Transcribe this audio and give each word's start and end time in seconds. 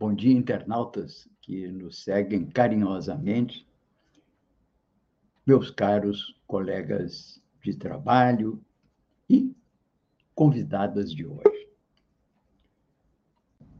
Bom 0.00 0.14
dia, 0.14 0.32
internautas 0.32 1.28
que 1.40 1.66
nos 1.72 2.04
seguem 2.04 2.46
carinhosamente, 2.46 3.66
meus 5.44 5.72
caros 5.72 6.40
colegas 6.46 7.42
de 7.60 7.74
trabalho 7.74 8.64
e 9.28 9.52
convidadas 10.36 11.12
de 11.12 11.26
hoje. 11.26 11.68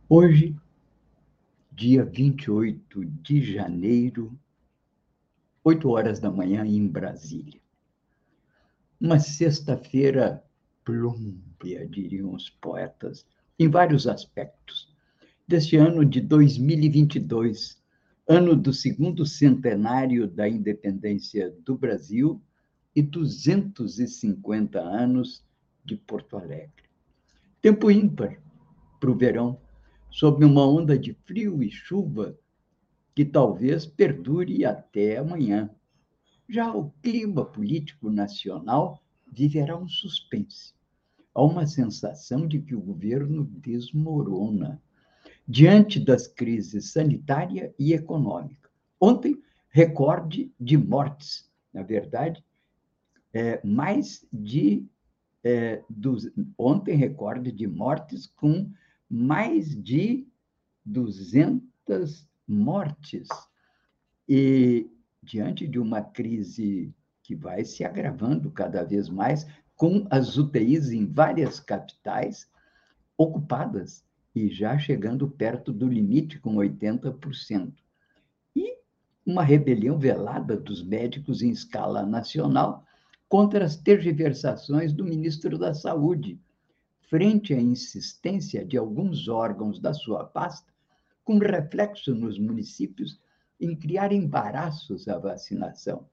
Hoje, 0.09 0.57
dia 1.71 2.05
28 2.05 3.05
de 3.05 3.53
janeiro, 3.53 4.37
8 5.63 5.89
horas 5.89 6.19
da 6.19 6.33
manhã 6.33 6.67
em 6.67 6.85
Brasília. 6.89 7.61
Uma 9.01 9.21
sexta-feira 9.21 10.45
plúmbia, 10.85 11.87
diriam 11.87 12.35
os 12.35 12.51
poetas, 12.51 13.25
em 13.57 13.69
vários 13.69 14.09
aspectos 14.09 14.98
deste 15.49 15.79
ano 15.79 16.05
de 16.05 16.21
2022, 16.21 17.83
ano 18.29 18.55
do 18.55 18.71
segundo 18.71 19.25
centenário 19.25 20.29
da 20.29 20.47
independência 20.47 21.51
do 21.65 21.75
Brasil 21.75 22.39
e 22.95 23.01
250 23.01 24.79
anos 24.79 25.43
de 25.83 25.97
Porto 25.97 26.37
Alegre. 26.37 26.85
Tempo 27.63 27.91
ímpar 27.91 28.39
para 29.01 29.11
o 29.11 29.17
verão, 29.17 29.59
sob 30.11 30.45
uma 30.45 30.69
onda 30.69 30.99
de 30.99 31.15
frio 31.25 31.63
e 31.63 31.71
chuva 31.71 32.39
que 33.15 33.25
talvez 33.25 33.87
perdure 33.87 34.67
até 34.67 35.17
amanhã. 35.17 35.71
Já 36.47 36.71
o 36.75 36.91
clima 37.03 37.43
político 37.43 38.11
nacional 38.11 39.03
viverá 39.33 39.79
um 39.79 39.89
suspense. 39.89 40.75
Há 41.35 41.43
uma 41.43 41.67
sensação 41.67 42.47
de 42.47 42.61
que 42.61 42.75
o 42.75 42.81
governo 42.83 43.45
desmorona 43.45 44.79
diante 45.49 45.99
das 45.99 46.27
crises 46.27 46.93
sanitária 46.93 47.75
e 47.79 47.95
econômica. 47.95 48.69
Ontem, 49.01 49.43
recorde 49.71 50.53
de 50.61 50.77
mortes, 50.77 51.51
na 51.73 51.83
verdade, 51.83 52.45
é, 53.33 53.65
mais 53.67 54.27
de. 54.31 54.87
É, 55.43 55.83
dos, 55.89 56.29
ontem, 56.59 56.97
recorde 56.97 57.51
de 57.53 57.67
mortes 57.67 58.27
com 58.27 58.71
mais 59.09 59.75
de 59.83 60.27
200 60.85 62.29
mortes. 62.47 63.29
E 64.29 64.91
diante 65.23 65.67
de 65.67 65.79
uma 65.79 66.03
crise 66.03 66.93
que 67.23 67.35
vai 67.35 67.65
se 67.65 67.85
agravando 67.85 68.51
cada 68.51 68.83
vez 68.83 69.09
mais, 69.09 69.47
com 69.77 70.07
as 70.11 70.37
UTIs 70.37 70.91
em 70.91 71.07
várias 71.07 71.61
capitais 71.61 72.51
ocupadas 73.17 74.05
e 74.35 74.49
já 74.49 74.79
chegando 74.79 75.29
perto 75.29 75.73
do 75.73 75.89
limite 75.89 76.39
com 76.39 76.55
80%. 76.57 77.73
E 78.55 78.77
uma 79.25 79.43
rebelião 79.43 79.99
velada 79.99 80.57
dos 80.57 80.83
médicos 80.83 81.43
em 81.43 81.51
escala 81.51 82.05
nacional 82.05 82.85
contra 83.29 83.65
as 83.65 83.77
tergiversações 83.77 84.93
do 84.93 85.05
ministro 85.05 85.59
da 85.59 85.75
Saúde, 85.75 86.41
frente 87.11 87.53
à 87.53 87.61
insistência 87.61 88.65
de 88.65 88.77
alguns 88.77 89.29
órgãos 89.29 89.79
da 89.79 89.93
sua 89.93 90.25
pasta, 90.25 90.73
com 91.25 91.39
reflexo 91.39 92.15
nos 92.15 92.39
municípios, 92.39 93.21
em 93.61 93.77
criar 93.77 94.13
embaraços 94.13 95.09
à 95.09 95.19
vacinação. 95.19 96.07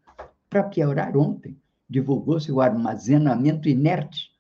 Para 0.50 0.64
piorar, 0.64 1.16
ontem 1.16 1.58
divulgou-se 1.90 2.52
o 2.52 2.60
armazenamento 2.60 3.70
inerte 3.70 4.32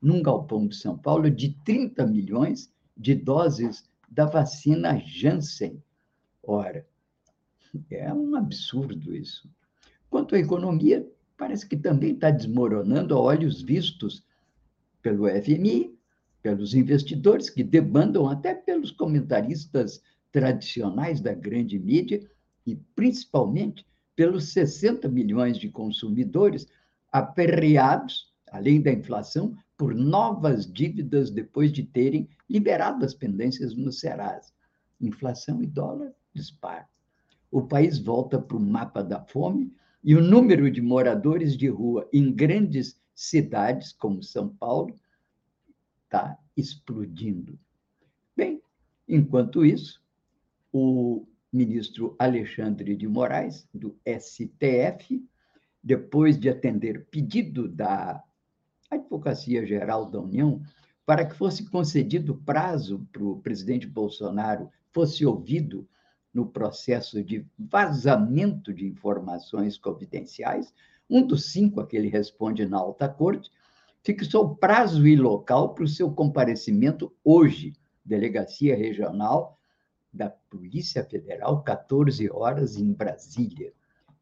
num 0.00 0.22
galpão 0.22 0.66
de 0.66 0.74
São 0.74 0.98
Paulo 0.98 1.30
de 1.30 1.50
30 1.64 2.06
milhões 2.06 2.72
de 2.96 3.14
doses 3.14 3.88
da 4.08 4.26
vacina 4.26 4.98
Janssen. 4.98 5.82
Ora, 6.42 6.86
é 7.90 8.12
um 8.12 8.36
absurdo 8.36 9.14
isso. 9.14 9.48
Quanto 10.08 10.34
à 10.34 10.38
economia, 10.38 11.06
parece 11.36 11.66
que 11.68 11.76
também 11.76 12.12
está 12.12 12.30
desmoronando 12.30 13.14
a 13.14 13.20
olhos 13.20 13.62
vistos 13.62 14.24
pelo 15.02 15.28
FMI, 15.28 15.98
pelos 16.42 16.74
investidores 16.74 17.50
que 17.50 17.64
debandam, 17.64 18.28
até 18.28 18.54
pelos 18.54 18.90
comentaristas 18.90 20.02
tradicionais 20.30 21.20
da 21.20 21.34
grande 21.34 21.78
mídia 21.78 22.28
e 22.66 22.76
principalmente 22.94 23.86
pelos 24.14 24.52
60 24.52 25.08
milhões 25.08 25.58
de 25.58 25.68
consumidores 25.68 26.66
aperreados, 27.10 28.32
além 28.50 28.80
da 28.80 28.92
inflação, 28.92 29.56
por 29.76 29.94
novas 29.94 30.70
dívidas 30.70 31.30
depois 31.30 31.72
de 31.72 31.82
terem 31.82 32.28
liberado 32.48 33.04
as 33.04 33.14
pendências 33.14 33.74
no 33.74 33.92
Serasa. 33.92 34.52
Inflação 35.00 35.62
e 35.62 35.66
dólar 35.66 36.12
disparam. 36.32 36.86
O 37.50 37.62
país 37.62 37.98
volta 37.98 38.40
para 38.40 38.56
o 38.56 38.60
mapa 38.60 39.02
da 39.02 39.20
fome 39.20 39.72
e 40.02 40.14
o 40.14 40.20
número 40.20 40.70
de 40.70 40.82
moradores 40.82 41.56
de 41.56 41.68
rua 41.68 42.08
em 42.12 42.32
grandes 42.32 43.00
cidades, 43.14 43.92
como 43.92 44.22
São 44.22 44.48
Paulo, 44.48 44.94
está 46.04 46.38
explodindo. 46.56 47.58
Bem, 48.36 48.60
enquanto 49.08 49.64
isso, 49.64 50.02
o 50.72 51.26
ministro 51.52 52.16
Alexandre 52.18 52.96
de 52.96 53.06
Moraes, 53.06 53.68
do 53.72 53.96
STF, 54.04 55.24
depois 55.82 56.38
de 56.38 56.48
atender 56.48 57.06
pedido 57.06 57.68
da 57.68 58.22
Advocacia 58.90 59.64
Geral 59.64 60.10
da 60.10 60.20
União 60.20 60.60
para 61.06 61.24
que 61.24 61.34
fosse 61.34 61.68
concedido 61.68 62.34
prazo 62.34 63.06
para 63.12 63.22
o 63.22 63.40
presidente 63.40 63.86
Bolsonaro 63.86 64.70
fosse 64.90 65.26
ouvido 65.26 65.86
no 66.32 66.46
processo 66.46 67.22
de 67.22 67.46
vazamento 67.58 68.72
de 68.72 68.86
informações 68.86 69.78
confidenciais, 69.78 70.74
um 71.08 71.24
dos 71.24 71.52
cinco 71.52 71.80
a 71.80 71.86
que 71.86 71.96
ele 71.96 72.08
responde 72.08 72.66
na 72.66 72.78
alta 72.78 73.08
corte, 73.08 73.50
fixou 74.02 74.56
prazo 74.56 75.06
e 75.06 75.14
local 75.14 75.74
para 75.74 75.84
o 75.84 75.88
seu 75.88 76.10
comparecimento 76.10 77.14
hoje, 77.22 77.74
Delegacia 78.04 78.76
Regional 78.76 79.58
da 80.12 80.30
Polícia 80.30 81.04
Federal, 81.04 81.62
14 81.62 82.30
horas 82.30 82.76
em 82.76 82.92
Brasília. 82.92 83.72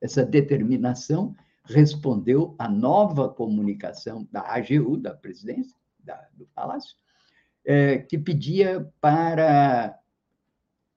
Essa 0.01 0.25
determinação 0.25 1.35
respondeu 1.65 2.55
à 2.59 2.69
nova 2.69 3.29
comunicação 3.29 4.27
da 4.33 4.41
AGU, 4.41 4.97
da 4.97 5.15
presidência, 5.15 5.77
da, 6.05 6.29
do 6.35 6.47
Palácio, 6.55 6.97
é, 7.65 7.99
que 7.99 8.19
pedia 8.19 8.91
para 9.01 9.99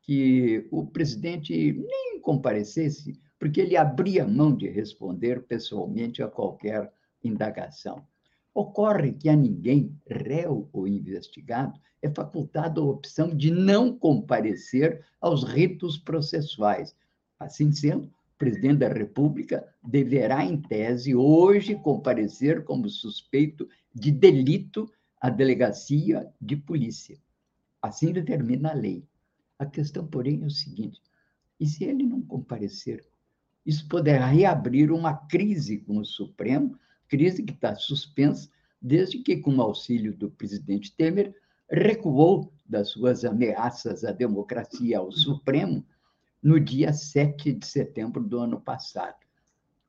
que 0.02 0.68
o 0.72 0.86
presidente 0.86 1.74
nem 1.74 2.20
comparecesse, 2.22 3.20
porque 3.40 3.62
ele 3.62 3.76
abria 3.76 4.28
mão 4.28 4.56
de 4.56 4.70
responder 4.70 5.44
pessoalmente 5.44 6.22
a 6.22 6.28
qualquer 6.28 6.92
indagação. 7.24 8.06
Ocorre 8.54 9.14
que 9.14 9.28
a 9.28 9.36
ninguém, 9.36 10.00
réu 10.08 10.70
ou 10.72 10.88
investigado, 10.88 11.80
é 12.02 12.10
facultada 12.10 12.80
a 12.80 12.84
opção 12.84 13.36
de 13.36 13.52
não 13.52 13.98
comparecer 13.98 15.04
aos 15.20 15.44
ritos 15.44 15.98
processuais. 15.98 16.96
Assim 17.40 17.72
sendo, 17.72 18.10
presidente 18.38 18.80
da 18.80 18.90
República 18.90 19.66
deverá, 19.84 20.46
em 20.46 20.62
tese, 20.62 21.16
hoje 21.16 21.76
comparecer 21.76 22.64
como 22.64 22.90
suspeito 22.90 23.68
de 23.94 24.12
delito 24.12 24.92
à 25.20 25.30
delegacia 25.30 26.28
de 26.40 26.56
polícia. 26.56 27.18
Assim 27.82 28.12
determina 28.12 28.72
a 28.72 28.74
lei. 28.74 29.08
A 29.58 29.66
questão, 29.66 30.06
porém, 30.06 30.42
é 30.44 30.46
o 30.46 30.50
seguinte: 30.50 31.02
e 31.60 31.66
se 31.66 31.86
ele 31.86 32.04
não 32.04 32.22
comparecer? 32.22 33.06
Isso 33.66 33.88
poderá 33.88 34.28
reabrir 34.28 34.92
uma 34.92 35.16
crise 35.16 35.80
com 35.80 35.98
o 35.98 36.06
Supremo, 36.06 36.78
crise 37.08 37.42
que 37.42 37.54
está 37.54 37.74
suspensa 37.76 38.50
desde 38.82 39.20
que, 39.20 39.38
com 39.38 39.56
o 39.56 39.62
auxílio 39.62 40.16
do 40.16 40.30
presidente 40.30 40.96
Temer, 40.96 41.34
recuou 41.70 42.54
das 42.66 42.90
suas 42.90 43.26
ameaças 43.26 44.04
à 44.04 44.12
democracia 44.12 45.00
ao 45.00 45.12
Supremo 45.12 45.84
no 46.46 46.60
dia 46.60 46.94
7 46.94 47.54
de 47.54 47.66
setembro 47.66 48.22
do 48.22 48.38
ano 48.38 48.62
passado. 48.62 49.16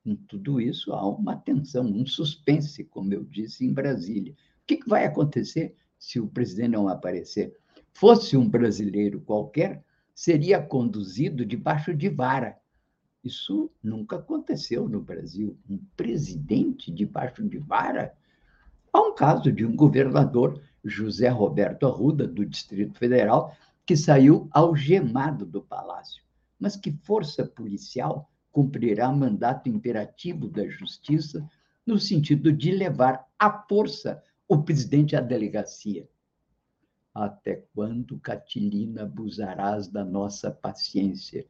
Com 0.02 0.16
tudo 0.16 0.58
isso, 0.58 0.94
há 0.94 1.06
uma 1.06 1.36
tensão, 1.36 1.84
um 1.84 2.06
suspense, 2.06 2.82
como 2.82 3.12
eu 3.12 3.24
disse, 3.24 3.66
em 3.66 3.74
Brasília. 3.74 4.32
O 4.32 4.66
que 4.66 4.80
vai 4.88 5.04
acontecer 5.04 5.76
se 5.98 6.18
o 6.18 6.26
presidente 6.26 6.70
não 6.70 6.88
aparecer? 6.88 7.54
Fosse 7.92 8.38
um 8.38 8.48
brasileiro 8.48 9.20
qualquer, 9.20 9.84
seria 10.14 10.58
conduzido 10.62 11.44
debaixo 11.44 11.92
de 11.92 12.08
vara. 12.08 12.56
Isso 13.22 13.70
nunca 13.82 14.16
aconteceu 14.16 14.88
no 14.88 15.02
Brasil. 15.02 15.58
Um 15.68 15.78
presidente 15.94 16.90
debaixo 16.90 17.46
de 17.46 17.58
vara. 17.58 18.14
Há 18.90 19.02
um 19.02 19.14
caso 19.14 19.52
de 19.52 19.66
um 19.66 19.76
governador, 19.76 20.62
José 20.82 21.28
Roberto 21.28 21.86
Arruda, 21.86 22.26
do 22.26 22.46
Distrito 22.46 22.98
Federal, 22.98 23.54
que 23.84 23.94
saiu 23.94 24.48
algemado 24.52 25.44
do 25.44 25.60
palácio. 25.60 26.24
Mas 26.58 26.76
que 26.76 26.92
força 27.02 27.44
policial 27.44 28.30
cumprirá 28.50 29.12
mandato 29.12 29.68
imperativo 29.68 30.48
da 30.48 30.66
justiça 30.66 31.46
no 31.86 31.98
sentido 31.98 32.50
de 32.52 32.70
levar 32.70 33.26
à 33.38 33.50
força 33.68 34.22
o 34.48 34.62
presidente 34.62 35.14
à 35.14 35.20
delegacia? 35.20 36.08
Até 37.14 37.66
quando, 37.74 38.18
Catilina, 38.18 39.02
abusarás 39.02 39.88
da 39.88 40.02
nossa 40.04 40.50
paciência? 40.50 41.46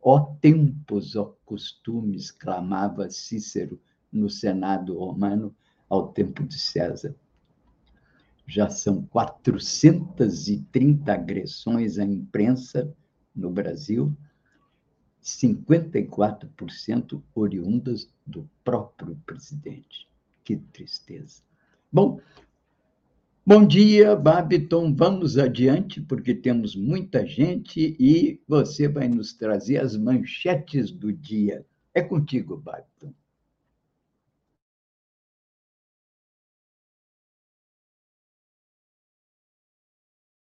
Ó 0.00 0.34
tempos, 0.40 1.16
ó 1.16 1.36
costumes, 1.44 2.30
clamava 2.30 3.10
Cícero 3.10 3.80
no 4.10 4.30
Senado 4.30 4.98
romano 4.98 5.54
ao 5.88 6.08
tempo 6.08 6.44
de 6.44 6.58
César. 6.58 7.14
Já 8.46 8.70
são 8.70 9.02
430 9.06 11.12
agressões 11.12 11.98
à 11.98 12.04
imprensa 12.04 12.92
no 13.34 13.50
Brasil, 13.50 14.16
54% 15.22 17.22
oriundas 17.34 18.08
do 18.26 18.48
próprio 18.64 19.16
presidente. 19.26 20.08
Que 20.44 20.56
tristeza. 20.56 21.42
Bom, 21.92 22.20
Bom 23.44 23.66
dia, 23.66 24.14
Babiton. 24.14 24.94
Vamos 24.94 25.36
adiante, 25.36 26.00
porque 26.00 26.34
temos 26.34 26.76
muita 26.76 27.26
gente 27.26 27.96
e 27.98 28.40
você 28.46 28.86
vai 28.86 29.08
nos 29.08 29.32
trazer 29.32 29.78
as 29.78 29.96
manchetes 29.96 30.92
do 30.92 31.12
dia. 31.12 31.66
É 31.92 32.02
contigo, 32.02 32.56
Babiton. 32.56 33.12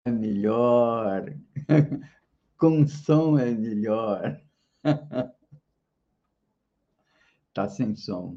É 0.04 0.10
melhor. 0.10 1.32
Com 2.58 2.86
som 2.88 3.38
é 3.38 3.52
melhor. 3.52 4.40
Tá 7.56 7.68
sem 7.70 7.96
som. 7.96 8.36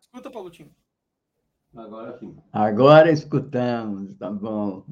Escuta, 0.00 0.30
Paulotinho. 0.30 0.70
Agora 1.74 2.16
sim. 2.16 2.36
Agora 2.52 3.10
escutamos, 3.10 4.14
tá 4.14 4.30
bom. 4.30 4.86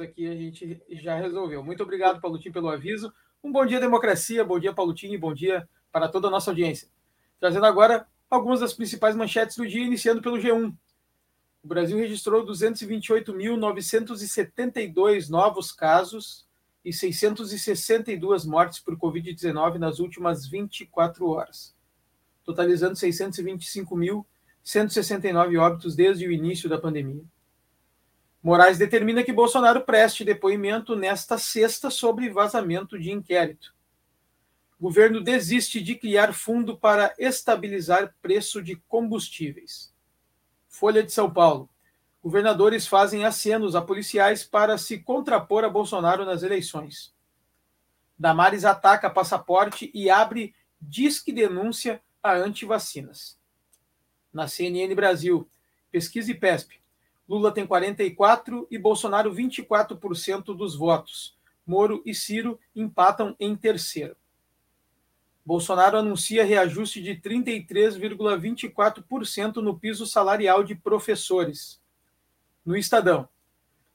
Aqui 0.00 0.26
a 0.26 0.34
gente 0.34 0.82
já 0.90 1.16
resolveu. 1.16 1.62
Muito 1.62 1.84
obrigado, 1.84 2.20
Paulotinho, 2.20 2.52
pelo 2.52 2.70
aviso. 2.70 3.14
Um 3.44 3.52
bom 3.52 3.64
dia, 3.64 3.78
democracia. 3.78 4.44
Bom 4.44 4.58
dia, 4.58 4.74
Paulotinho, 4.74 5.14
e 5.14 5.18
bom 5.18 5.32
dia 5.32 5.68
para 5.92 6.08
toda 6.08 6.26
a 6.26 6.30
nossa 6.30 6.50
audiência. 6.50 6.88
Trazendo 7.38 7.66
agora 7.66 8.08
algumas 8.28 8.58
das 8.58 8.74
principais 8.74 9.14
manchetes 9.14 9.56
do 9.56 9.64
dia, 9.64 9.84
iniciando 9.84 10.20
pelo 10.20 10.38
G1. 10.38 10.74
O 11.62 11.68
Brasil 11.68 11.98
registrou 11.98 12.44
228.972 12.44 15.28
novos 15.28 15.70
casos 15.70 16.50
e 16.84 16.92
662 16.92 18.44
mortes 18.44 18.80
por 18.80 18.96
Covid-19 18.96 19.78
nas 19.78 19.98
últimas 19.98 20.46
24 20.46 21.26
horas, 21.28 21.74
totalizando 22.44 22.96
625 22.96 23.96
mil 23.96 24.26
169 24.62 25.58
óbitos 25.58 25.96
desde 25.96 26.26
o 26.26 26.32
início 26.32 26.68
da 26.68 26.78
pandemia. 26.78 27.24
Moraes 28.42 28.78
determina 28.78 29.22
que 29.22 29.32
Bolsonaro 29.32 29.82
preste 29.82 30.24
depoimento 30.24 30.96
nesta 30.96 31.38
sexta 31.38 31.90
sobre 31.90 32.30
vazamento 32.30 32.98
de 32.98 33.10
inquérito. 33.10 33.74
governo 34.80 35.20
desiste 35.20 35.80
de 35.80 35.94
criar 35.94 36.32
fundo 36.32 36.76
para 36.76 37.14
estabilizar 37.16 38.14
preço 38.20 38.60
de 38.60 38.74
combustíveis. 38.88 39.94
Folha 40.68 41.04
de 41.04 41.12
São 41.12 41.32
Paulo. 41.32 41.68
Governadores 42.22 42.86
fazem 42.86 43.24
acenos 43.24 43.74
a 43.74 43.82
policiais 43.82 44.44
para 44.44 44.78
se 44.78 44.98
contrapor 44.98 45.64
a 45.64 45.68
Bolsonaro 45.68 46.24
nas 46.24 46.42
eleições. 46.42 47.12
Damares 48.18 48.64
ataca 48.64 49.10
passaporte 49.10 49.90
e 49.92 50.08
abre 50.08 50.54
disque 50.80 51.32
denúncia 51.32 52.00
a 52.22 52.34
antivacinas 52.34 53.40
na 54.32 54.48
CNN 54.48 54.94
Brasil. 54.94 55.46
Pesquisa 55.90 56.30
e 56.30 56.34
PESP. 56.34 56.80
Lula 57.28 57.52
tem 57.52 57.66
44% 57.66 58.66
e 58.70 58.78
Bolsonaro 58.78 59.34
24% 59.34 60.56
dos 60.56 60.74
votos. 60.74 61.36
Moro 61.66 62.02
e 62.06 62.14
Ciro 62.14 62.58
empatam 62.74 63.36
em 63.38 63.54
terceiro. 63.54 64.16
Bolsonaro 65.44 65.98
anuncia 65.98 66.42
reajuste 66.44 67.02
de 67.02 67.16
33,24% 67.16 69.56
no 69.56 69.78
piso 69.78 70.06
salarial 70.06 70.64
de 70.64 70.74
professores. 70.74 71.81
No 72.64 72.76
Estadão, 72.76 73.28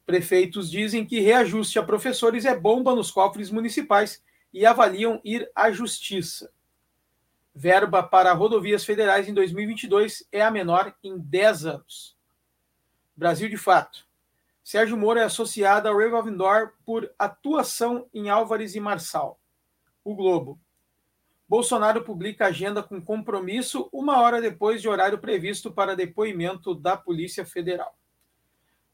prefeitos 0.06 0.70
dizem 0.70 1.06
que 1.06 1.20
reajuste 1.20 1.80
a 1.80 1.84
professores 1.84 2.46
é 2.46 2.58
bomba 2.58 2.96
nos 2.96 3.12
cofres 3.12 3.50
municipais 3.50 4.24
e 4.54 4.66
avaliam 4.66 5.22
ir 5.24 5.50
à 5.56 5.72
justiça 5.72 6.52
verba 7.58 8.04
para 8.04 8.32
rodovias 8.34 8.86
federais 8.86 9.28
em 9.28 9.34
2022 9.34 10.28
é 10.32 10.44
a 10.44 10.52
menor 10.52 10.96
em 11.04 11.18
10 11.18 11.66
anos. 11.66 12.16
Brasil 13.16 13.50
de 13.50 13.58
fato. 13.58 14.06
Sérgio 14.64 14.96
Moro 14.96 15.20
é 15.20 15.24
associado 15.24 15.88
ao 15.88 15.98
Revolving 15.98 16.38
Door 16.38 16.74
por 16.86 17.12
atuação 17.18 18.08
em 18.14 18.30
Álvares 18.30 18.76
e 18.76 18.80
Marçal. 18.80 19.40
O 20.04 20.14
Globo. 20.14 20.60
Bolsonaro 21.50 22.04
publica 22.04 22.46
agenda 22.46 22.84
com 22.84 23.02
compromisso 23.02 23.90
uma 23.92 24.22
hora 24.22 24.40
depois 24.40 24.80
de 24.80 24.88
horário 24.88 25.18
previsto 25.18 25.72
para 25.72 25.96
depoimento 25.96 26.76
da 26.76 26.96
Polícia 26.96 27.44
Federal. 27.44 27.98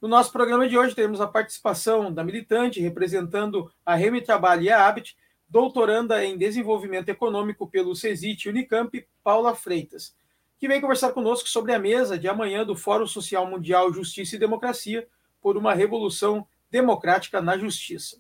No 0.04 0.10
nosso 0.10 0.34
programa 0.34 0.68
de 0.68 0.78
hoje, 0.78 0.94
teremos 0.94 1.22
a 1.22 1.28
participação 1.28 2.14
da 2.14 2.26
militante 2.26 2.82
representando 2.82 3.72
a 3.86 3.96
Remy 3.96 4.20
Trabalho 4.20 4.64
e 4.64 4.70
a 4.70 4.86
Habit, 4.86 5.16
doutoranda 5.48 6.26
em 6.26 6.38
desenvolvimento 6.38 7.08
econômico 7.08 7.66
pelo 7.66 7.96
CESIT 7.96 8.50
Unicamp, 8.50 9.08
Paula 9.24 9.56
Freitas, 9.56 10.14
que 10.60 10.68
vem 10.68 10.82
conversar 10.82 11.14
conosco 11.14 11.48
sobre 11.48 11.72
a 11.72 11.80
mesa 11.80 12.20
de 12.20 12.28
amanhã 12.28 12.66
do 12.66 12.76
Fórum 12.76 13.08
Social 13.08 13.50
Mundial 13.50 13.94
Justiça 13.94 14.36
e 14.36 14.40
Democracia 14.40 15.08
por 15.42 15.56
uma 15.56 15.74
revolução 15.74 16.46
democrática 16.70 17.42
na 17.42 17.58
justiça. 17.58 18.18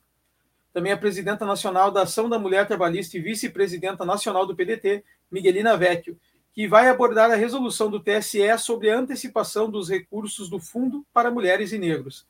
Também 0.72 0.93
a 0.93 0.98
presidenta 0.98 1.46
nacional 1.46 1.91
da 1.91 2.03
Ação 2.03 2.29
da 2.29 2.39
Mulher 2.39 2.65
Trabalhista 2.65 3.17
e 3.17 3.19
vice-presidenta 3.19 4.05
nacional 4.05 4.46
do 4.46 4.55
PDT, 4.55 5.03
Miguelina 5.29 5.75
Vecchio, 5.75 6.17
que 6.53 6.67
vai 6.67 6.88
abordar 6.88 7.31
a 7.31 7.36
resolução 7.36 7.89
do 7.89 8.00
TSE 8.00 8.57
sobre 8.60 8.91
a 8.91 8.98
antecipação 8.98 9.69
dos 9.69 9.89
recursos 9.89 10.50
do 10.50 10.60
Fundo 10.60 11.03
para 11.12 11.31
Mulheres 11.31 11.72
e 11.72 11.79
Negros. 11.79 12.27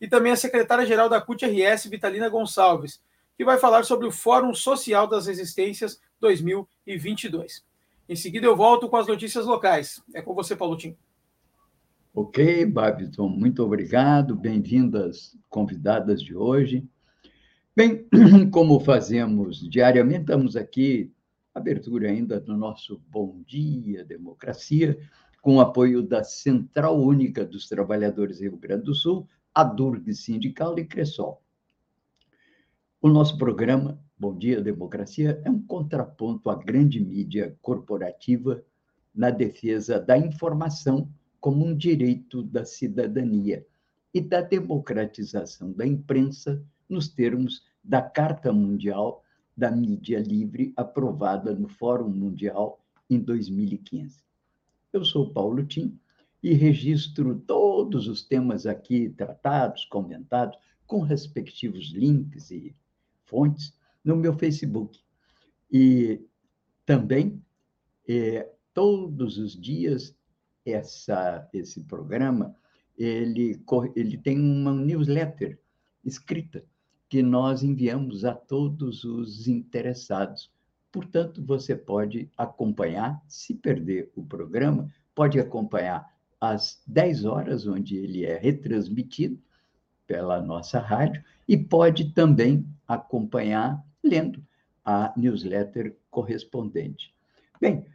E 0.00 0.06
também 0.06 0.32
a 0.32 0.36
secretária-geral 0.36 1.08
da 1.08 1.20
CUT-RS, 1.20 1.86
Vitalina 1.86 2.28
Gonçalves, 2.28 3.02
que 3.36 3.44
vai 3.44 3.58
falar 3.58 3.84
sobre 3.84 4.06
o 4.06 4.12
Fórum 4.12 4.54
Social 4.54 5.08
das 5.08 5.26
Resistências 5.26 6.00
2022. 6.20 7.64
Em 8.08 8.14
seguida, 8.14 8.46
eu 8.46 8.56
volto 8.56 8.88
com 8.88 8.96
as 8.96 9.08
notícias 9.08 9.44
locais. 9.44 10.00
É 10.14 10.22
com 10.22 10.34
você, 10.34 10.54
Paulo 10.54 10.76
Tim. 10.76 10.96
Ok, 12.14 12.64
Babson, 12.66 13.26
muito 13.26 13.64
obrigado. 13.64 14.36
Bem-vindas, 14.36 15.36
convidadas 15.50 16.22
de 16.22 16.36
hoje. 16.36 16.86
Bem, 17.74 18.06
como 18.52 18.78
fazemos 18.78 19.68
diariamente, 19.68 20.20
estamos 20.20 20.54
aqui, 20.54 21.10
abertura 21.54 22.08
ainda 22.10 22.40
do 22.40 22.56
nosso 22.56 23.00
Bom 23.10 23.42
Dia 23.46 24.04
Democracia, 24.04 24.98
com 25.40 25.60
apoio 25.60 26.02
da 26.02 26.24
Central 26.24 27.00
Única 27.00 27.44
dos 27.44 27.68
Trabalhadores 27.68 28.40
Rio 28.40 28.56
Grande 28.56 28.84
do 28.84 28.94
Sul, 28.94 29.28
a 29.54 29.62
DURG 29.62 30.12
Sindical 30.12 30.78
e 30.78 30.84
Cressol. 30.84 31.40
O 33.00 33.08
nosso 33.08 33.38
programa, 33.38 34.02
Bom 34.18 34.36
Dia 34.36 34.60
Democracia, 34.60 35.40
é 35.44 35.50
um 35.50 35.62
contraponto 35.62 36.50
à 36.50 36.56
grande 36.56 36.98
mídia 36.98 37.56
corporativa 37.62 38.64
na 39.14 39.30
defesa 39.30 40.00
da 40.00 40.18
informação 40.18 41.08
como 41.40 41.64
um 41.64 41.76
direito 41.76 42.42
da 42.42 42.64
cidadania 42.64 43.64
e 44.12 44.20
da 44.20 44.40
democratização 44.40 45.72
da 45.72 45.86
imprensa 45.86 46.64
nos 46.88 47.08
termos 47.08 47.62
da 47.82 48.00
Carta 48.00 48.52
Mundial 48.52 49.23
da 49.56 49.70
Mídia 49.70 50.20
Livre, 50.20 50.72
aprovada 50.76 51.54
no 51.54 51.68
Fórum 51.68 52.08
Mundial 52.08 52.84
em 53.08 53.18
2015. 53.18 54.22
Eu 54.92 55.04
sou 55.04 55.30
Paulo 55.30 55.64
Tim 55.64 55.98
e 56.42 56.52
registro 56.52 57.38
todos 57.46 58.08
os 58.08 58.22
temas 58.22 58.66
aqui 58.66 59.10
tratados, 59.10 59.84
comentados, 59.84 60.58
com 60.86 61.00
respectivos 61.00 61.92
links 61.92 62.50
e 62.50 62.74
fontes 63.24 63.72
no 64.04 64.16
meu 64.16 64.34
Facebook. 64.34 65.00
E 65.70 66.20
também, 66.84 67.42
é, 68.06 68.50
todos 68.74 69.38
os 69.38 69.52
dias, 69.58 70.14
essa, 70.64 71.48
esse 71.52 71.82
programa 71.84 72.54
ele, 72.96 73.60
ele 73.96 74.18
tem 74.18 74.38
uma 74.38 74.72
newsletter 74.72 75.58
escrita 76.04 76.64
que 77.14 77.22
nós 77.22 77.62
enviamos 77.62 78.24
a 78.24 78.34
todos 78.34 79.04
os 79.04 79.46
interessados. 79.46 80.50
Portanto, 80.90 81.40
você 81.46 81.76
pode 81.76 82.28
acompanhar, 82.36 83.22
se 83.28 83.54
perder 83.54 84.10
o 84.16 84.24
programa, 84.24 84.92
pode 85.14 85.38
acompanhar 85.38 86.12
às 86.40 86.82
10 86.88 87.24
horas, 87.24 87.68
onde 87.68 87.96
ele 87.96 88.24
é 88.24 88.36
retransmitido 88.36 89.40
pela 90.08 90.42
nossa 90.42 90.80
rádio, 90.80 91.22
e 91.46 91.56
pode 91.56 92.12
também 92.12 92.66
acompanhar 92.88 93.80
lendo 94.02 94.44
a 94.84 95.14
newsletter 95.16 95.96
correspondente. 96.10 97.14
Bem, 97.60 97.86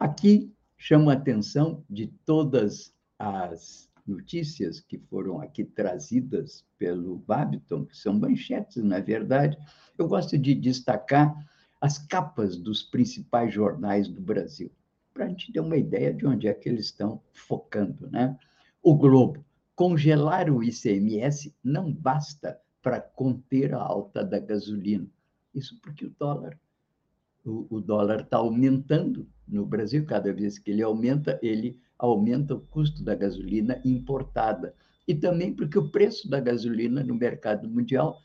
aqui 0.00 0.50
chamo 0.78 1.10
a 1.10 1.12
atenção 1.12 1.84
de 1.90 2.06
todas 2.24 2.90
as 3.18 3.91
notícias 4.06 4.80
que 4.80 4.98
foram 4.98 5.40
aqui 5.40 5.64
trazidas 5.64 6.64
pelo 6.78 7.18
Babiton, 7.18 7.84
que 7.84 7.96
são 7.96 8.14
manchetes, 8.14 8.82
na 8.82 9.00
verdade. 9.00 9.56
Eu 9.96 10.08
gosto 10.08 10.36
de 10.38 10.54
destacar 10.54 11.34
as 11.80 11.98
capas 11.98 12.56
dos 12.56 12.82
principais 12.82 13.52
jornais 13.52 14.08
do 14.08 14.20
Brasil, 14.20 14.70
para 15.12 15.26
a 15.26 15.28
gente 15.28 15.52
ter 15.52 15.60
uma 15.60 15.76
ideia 15.76 16.12
de 16.12 16.26
onde 16.26 16.48
é 16.48 16.54
que 16.54 16.68
eles 16.68 16.86
estão 16.86 17.20
focando. 17.32 18.10
Né? 18.10 18.36
O 18.82 18.94
Globo. 18.96 19.44
Congelar 19.74 20.50
o 20.50 20.62
ICMS 20.62 21.54
não 21.64 21.90
basta 21.90 22.60
para 22.82 23.00
conter 23.00 23.74
a 23.74 23.80
alta 23.80 24.22
da 24.22 24.38
gasolina. 24.38 25.08
Isso 25.54 25.80
porque 25.80 26.04
o 26.04 26.14
dólar 26.18 26.58
o, 27.44 27.66
o 27.76 27.80
dólar 27.80 28.20
está 28.20 28.38
aumentando 28.38 29.26
no 29.46 29.66
Brasil, 29.66 30.04
cada 30.06 30.32
vez 30.32 30.58
que 30.58 30.70
ele 30.70 30.82
aumenta, 30.82 31.38
ele 31.42 31.78
aumenta 32.02 32.56
o 32.56 32.60
custo 32.60 33.04
da 33.04 33.14
gasolina 33.14 33.80
importada. 33.84 34.74
E 35.06 35.14
também 35.14 35.54
porque 35.54 35.78
o 35.78 35.88
preço 35.88 36.28
da 36.28 36.40
gasolina 36.40 37.02
no 37.04 37.14
mercado 37.14 37.68
mundial 37.68 38.20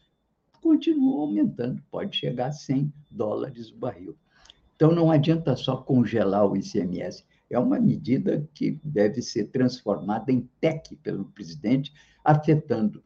continua 0.60 1.22
aumentando, 1.22 1.82
pode 1.92 2.18
chegar 2.18 2.48
a 2.48 2.52
100 2.52 2.92
dólares 3.12 3.70
o 3.70 3.78
barril. 3.78 4.18
Então, 4.76 4.92
não 4.92 5.12
adianta 5.12 5.56
só 5.56 5.78
congelar 5.78 6.46
o 6.46 6.58
ICMS, 6.58 7.24
é 7.50 7.58
uma 7.58 7.80
medida 7.80 8.48
que 8.54 8.80
deve 8.84 9.22
ser 9.22 9.46
transformada 9.46 10.32
em 10.32 10.50
TEC 10.60 10.96
pelo 10.98 11.26
presidente, 11.26 11.94
afetando 12.24 13.04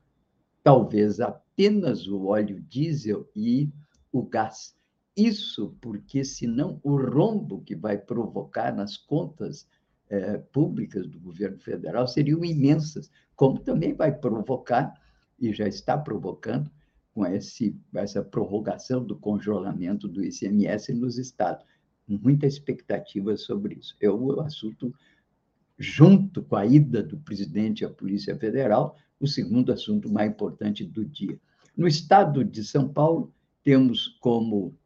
talvez 0.63 1.20
apenas 1.20 2.08
o 2.08 2.28
óleo 2.28 2.62
diesel 2.62 3.30
e 3.36 3.70
o 4.12 4.24
gás. 4.24 4.74
Isso 5.16 5.75
porque, 5.82 6.24
senão, 6.24 6.80
o 6.82 6.96
rombo 6.96 7.62
que 7.62 7.75
vai 7.75 7.98
provocar 7.98 8.74
nas 8.74 8.96
contas 8.96 9.68
eh, 10.13 10.39
públicas 10.51 11.08
do 11.08 11.18
governo 11.22 11.58
federal 11.58 12.06
seriam 12.06 12.44
imensas, 12.44 13.10
como 13.34 13.58
também 13.60 13.94
vai 13.94 14.12
provocar, 14.13 14.94
e 15.39 15.53
já 15.53 15.70
está 15.70 15.98
provocando, 15.98 16.70
com 17.13 17.25
esse, 17.25 17.74
essa 17.96 18.22
prorrogação 18.22 19.06
do 19.06 19.15
congelamento 19.15 20.10
do 20.10 20.22
ICMS 20.22 20.94
nos 20.94 21.18
estados. 21.18 21.65
Muita 22.06 22.46
expectativa 22.46 23.38
sobre 23.38 23.75
isso. 23.75 23.96
É 24.01 24.10
o 24.10 24.41
assunto, 24.41 24.94
junto 25.80 26.44
com 26.44 26.58
a 26.58 26.65
ida 26.65 27.01
do 27.01 27.18
presidente 27.18 27.86
à 27.86 27.89
Polícia 27.89 28.38
Federal, 28.38 28.98
o 29.18 29.25
segundo 29.25 29.72
assunto 29.72 30.12
mais 30.12 30.30
importante 30.30 30.84
do 30.84 31.06
dia. 31.06 31.39
No 31.75 31.88
estado 31.88 32.44
de 32.44 32.65
São 32.65 32.89
Paulo, 32.89 33.34
temos 33.63 34.10
como 34.20 34.77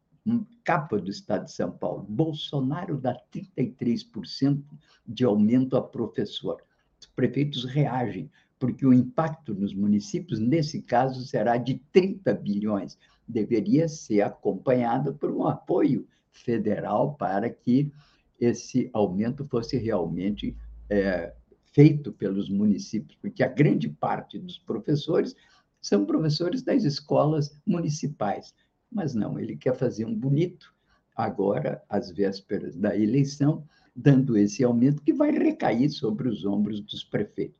capa 0.64 0.98
do 0.98 1.10
Estado 1.10 1.44
de 1.44 1.52
São 1.52 1.70
Paulo. 1.70 2.04
Bolsonaro 2.08 2.98
dá 2.98 3.16
33% 3.32 4.62
de 5.06 5.24
aumento 5.24 5.76
a 5.76 5.82
professor. 5.82 6.62
Os 7.00 7.06
prefeitos 7.06 7.64
reagem, 7.64 8.30
porque 8.58 8.86
o 8.86 8.92
impacto 8.92 9.54
nos 9.54 9.74
municípios, 9.74 10.40
nesse 10.40 10.82
caso, 10.82 11.24
será 11.24 11.56
de 11.56 11.80
30 11.92 12.34
bilhões. 12.34 12.98
Deveria 13.28 13.88
ser 13.88 14.22
acompanhado 14.22 15.14
por 15.14 15.30
um 15.30 15.46
apoio 15.46 16.06
federal 16.32 17.14
para 17.14 17.48
que 17.48 17.92
esse 18.40 18.90
aumento 18.92 19.44
fosse 19.46 19.76
realmente 19.76 20.56
é, 20.90 21.32
feito 21.72 22.12
pelos 22.12 22.48
municípios, 22.48 23.16
porque 23.20 23.42
a 23.42 23.48
grande 23.48 23.88
parte 23.88 24.38
dos 24.38 24.58
professores 24.58 25.34
são 25.80 26.04
professores 26.04 26.62
das 26.62 26.84
escolas 26.84 27.56
municipais 27.66 28.54
mas 28.90 29.14
não, 29.14 29.38
ele 29.38 29.56
quer 29.56 29.74
fazer 29.74 30.04
um 30.04 30.14
bonito, 30.14 30.74
agora, 31.14 31.82
às 31.88 32.10
vésperas 32.10 32.76
da 32.76 32.96
eleição, 32.96 33.66
dando 33.94 34.36
esse 34.36 34.62
aumento 34.62 35.02
que 35.02 35.12
vai 35.12 35.30
recair 35.30 35.90
sobre 35.90 36.28
os 36.28 36.44
ombros 36.44 36.80
dos 36.80 37.02
prefeitos. 37.02 37.56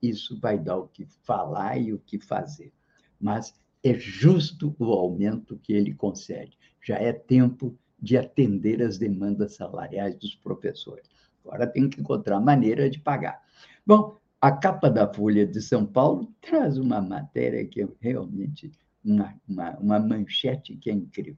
Isso 0.00 0.38
vai 0.38 0.58
dar 0.58 0.76
o 0.76 0.88
que 0.88 1.04
falar 1.04 1.78
e 1.78 1.92
o 1.92 1.98
que 1.98 2.18
fazer. 2.18 2.72
Mas 3.20 3.54
é 3.82 3.94
justo 3.94 4.74
o 4.78 4.92
aumento 4.92 5.58
que 5.58 5.72
ele 5.72 5.92
concede. 5.92 6.56
Já 6.82 6.96
é 6.96 7.12
tempo 7.12 7.76
de 8.00 8.16
atender 8.16 8.82
as 8.82 8.96
demandas 8.96 9.56
salariais 9.56 10.16
dos 10.16 10.34
professores. 10.34 11.04
Agora 11.44 11.66
tem 11.66 11.88
que 11.88 12.00
encontrar 12.00 12.40
maneira 12.40 12.88
de 12.88 12.98
pagar. 12.98 13.42
Bom, 13.86 14.18
a 14.40 14.52
capa 14.52 14.88
da 14.88 15.12
Folha 15.12 15.46
de 15.46 15.60
São 15.60 15.84
Paulo 15.84 16.32
traz 16.40 16.78
uma 16.78 17.00
matéria 17.00 17.64
que 17.66 17.80
eu 17.80 17.94
realmente 18.00 18.72
uma, 19.04 19.34
uma, 19.48 19.76
uma 19.78 19.98
manchete 19.98 20.76
que 20.76 20.90
é 20.90 20.92
incrível. 20.92 21.36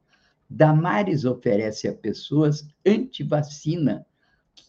Damares 0.49 1.25
oferece 1.25 1.88
a 1.88 1.95
pessoas 1.95 2.66
antivacina 2.87 4.04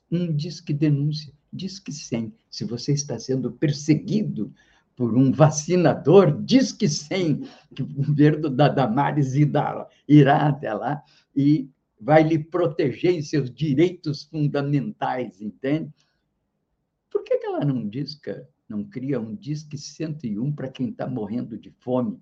um 0.09 0.33
disque 0.33 0.73
denúncia, 0.73 1.33
disque 1.51 1.91
100. 1.91 2.33
Se 2.49 2.63
você 2.63 2.93
está 2.93 3.17
sendo 3.19 3.51
perseguido 3.51 4.53
por 4.95 5.17
um 5.17 5.31
vacinador, 5.31 6.41
disque 6.43 6.87
100, 6.87 7.47
que 7.75 7.81
o 7.81 7.87
governo 7.87 8.49
da 8.49 8.69
Damares 8.69 9.33
irá 9.35 10.47
até 10.47 10.73
lá 10.73 11.03
e 11.35 11.69
vai 11.99 12.21
lhe 12.21 12.37
proteger 12.37 13.13
em 13.13 13.21
seus 13.21 13.49
direitos 13.49 14.23
fundamentais, 14.23 15.41
entende? 15.41 15.91
Por 17.09 17.23
que, 17.23 17.37
que 17.37 17.45
ela 17.45 17.65
não 17.65 17.87
disca, 17.87 18.47
não 18.67 18.83
cria 18.83 19.19
um 19.19 19.35
disque 19.35 19.77
101 19.77 20.51
para 20.51 20.69
quem 20.69 20.89
está 20.89 21.07
morrendo 21.07 21.57
de 21.57 21.71
fome? 21.79 22.19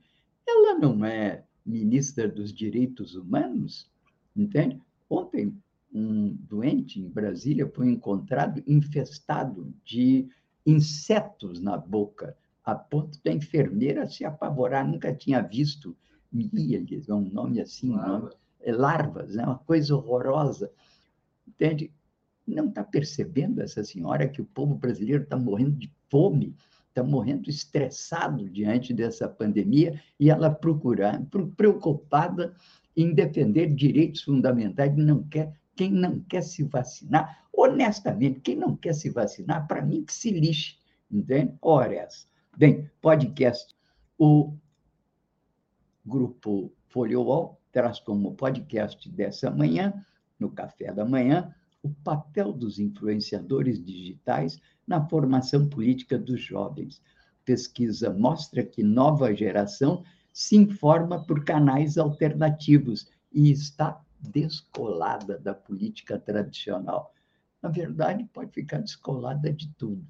Ela 0.51 0.79
não 0.79 1.03
é 1.05 1.43
ministra 1.65 2.27
dos 2.27 2.53
direitos 2.53 3.15
humanos, 3.15 3.89
entende? 4.35 4.81
Ontem, 5.09 5.55
um 5.93 6.33
doente 6.49 6.99
em 6.99 7.09
Brasília 7.09 7.69
foi 7.73 7.89
encontrado 7.89 8.63
infestado 8.65 9.73
de 9.83 10.27
insetos 10.65 11.59
na 11.59 11.77
boca, 11.77 12.35
a 12.63 12.75
ponto 12.75 13.19
da 13.23 13.31
enfermeira 13.31 14.07
se 14.07 14.23
apavorar, 14.23 14.87
nunca 14.87 15.13
tinha 15.13 15.41
visto 15.41 15.95
mílias, 16.31 17.09
é 17.09 17.13
um 17.13 17.29
nome 17.29 17.59
assim, 17.59 17.91
Larva. 17.91 18.19
nome, 18.19 18.35
é 18.61 18.71
larvas, 18.71 19.35
é 19.35 19.43
uma 19.43 19.57
coisa 19.57 19.95
horrorosa. 19.95 20.71
Entende? 21.47 21.91
Não 22.47 22.69
está 22.69 22.83
percebendo 22.83 23.61
essa 23.61 23.83
senhora 23.83 24.27
que 24.27 24.41
o 24.41 24.45
povo 24.45 24.75
brasileiro 24.75 25.23
está 25.23 25.37
morrendo 25.37 25.71
de 25.71 25.91
fome, 26.09 26.55
está 26.91 27.03
morrendo 27.03 27.49
estressado 27.49 28.49
diante 28.49 28.93
dessa 28.93 29.27
pandemia 29.27 29.99
e 30.19 30.29
ela 30.29 30.49
procurando, 30.49 31.47
preocupada 31.55 32.53
em 32.95 33.13
defender 33.13 33.73
direitos 33.73 34.23
fundamentais, 34.23 34.95
não 34.95 35.23
quer, 35.23 35.53
quem 35.75 35.91
não 35.91 36.19
quer 36.19 36.43
se 36.43 36.63
vacinar, 36.63 37.47
honestamente, 37.53 38.41
quem 38.41 38.55
não 38.57 38.75
quer 38.75 38.93
se 38.93 39.09
vacinar, 39.09 39.67
para 39.67 39.81
mim 39.81 40.03
que 40.03 40.13
se 40.13 40.31
lixe, 40.31 40.75
entende? 41.09 41.53
Ora 41.61 41.95
essa. 41.95 42.27
Bem, 42.57 42.89
podcast, 43.01 43.73
o 44.17 44.53
grupo 46.05 46.73
Folio 46.89 47.55
traz 47.71 47.99
como 47.99 48.35
podcast 48.35 49.09
dessa 49.09 49.49
manhã, 49.49 49.93
no 50.37 50.51
café 50.51 50.91
da 50.91 51.05
manhã, 51.05 51.55
o 51.81 51.89
papel 51.89 52.51
dos 52.51 52.79
influenciadores 52.79 53.83
digitais 53.83 54.59
na 54.91 55.07
formação 55.07 55.69
política 55.69 56.19
dos 56.19 56.41
jovens. 56.41 57.01
Pesquisa 57.45 58.13
mostra 58.13 58.61
que 58.61 58.83
nova 58.83 59.33
geração 59.33 60.03
se 60.33 60.57
informa 60.57 61.25
por 61.25 61.45
canais 61.45 61.97
alternativos 61.97 63.09
e 63.31 63.49
está 63.49 64.01
descolada 64.19 65.39
da 65.39 65.53
política 65.53 66.19
tradicional. 66.19 67.13
Na 67.61 67.69
verdade, 67.69 68.29
pode 68.33 68.51
ficar 68.51 68.79
descolada 68.79 69.51
de 69.53 69.69
tudo. 69.77 70.05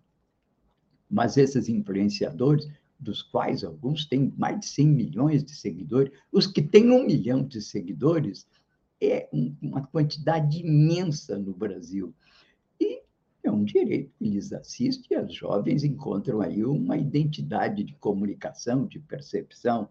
Mas 1.07 1.37
esses 1.37 1.69
influenciadores, 1.69 2.67
dos 2.99 3.21
quais 3.21 3.63
alguns 3.63 4.05
têm 4.05 4.33
mais 4.35 4.59
de 4.61 4.65
100 4.65 4.87
milhões 4.87 5.43
de 5.43 5.53
seguidores, 5.53 6.11
os 6.31 6.47
que 6.47 6.61
têm 6.61 6.89
um 6.89 7.05
milhão 7.05 7.43
de 7.43 7.61
seguidores, 7.61 8.47
é 8.99 9.29
uma 9.61 9.85
quantidade 9.85 10.59
imensa 10.59 11.37
no 11.37 11.53
Brasil. 11.53 12.13
É 13.51 13.53
um 13.53 13.65
direito 13.65 14.13
que 14.17 14.29
lhes 14.29 14.53
assiste 14.53 15.09
e 15.11 15.15
as 15.15 15.33
jovens 15.33 15.83
encontram 15.83 16.39
aí 16.39 16.63
uma 16.63 16.95
identidade 16.95 17.83
de 17.83 17.93
comunicação, 17.95 18.85
de 18.85 18.97
percepção. 18.97 19.89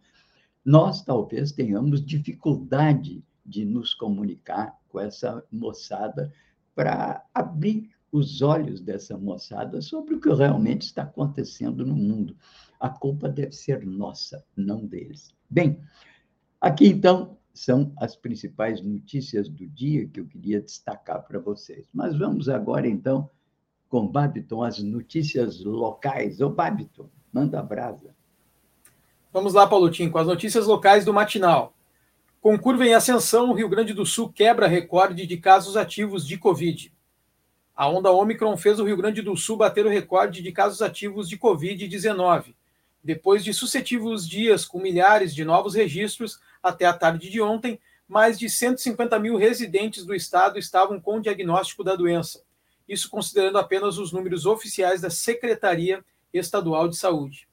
Nós 0.65 1.05
talvez 1.05 1.53
tenhamos 1.53 2.03
dificuldade 2.03 3.23
de 3.45 3.67
nos 3.67 3.93
comunicar 3.93 4.79
com 4.89 4.99
essa 4.99 5.45
moçada 5.53 6.33
para 6.75 7.23
abrir 7.35 7.91
os 8.11 8.41
olhos 8.41 8.81
dessa 8.81 9.19
moçada 9.19 9.83
sobre 9.83 10.15
o 10.15 10.21
que 10.21 10.33
realmente 10.33 10.87
está 10.87 11.03
acontecendo 11.03 11.85
no 11.85 11.95
mundo. 11.95 12.35
a 12.81 12.89
culpa 12.89 13.29
deve 13.29 13.53
ser 13.53 13.85
nossa, 13.85 14.43
não 14.57 14.87
deles. 14.87 15.35
Bem, 15.51 15.79
aqui 16.59 16.87
então 16.87 17.37
são 17.53 17.93
as 17.99 18.17
principais 18.17 18.81
notícias 18.81 19.51
do 19.51 19.67
dia 19.67 20.09
que 20.09 20.19
eu 20.19 20.27
queria 20.27 20.63
destacar 20.63 21.23
para 21.27 21.39
vocês. 21.39 21.87
Mas 21.93 22.17
vamos 22.17 22.49
agora 22.49 22.89
então 22.89 23.29
com 23.91 24.07
Babiton 24.07 24.63
as 24.63 24.79
notícias 24.79 25.63
locais. 25.65 26.41
Ô 26.41 26.49
Babiton, 26.49 27.11
manda 27.33 27.61
brasa. 27.61 28.15
Vamos 29.33 29.53
lá, 29.53 29.67
Paulotinho, 29.67 30.11
com 30.11 30.19
as 30.19 30.29
notícias 30.29 30.67
locais 30.67 31.05
do 31.05 31.13
matinal. 31.13 31.75
Com 32.41 32.57
curva 32.57 32.87
em 32.87 32.95
ascensão, 32.95 33.51
o 33.51 33.53
Rio 33.53 33.69
Grande 33.69 33.93
do 33.93 34.07
Sul 34.07 34.33
quebra 34.33 34.69
recorde 34.69 35.27
de 35.27 35.37
casos 35.37 35.77
ativos 35.77 36.27
de 36.27 36.39
Covid. 36.39 36.95
A 37.77 37.89
onda 37.89 38.13
Omicron 38.13 38.57
fez 38.57 38.79
o 38.79 38.85
Rio 38.85 38.97
Grande 38.97 39.23
do 39.23 39.37
Sul 39.37 39.57
bater 39.57 39.85
o 39.85 39.91
recorde 39.91 40.41
de 40.41 40.53
casos 40.53 40.81
ativos 40.81 41.29
de 41.29 41.37
Covid-19. 41.37 42.55
Depois 43.03 43.43
de 43.43 43.53
sucessivos 43.53 44.27
dias 44.29 44.65
com 44.65 44.79
milhares 44.79 45.35
de 45.35 45.45
novos 45.45 45.75
registros, 45.75 46.39
até 46.63 46.87
a 46.87 46.93
tarde 46.93 47.29
de 47.29 47.41
ontem, 47.41 47.81
mais 48.07 48.39
de 48.39 48.49
150 48.49 49.19
mil 49.19 49.37
residentes 49.37 50.05
do 50.05 50.15
estado 50.15 50.59
estavam 50.59 51.01
com 51.01 51.21
diagnóstico 51.21 51.83
da 51.83 51.97
doença. 51.97 52.43
Isso 52.91 53.09
considerando 53.09 53.57
apenas 53.57 53.97
os 53.97 54.13
números 54.13 54.45
oficiais 54.45 55.01
da 55.01 55.09
Secretaria 55.09 56.05
Estadual 56.33 56.89
de 56.89 56.97
Saúde 56.97 57.49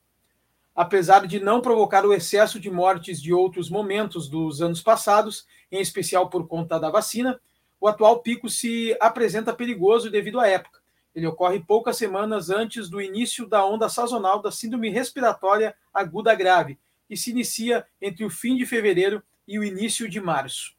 apesar 0.77 1.25
de 1.25 1.39
não 1.39 1.59
provocar 1.59 2.05
o 2.05 2.13
excesso 2.13 2.59
de 2.59 2.69
mortes 2.69 3.19
de 3.19 3.33
outros 3.33 3.67
momentos 3.67 4.29
dos 4.29 4.61
anos 4.61 4.79
passados, 4.79 5.47
em 5.71 5.81
especial 5.81 6.29
por 6.29 6.47
conta 6.47 6.79
da 6.79 6.91
vacina, 6.91 7.41
o 7.81 7.87
atual 7.87 8.19
pico 8.19 8.47
se 8.47 8.95
apresenta 9.01 9.55
perigoso 9.55 10.11
devido 10.11 10.39
à 10.39 10.47
época. 10.47 10.79
Ele 11.15 11.25
ocorre 11.25 11.59
poucas 11.59 11.97
semanas 11.97 12.51
antes 12.51 12.89
do 12.89 13.01
início 13.01 13.47
da 13.47 13.65
onda 13.65 13.89
sazonal 13.89 14.39
da 14.39 14.51
síndrome 14.51 14.91
respiratória 14.91 15.75
aguda 15.91 16.35
grave, 16.35 16.77
que 17.09 17.17
se 17.17 17.31
inicia 17.31 17.83
entre 17.99 18.23
o 18.23 18.29
fim 18.29 18.55
de 18.55 18.63
fevereiro 18.63 19.23
e 19.47 19.57
o 19.57 19.63
início 19.63 20.07
de 20.07 20.21
março. 20.21 20.75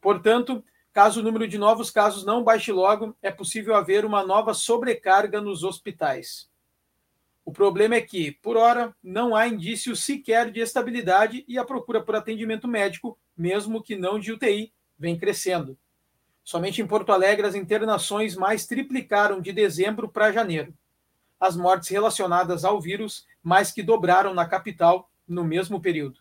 Portanto, 0.00 0.64
caso 0.98 1.20
o 1.20 1.22
número 1.22 1.46
de 1.46 1.56
novos 1.56 1.92
casos 1.92 2.24
não 2.24 2.42
baixe 2.42 2.72
logo, 2.72 3.16
é 3.22 3.30
possível 3.30 3.76
haver 3.76 4.04
uma 4.04 4.26
nova 4.26 4.52
sobrecarga 4.52 5.40
nos 5.40 5.62
hospitais. 5.62 6.50
O 7.44 7.52
problema 7.52 7.94
é 7.94 8.00
que, 8.00 8.32
por 8.42 8.56
hora, 8.56 8.92
não 9.00 9.36
há 9.36 9.46
indício 9.46 9.94
sequer 9.94 10.50
de 10.50 10.58
estabilidade 10.58 11.44
e 11.46 11.56
a 11.56 11.64
procura 11.64 12.02
por 12.02 12.16
atendimento 12.16 12.66
médico, 12.66 13.16
mesmo 13.36 13.80
que 13.80 13.94
não 13.94 14.18
de 14.18 14.32
UTI, 14.32 14.72
vem 14.98 15.16
crescendo. 15.16 15.78
Somente 16.42 16.82
em 16.82 16.86
Porto 16.88 17.12
Alegre 17.12 17.46
as 17.46 17.54
internações 17.54 18.34
mais 18.34 18.66
triplicaram 18.66 19.40
de 19.40 19.52
dezembro 19.52 20.08
para 20.08 20.32
janeiro. 20.32 20.74
As 21.38 21.56
mortes 21.56 21.90
relacionadas 21.90 22.64
ao 22.64 22.80
vírus 22.80 23.24
mais 23.40 23.70
que 23.70 23.84
dobraram 23.84 24.34
na 24.34 24.48
capital 24.48 25.08
no 25.28 25.44
mesmo 25.44 25.80
período. 25.80 26.18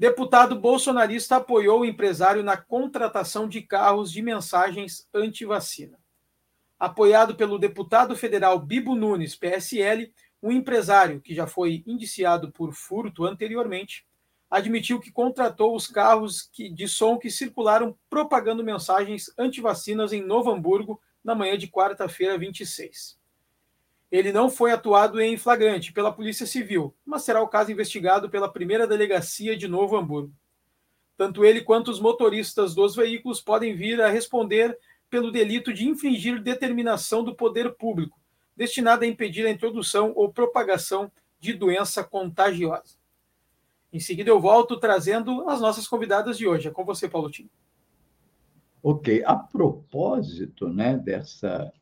Deputado 0.00 0.56
bolsonarista 0.56 1.36
apoiou 1.36 1.82
o 1.82 1.84
empresário 1.84 2.42
na 2.42 2.56
contratação 2.56 3.46
de 3.46 3.60
carros 3.60 4.10
de 4.10 4.20
mensagens 4.20 5.06
anti-vacina 5.14 6.00
apoiado 6.80 7.34
pelo 7.34 7.58
deputado 7.58 8.16
federal 8.16 8.58
Bibo 8.58 8.94
Nunes, 8.94 9.36
PSL, 9.36 10.10
um 10.42 10.50
empresário 10.50 11.20
que 11.20 11.34
já 11.34 11.46
foi 11.46 11.84
indiciado 11.86 12.50
por 12.50 12.72
furto 12.72 13.26
anteriormente, 13.26 14.06
admitiu 14.50 14.98
que 14.98 15.12
contratou 15.12 15.76
os 15.76 15.86
carros 15.86 16.50
de 16.50 16.88
som 16.88 17.18
que 17.18 17.30
circularam 17.30 17.94
propagando 18.08 18.64
mensagens 18.64 19.30
anti-vacinas 19.36 20.14
em 20.14 20.22
Novo 20.22 20.50
Hamburgo 20.50 20.98
na 21.22 21.34
manhã 21.34 21.58
de 21.58 21.68
quarta-feira, 21.68 22.38
26. 22.38 23.19
Ele 24.10 24.32
não 24.32 24.50
foi 24.50 24.72
atuado 24.72 25.20
em 25.20 25.36
flagrante 25.36 25.92
pela 25.92 26.12
Polícia 26.12 26.46
Civil, 26.46 26.94
mas 27.04 27.22
será 27.22 27.40
o 27.40 27.48
caso 27.48 27.70
investigado 27.70 28.28
pela 28.28 28.52
primeira 28.52 28.86
delegacia 28.86 29.56
de 29.56 29.68
Novo 29.68 29.96
Hamburgo. 29.96 30.32
Tanto 31.16 31.44
ele 31.44 31.60
quanto 31.60 31.90
os 31.90 32.00
motoristas 32.00 32.74
dos 32.74 32.96
veículos 32.96 33.40
podem 33.40 33.76
vir 33.76 34.00
a 34.00 34.08
responder 34.08 34.76
pelo 35.08 35.30
delito 35.30 35.72
de 35.72 35.86
infringir 35.86 36.42
determinação 36.42 37.22
do 37.22 37.34
poder 37.34 37.72
público, 37.74 38.18
destinada 38.56 39.04
a 39.04 39.08
impedir 39.08 39.46
a 39.46 39.50
introdução 39.50 40.12
ou 40.16 40.32
propagação 40.32 41.10
de 41.38 41.52
doença 41.52 42.02
contagiosa. 42.02 43.00
Em 43.92 43.98
seguida, 43.98 44.30
eu 44.30 44.40
volto 44.40 44.78
trazendo 44.78 45.48
as 45.48 45.60
nossas 45.60 45.88
convidadas 45.88 46.38
de 46.38 46.46
hoje. 46.46 46.68
É 46.68 46.70
com 46.70 46.84
você, 46.84 47.08
Paulo 47.08 47.30
Tim. 47.30 47.50
Ok. 48.82 49.22
A 49.26 49.34
propósito 49.34 50.68
né, 50.68 50.96
dessa. 50.96 51.72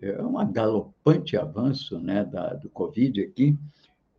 É 0.00 0.22
um 0.22 0.52
galopante 0.52 1.36
avanço 1.36 1.98
né, 1.98 2.24
da, 2.24 2.54
do 2.54 2.68
Covid 2.68 3.22
aqui. 3.22 3.56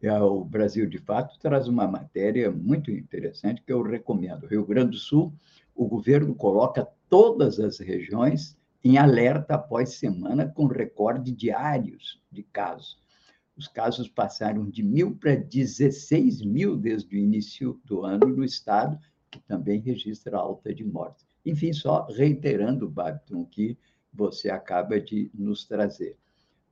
É, 0.01 0.19
o 0.19 0.43
Brasil, 0.43 0.87
de 0.87 0.97
fato, 0.97 1.37
traz 1.39 1.67
uma 1.67 1.87
matéria 1.87 2.49
muito 2.51 2.89
interessante 2.89 3.61
que 3.61 3.71
eu 3.71 3.83
recomendo. 3.83 4.47
Rio 4.47 4.65
Grande 4.65 4.91
do 4.91 4.97
Sul, 4.97 5.31
o 5.75 5.87
governo 5.87 6.33
coloca 6.33 6.87
todas 7.07 7.59
as 7.59 7.79
regiões 7.79 8.57
em 8.83 8.97
alerta 8.97 9.55
após 9.55 9.89
semana 9.89 10.47
com 10.47 10.65
recorde 10.65 11.31
diários 11.31 12.19
de 12.31 12.41
casos. 12.41 12.99
Os 13.55 13.67
casos 13.67 14.07
passaram 14.07 14.67
de 14.67 14.81
mil 14.81 15.15
para 15.15 15.35
16 15.35 16.41
mil 16.41 16.75
desde 16.75 17.15
o 17.15 17.19
início 17.19 17.79
do 17.85 18.03
ano 18.03 18.25
no 18.25 18.43
estado, 18.43 18.97
que 19.29 19.39
também 19.41 19.79
registra 19.79 20.37
alta 20.37 20.73
de 20.73 20.83
mortes. 20.83 21.25
Enfim, 21.45 21.73
só 21.73 22.07
reiterando, 22.07 22.89
Babton, 22.89 23.45
que 23.45 23.77
você 24.13 24.49
acaba 24.49 24.99
de 24.99 25.29
nos 25.33 25.65
trazer. 25.65 26.17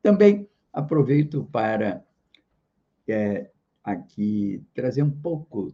Também 0.02 0.48
aproveito 0.72 1.44
para 1.52 2.04
é, 3.08 3.50
aqui 3.84 4.64
trazer 4.74 5.04
um 5.04 5.12
pouco 5.12 5.74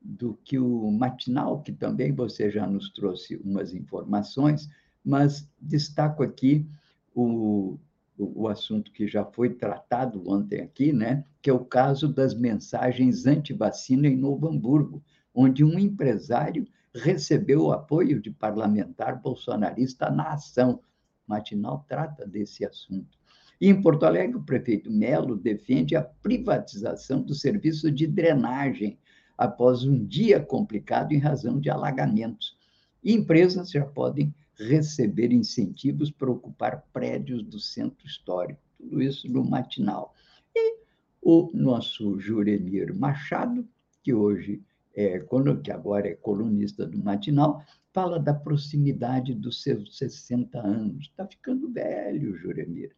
do 0.00 0.34
que 0.44 0.58
o 0.58 0.90
matinal, 0.90 1.62
que 1.62 1.72
também 1.72 2.12
você 2.12 2.50
já 2.50 2.66
nos 2.66 2.90
trouxe 2.92 3.36
umas 3.36 3.72
informações, 3.72 4.68
mas 5.02 5.48
destaco 5.60 6.22
aqui 6.22 6.66
o, 7.14 7.78
o, 8.18 8.42
o 8.42 8.48
assunto 8.48 8.92
que 8.92 9.08
já 9.08 9.24
foi 9.24 9.50
tratado 9.50 10.22
ontem 10.28 10.60
aqui, 10.60 10.92
né? 10.92 11.24
que 11.40 11.48
é 11.48 11.52
o 11.52 11.64
caso 11.64 12.06
das 12.06 12.34
mensagens 12.34 13.26
anti-vacina 13.26 14.06
em 14.06 14.16
Novo 14.16 14.48
Hamburgo, 14.48 15.02
onde 15.34 15.64
um 15.64 15.78
empresário 15.78 16.66
recebeu 16.94 17.64
o 17.64 17.72
apoio 17.72 18.20
de 18.20 18.30
parlamentar 18.30 19.20
bolsonarista 19.20 20.10
na 20.10 20.34
ação. 20.34 20.80
Matinal 21.26 21.84
trata 21.88 22.26
desse 22.26 22.64
assunto. 22.64 23.18
E 23.60 23.68
em 23.68 23.80
Porto 23.80 24.04
Alegre, 24.04 24.36
o 24.36 24.42
prefeito 24.42 24.90
Melo 24.90 25.36
defende 25.36 25.96
a 25.96 26.02
privatização 26.02 27.22
do 27.22 27.34
serviço 27.34 27.90
de 27.90 28.06
drenagem 28.06 28.98
após 29.38 29.84
um 29.84 30.04
dia 30.04 30.40
complicado 30.40 31.12
em 31.12 31.18
razão 31.18 31.58
de 31.58 31.70
alagamentos. 31.70 32.56
E 33.02 33.12
empresas 33.12 33.70
já 33.70 33.84
podem 33.84 34.34
receber 34.56 35.32
incentivos 35.32 36.10
para 36.10 36.30
ocupar 36.30 36.84
prédios 36.92 37.42
do 37.42 37.58
centro 37.58 38.06
histórico. 38.06 38.60
Tudo 38.78 39.02
isso 39.02 39.28
no 39.28 39.44
matinal. 39.44 40.14
E 40.54 40.78
o 41.20 41.50
nosso 41.52 42.18
Juremir 42.20 42.94
Machado, 42.94 43.66
que 44.02 44.12
hoje 44.14 44.62
é, 44.94 45.18
que 45.62 45.70
agora 45.70 46.08
é 46.08 46.14
colunista 46.14 46.86
do 46.86 46.98
matinal, 46.98 47.62
fala 47.92 48.18
da 48.18 48.34
proximidade 48.34 49.34
dos 49.34 49.62
seus 49.62 49.96
60 49.98 50.58
anos. 50.58 51.06
Está 51.06 51.26
ficando 51.26 51.72
velho, 51.72 52.36
Juremir. 52.36 52.94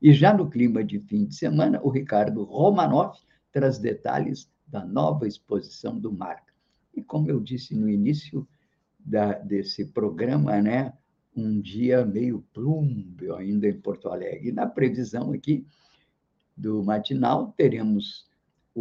E 0.00 0.12
já 0.12 0.32
no 0.32 0.48
clima 0.48 0.84
de 0.84 1.00
fim 1.00 1.24
de 1.24 1.34
semana, 1.34 1.80
o 1.82 1.90
Ricardo 1.90 2.44
Romanoff 2.44 3.20
traz 3.52 3.78
detalhes 3.78 4.50
da 4.66 4.84
nova 4.84 5.26
exposição 5.26 5.98
do 5.98 6.12
Marca. 6.12 6.52
E 6.94 7.02
como 7.02 7.30
eu 7.30 7.40
disse 7.40 7.74
no 7.74 7.88
início 7.88 8.46
da, 8.98 9.32
desse 9.34 9.86
programa, 9.86 10.60
né, 10.60 10.92
um 11.34 11.60
dia 11.60 12.04
meio 12.04 12.44
plúmbio 12.52 13.34
ainda 13.34 13.68
em 13.68 13.80
Porto 13.80 14.08
Alegre. 14.08 14.48
E 14.48 14.52
na 14.52 14.66
previsão 14.66 15.32
aqui 15.32 15.66
do 16.56 16.82
matinal, 16.82 17.52
teremos 17.56 18.27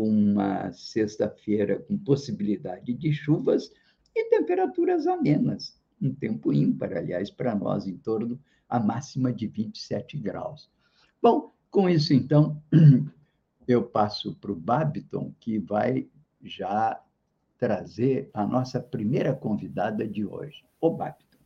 uma 0.03 0.71
sexta-feira 0.71 1.79
com 1.79 1.97
possibilidade 1.97 2.93
de 2.93 3.12
chuvas 3.12 3.71
e 4.15 4.29
temperaturas 4.29 5.07
amenas, 5.07 5.79
um 6.01 6.13
tempo 6.13 6.51
ímpar, 6.53 6.93
aliás, 6.93 7.29
para 7.29 7.55
nós, 7.55 7.88
em 7.88 7.97
torno 7.97 8.39
a 8.69 8.79
máxima 8.79 9.31
de 9.31 9.47
27 9.47 10.17
graus. 10.17 10.69
Bom, 11.21 11.53
com 11.69 11.89
isso, 11.89 12.13
então, 12.13 12.62
eu 13.67 13.83
passo 13.83 14.36
para 14.36 14.51
o 14.51 14.55
Babiton, 14.55 15.33
que 15.39 15.60
vai 15.60 16.07
já 16.43 17.01
trazer 17.57 18.29
a 18.33 18.45
nossa 18.45 18.79
primeira 18.79 19.33
convidada 19.33 20.07
de 20.07 20.25
hoje, 20.25 20.63
o 20.79 20.89
Babiton. 20.91 21.38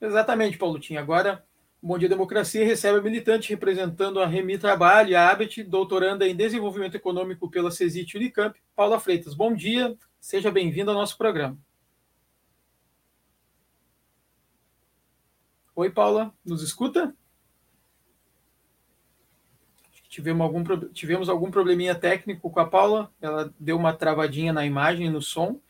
Exatamente, 0.00 0.58
Paulotinho. 0.58 1.00
Agora, 1.00 1.44
Bom 1.86 1.96
Dia 1.98 2.08
Democracia 2.08 2.66
recebe 2.66 2.98
a 2.98 3.00
militante 3.00 3.50
representando 3.50 4.18
a 4.18 4.26
Remi 4.26 4.58
Trabalho 4.58 5.10
e 5.10 5.14
a 5.14 5.30
ABET, 5.30 5.62
doutoranda 5.62 6.26
em 6.26 6.34
Desenvolvimento 6.34 6.96
Econômico 6.96 7.48
pela 7.48 7.70
CESIT 7.70 8.16
Unicamp, 8.16 8.60
Paula 8.74 8.98
Freitas. 8.98 9.34
Bom 9.34 9.54
dia, 9.54 9.96
seja 10.18 10.50
bem-vinda 10.50 10.90
ao 10.90 10.98
nosso 10.98 11.16
programa. 11.16 11.56
Oi, 15.76 15.88
Paula, 15.88 16.34
nos 16.44 16.60
escuta? 16.60 17.14
tivemos 20.08 20.44
algum, 20.44 20.64
tivemos 20.88 21.28
algum 21.28 21.52
probleminha 21.52 21.94
técnico 21.94 22.50
com 22.50 22.58
a 22.58 22.66
Paula, 22.66 23.12
ela 23.20 23.54
deu 23.60 23.76
uma 23.76 23.92
travadinha 23.92 24.52
na 24.52 24.66
imagem, 24.66 25.08
no 25.08 25.22
som. 25.22 25.60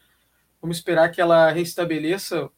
Vamos 0.63 0.79
esperar 0.79 1.11
que 1.11 1.21
ela 1.21 1.51
restabeleça 1.51 2.49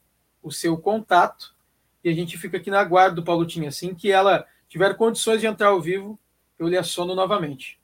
o 0.41 0.49
seu 0.49 0.77
contato 0.77 1.58
e 2.03 2.09
a 2.09 2.13
gente 2.13 2.37
fica 2.37 2.57
aqui 2.57 2.69
na 2.69 2.83
guarda 2.83 3.15
do 3.15 3.23
Paulo 3.23 3.45
Tinha. 3.45 3.69
Assim 3.69 3.93
que 3.93 4.11
ela 4.11 4.45
tiver 4.67 4.95
condições 4.95 5.41
de 5.41 5.47
entrar 5.47 5.69
ao 5.69 5.81
vivo, 5.81 6.19
eu 6.57 6.67
lhe 6.67 6.77
assono 6.77 7.15
novamente. 7.15 7.79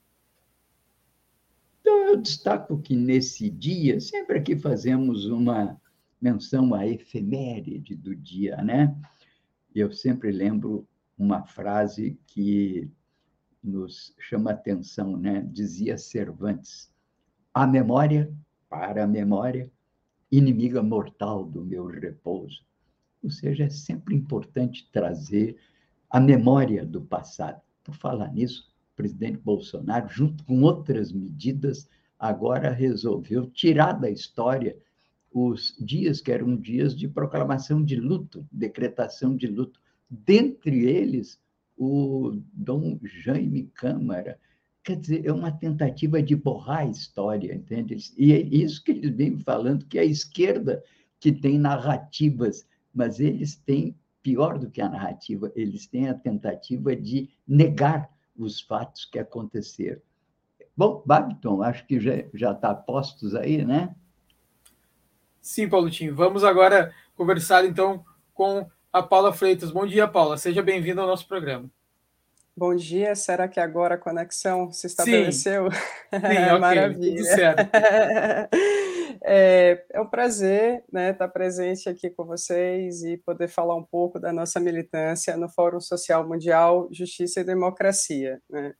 Então, 1.82 2.08
eu 2.08 2.18
destaco 2.18 2.80
que 2.80 2.96
nesse 2.96 3.50
dia, 3.50 4.00
sempre 4.00 4.40
aqui 4.40 4.58
fazemos 4.58 5.26
uma 5.26 5.80
menção 6.22 6.74
à 6.74 6.88
efeméride 6.88 7.96
do 7.96 8.16
dia, 8.16 8.58
né? 8.58 8.96
Eu 9.74 9.92
sempre 9.92 10.32
lembro 10.32 10.88
uma 11.18 11.44
frase 11.44 12.18
que 12.26 12.90
nos 13.64 14.16
chama 14.20 14.52
atenção, 14.52 15.18
né? 15.18 15.48
Dizia 15.52 15.98
Cervantes: 15.98 16.92
a 17.54 17.68
memória, 17.68 18.32
para 18.70 19.04
a 19.04 19.08
memória, 19.08 19.72
inimiga 20.32 20.82
mortal 20.82 21.46
do 21.46 21.64
meu 21.64 21.86
repouso. 21.86 22.66
Ou 23.26 23.32
seja, 23.32 23.66
é 23.66 23.70
sempre 23.70 24.16
importante 24.16 24.88
trazer 24.92 25.58
a 26.10 26.20
memória 26.20 26.86
do 26.86 27.02
passado. 27.02 27.60
Por 27.84 27.96
falar 27.96 28.32
nisso, 28.32 28.72
o 28.94 28.96
presidente 28.96 29.38
Bolsonaro, 29.40 30.08
junto 30.10 30.44
com 30.46 30.62
outras 30.62 31.12
medidas, 31.12 31.90
agora 32.20 32.70
resolveu 32.70 33.48
tirar 33.48 33.94
da 33.94 34.10
história 34.10 34.78
os 35.34 35.76
dias 35.80 36.22
que 36.22 36.32
eram 36.32 36.56
dias 36.56 36.96
de 36.96 37.08
proclamação 37.08 37.84
de 37.84 37.96
luto, 37.96 38.48
decretação 38.52 39.36
de 39.36 39.48
luto. 39.48 39.80
Dentre 40.10 40.86
eles, 40.86 41.40
o 41.78 42.40
Dom 42.54 43.00
Jaime 43.04 43.70
Câmara. 43.74 44.40
Quer 44.84 44.98
dizer, 44.98 45.26
é 45.26 45.34
uma 45.34 45.52
tentativa 45.52 46.22
de 46.22 46.36
borrar 46.36 46.82
a 46.82 46.86
história, 46.86 47.54
entende? 47.54 47.98
E 48.18 48.32
é 48.32 48.40
isso 48.40 48.84
que 48.84 48.92
eles 48.92 49.16
vêm 49.16 49.40
falando, 49.40 49.86
que 49.86 49.98
é 49.98 50.02
a 50.02 50.06
esquerda 50.06 50.84
que 51.20 51.32
tem 51.32 51.58
narrativas, 51.58 52.66
mas 52.96 53.20
eles 53.20 53.56
têm, 53.58 53.94
pior 54.24 54.58
do 54.58 54.72
que 54.72 54.82
a 54.82 54.90
narrativa, 54.90 55.52
eles 55.54 55.86
têm 55.86 56.08
a 56.08 56.14
tentativa 56.14 56.96
de 56.96 57.30
negar 57.46 58.10
os 58.36 58.62
fatos 58.62 59.06
que 59.06 59.20
aconteceram. 59.20 60.02
Bom, 60.76 61.04
Babiton, 61.06 61.62
acho 61.62 61.86
que 61.86 62.00
já 62.34 62.52
está 62.52 62.74
postos 62.74 63.36
aí, 63.36 63.64
né? 63.64 63.94
Sim, 65.42 65.70
Paulotinho. 65.70 66.16
Vamos 66.16 66.44
agora 66.44 66.94
conversar, 67.16 67.66
então, 67.66 68.04
com 68.34 68.68
a 68.92 69.04
Paula 69.04 69.32
Freitas. 69.32 69.72
Bom 69.72 69.86
dia, 69.86 70.08
Paula. 70.08 70.38
Seja 70.38 70.64
bem-vinda 70.64 71.02
ao 71.02 71.08
nosso 71.08 71.28
programa. 71.28 71.70
Bom 72.58 72.76
dia. 72.76 73.16
Será 73.16 73.48
que 73.48 73.60
agora 73.60 73.96
a 73.96 73.98
conexão 73.98 74.72
se 74.72 74.88
estabeleceu? 74.88 75.70
Sim, 75.72 75.78
Sim 75.78 76.18
okay, 76.18 76.60
Maravilha. 76.60 77.16
Tudo 77.16 77.26
certo. 77.26 77.70
É, 79.24 79.86
é, 79.92 80.02
um 80.02 80.08
prazer 80.08 80.84
né, 80.92 81.12
estar 81.12 81.28
presente 81.28 81.90
aqui 81.90 82.10
com 82.10 82.26
vocês 82.26 83.04
e 83.04 83.18
poder 83.18 83.48
falar 83.48 83.76
um 83.76 83.84
pouco 83.84 84.20
da 84.20 84.32
nossa 84.32 84.60
militância 84.60 85.38
no 85.38 85.50
Fórum 85.50 85.80
Social 85.80 86.28
Mundial 86.28 86.88
Justiça 86.92 87.42
e 87.42 87.44
Democracia. 87.44 88.42
Né? 88.50 88.74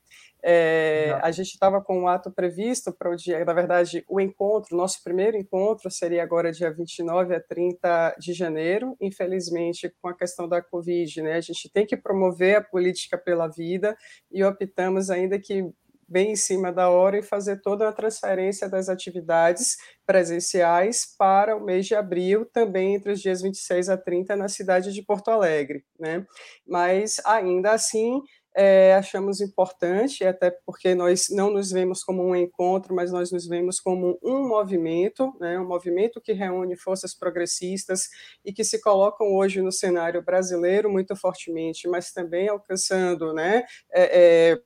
É, 0.48 1.18
a 1.22 1.32
gente 1.32 1.48
estava 1.48 1.82
com 1.82 2.02
um 2.02 2.06
ato 2.08 2.30
previsto 2.30 2.92
para 2.92 3.10
o 3.10 3.16
dia, 3.16 3.44
na 3.44 3.52
verdade, 3.52 4.04
o 4.08 4.20
encontro, 4.20 4.76
nosso 4.76 5.02
primeiro 5.02 5.36
encontro 5.36 5.90
seria 5.90 6.22
agora 6.22 6.52
dia 6.52 6.70
29 6.70 7.34
a 7.34 7.40
30 7.40 8.16
de 8.18 8.32
janeiro. 8.32 8.96
Infelizmente, 9.00 9.92
com 10.00 10.08
a 10.08 10.16
questão 10.16 10.48
da 10.48 10.62
Covid, 10.62 11.22
né, 11.22 11.34
a 11.34 11.40
gente 11.40 11.68
tem 11.68 11.84
que 11.84 11.96
promover 11.96 12.58
a 12.58 12.62
política 12.62 13.18
pela 13.18 13.48
vida 13.48 13.96
e 14.30 14.44
optamos 14.44 15.10
ainda 15.10 15.36
que 15.38 15.68
bem 16.08 16.32
em 16.32 16.36
cima 16.36 16.72
da 16.72 16.88
hora 16.88 17.18
e 17.18 17.22
fazer 17.22 17.60
toda 17.60 17.88
a 17.88 17.92
transferência 17.92 18.68
das 18.68 18.88
atividades 18.88 19.76
presenciais 20.06 21.14
para 21.18 21.56
o 21.56 21.64
mês 21.64 21.86
de 21.86 21.94
abril, 21.94 22.46
também 22.46 22.94
entre 22.94 23.12
os 23.12 23.20
dias 23.20 23.42
26 23.42 23.88
a 23.88 23.96
30 23.96 24.36
na 24.36 24.48
cidade 24.48 24.92
de 24.92 25.02
Porto 25.02 25.28
Alegre, 25.30 25.84
né? 25.98 26.24
Mas 26.66 27.20
ainda 27.24 27.72
assim, 27.72 28.22
é, 28.56 28.94
achamos 28.94 29.42
importante, 29.42 30.24
até 30.24 30.50
porque 30.64 30.94
nós 30.94 31.28
não 31.28 31.50
nos 31.50 31.70
vemos 31.70 32.02
como 32.02 32.22
um 32.24 32.34
encontro, 32.34 32.94
mas 32.94 33.12
nós 33.12 33.30
nos 33.30 33.46
vemos 33.46 33.78
como 33.78 34.18
um 34.22 34.48
movimento, 34.48 35.30
né, 35.38 35.60
um 35.60 35.68
movimento 35.68 36.22
que 36.22 36.32
reúne 36.32 36.74
forças 36.74 37.14
progressistas 37.14 38.08
e 38.42 38.54
que 38.54 38.64
se 38.64 38.80
colocam 38.80 39.34
hoje 39.34 39.60
no 39.60 39.70
cenário 39.70 40.22
brasileiro 40.22 40.90
muito 40.90 41.14
fortemente, 41.14 41.86
mas 41.86 42.12
também 42.12 42.48
alcançando 42.48 43.34
né, 43.34 43.62
é, 43.92 44.52
é, 44.52 44.62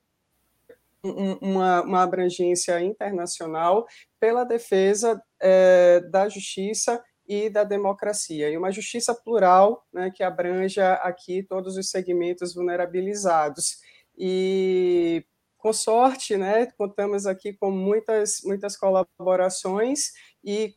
uma, 1.03 1.81
uma, 1.81 2.03
abrangência 2.03 2.79
internacional 2.81 3.87
pela 4.19 4.43
defesa 4.43 5.21
é, 5.39 5.99
da 6.11 6.29
justiça 6.29 7.03
e 7.27 7.49
da 7.49 7.63
democracia, 7.63 8.49
e 8.49 8.57
uma 8.57 8.71
justiça 8.71 9.15
plural, 9.15 9.85
né, 9.93 10.11
que 10.11 10.21
abranja 10.23 10.93
aqui 10.95 11.43
todos 11.43 11.77
os 11.77 11.89
segmentos 11.89 12.53
vulnerabilizados. 12.53 13.77
E, 14.17 15.25
com 15.57 15.71
sorte, 15.71 16.35
né, 16.35 16.65
contamos 16.77 17.25
aqui 17.25 17.53
com 17.53 17.71
muitas, 17.71 18.41
muitas 18.43 18.75
colaborações 18.75 20.11
e 20.43 20.75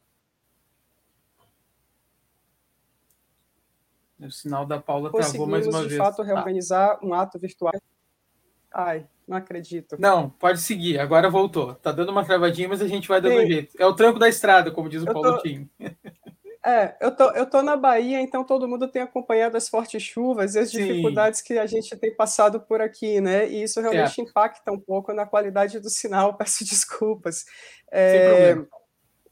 o 4.21 4.31
sinal 4.31 4.65
da 4.65 4.81
Paula 4.81 5.11
travou 5.13 5.47
mais 5.47 5.67
uma 5.67 5.83
de 5.83 5.89
vez. 5.89 5.93
de 5.93 5.99
fato, 5.99 6.23
reorganizar 6.23 6.93
ah. 6.93 7.07
um 7.07 7.13
ato 7.13 7.39
virtual. 7.39 7.73
Ai, 8.75 9.07
não 9.27 9.37
acredito. 9.37 9.97
Não, 10.01 10.29
pode 10.29 10.61
seguir. 10.61 10.99
Agora 10.99 11.31
voltou. 11.31 11.77
Tá 11.77 11.93
dando 11.93 12.11
uma 12.11 12.25
travadinha, 12.25 12.69
mas 12.69 12.83
a 12.83 12.89
gente 12.89 13.07
vai 13.07 13.21
dando 13.21 13.39
Sim. 13.39 13.45
um 13.45 13.47
jeito. 13.47 13.77
É 13.79 13.87
o 13.87 13.95
tranco 13.95 14.19
da 14.19 14.29
estrada, 14.29 14.73
como 14.73 14.89
diz 14.89 15.03
o 15.03 15.07
Paulo 15.07 15.37
tô... 15.37 15.43
Tim. 15.43 15.69
É, 16.67 16.97
eu 16.99 17.15
tô, 17.15 17.31
eu 17.33 17.45
tô 17.45 17.61
na 17.61 17.77
Bahia, 17.77 18.23
então 18.23 18.43
todo 18.43 18.67
mundo 18.67 18.89
tem 18.89 19.03
acompanhado 19.03 19.55
as 19.55 19.69
fortes 19.69 20.03
chuvas 20.03 20.55
e 20.55 20.61
as 20.61 20.71
Sim. 20.71 20.79
dificuldades 20.79 21.43
que 21.43 21.59
a 21.59 21.67
gente 21.67 21.95
tem 21.95 22.17
passado 22.17 22.59
por 22.59 22.81
aqui, 22.81 23.21
né? 23.21 23.47
E 23.47 23.63
isso 23.63 23.83
realmente 23.83 24.19
impacta 24.23 24.73
um 24.73 24.81
pouco 24.81 25.13
na 25.13 25.27
qualidade 25.27 25.79
do 25.79 25.91
sinal, 25.91 26.33
peço 26.39 26.65
desculpas. 26.65 27.45
É, 27.93 28.11
Sem 28.11 28.29
problema. 28.29 28.69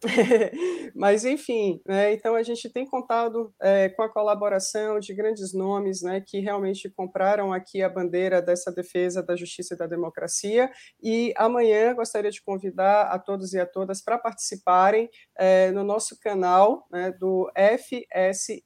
Mas, 0.94 1.24
enfim, 1.24 1.80
né, 1.86 2.12
então 2.12 2.34
a 2.34 2.42
gente 2.42 2.68
tem 2.68 2.84
contado 2.84 3.54
é, 3.60 3.88
com 3.88 4.02
a 4.02 4.08
colaboração 4.08 4.98
de 4.98 5.14
grandes 5.14 5.54
nomes 5.54 6.02
né, 6.02 6.20
que 6.20 6.40
realmente 6.40 6.90
compraram 6.90 7.52
aqui 7.52 7.82
a 7.82 7.88
bandeira 7.88 8.42
dessa 8.42 8.72
defesa 8.72 9.22
da 9.22 9.36
justiça 9.36 9.74
e 9.74 9.76
da 9.76 9.86
democracia. 9.86 10.70
E 11.02 11.32
amanhã 11.36 11.94
gostaria 11.94 12.30
de 12.30 12.42
convidar 12.42 13.02
a 13.04 13.18
todos 13.18 13.52
e 13.52 13.60
a 13.60 13.66
todas 13.66 14.02
para 14.02 14.18
participarem 14.18 15.08
é, 15.38 15.70
no 15.70 15.84
nosso 15.84 16.18
canal 16.18 16.86
né, 16.90 17.12
do 17.12 17.50
FSMJD, 17.56 18.58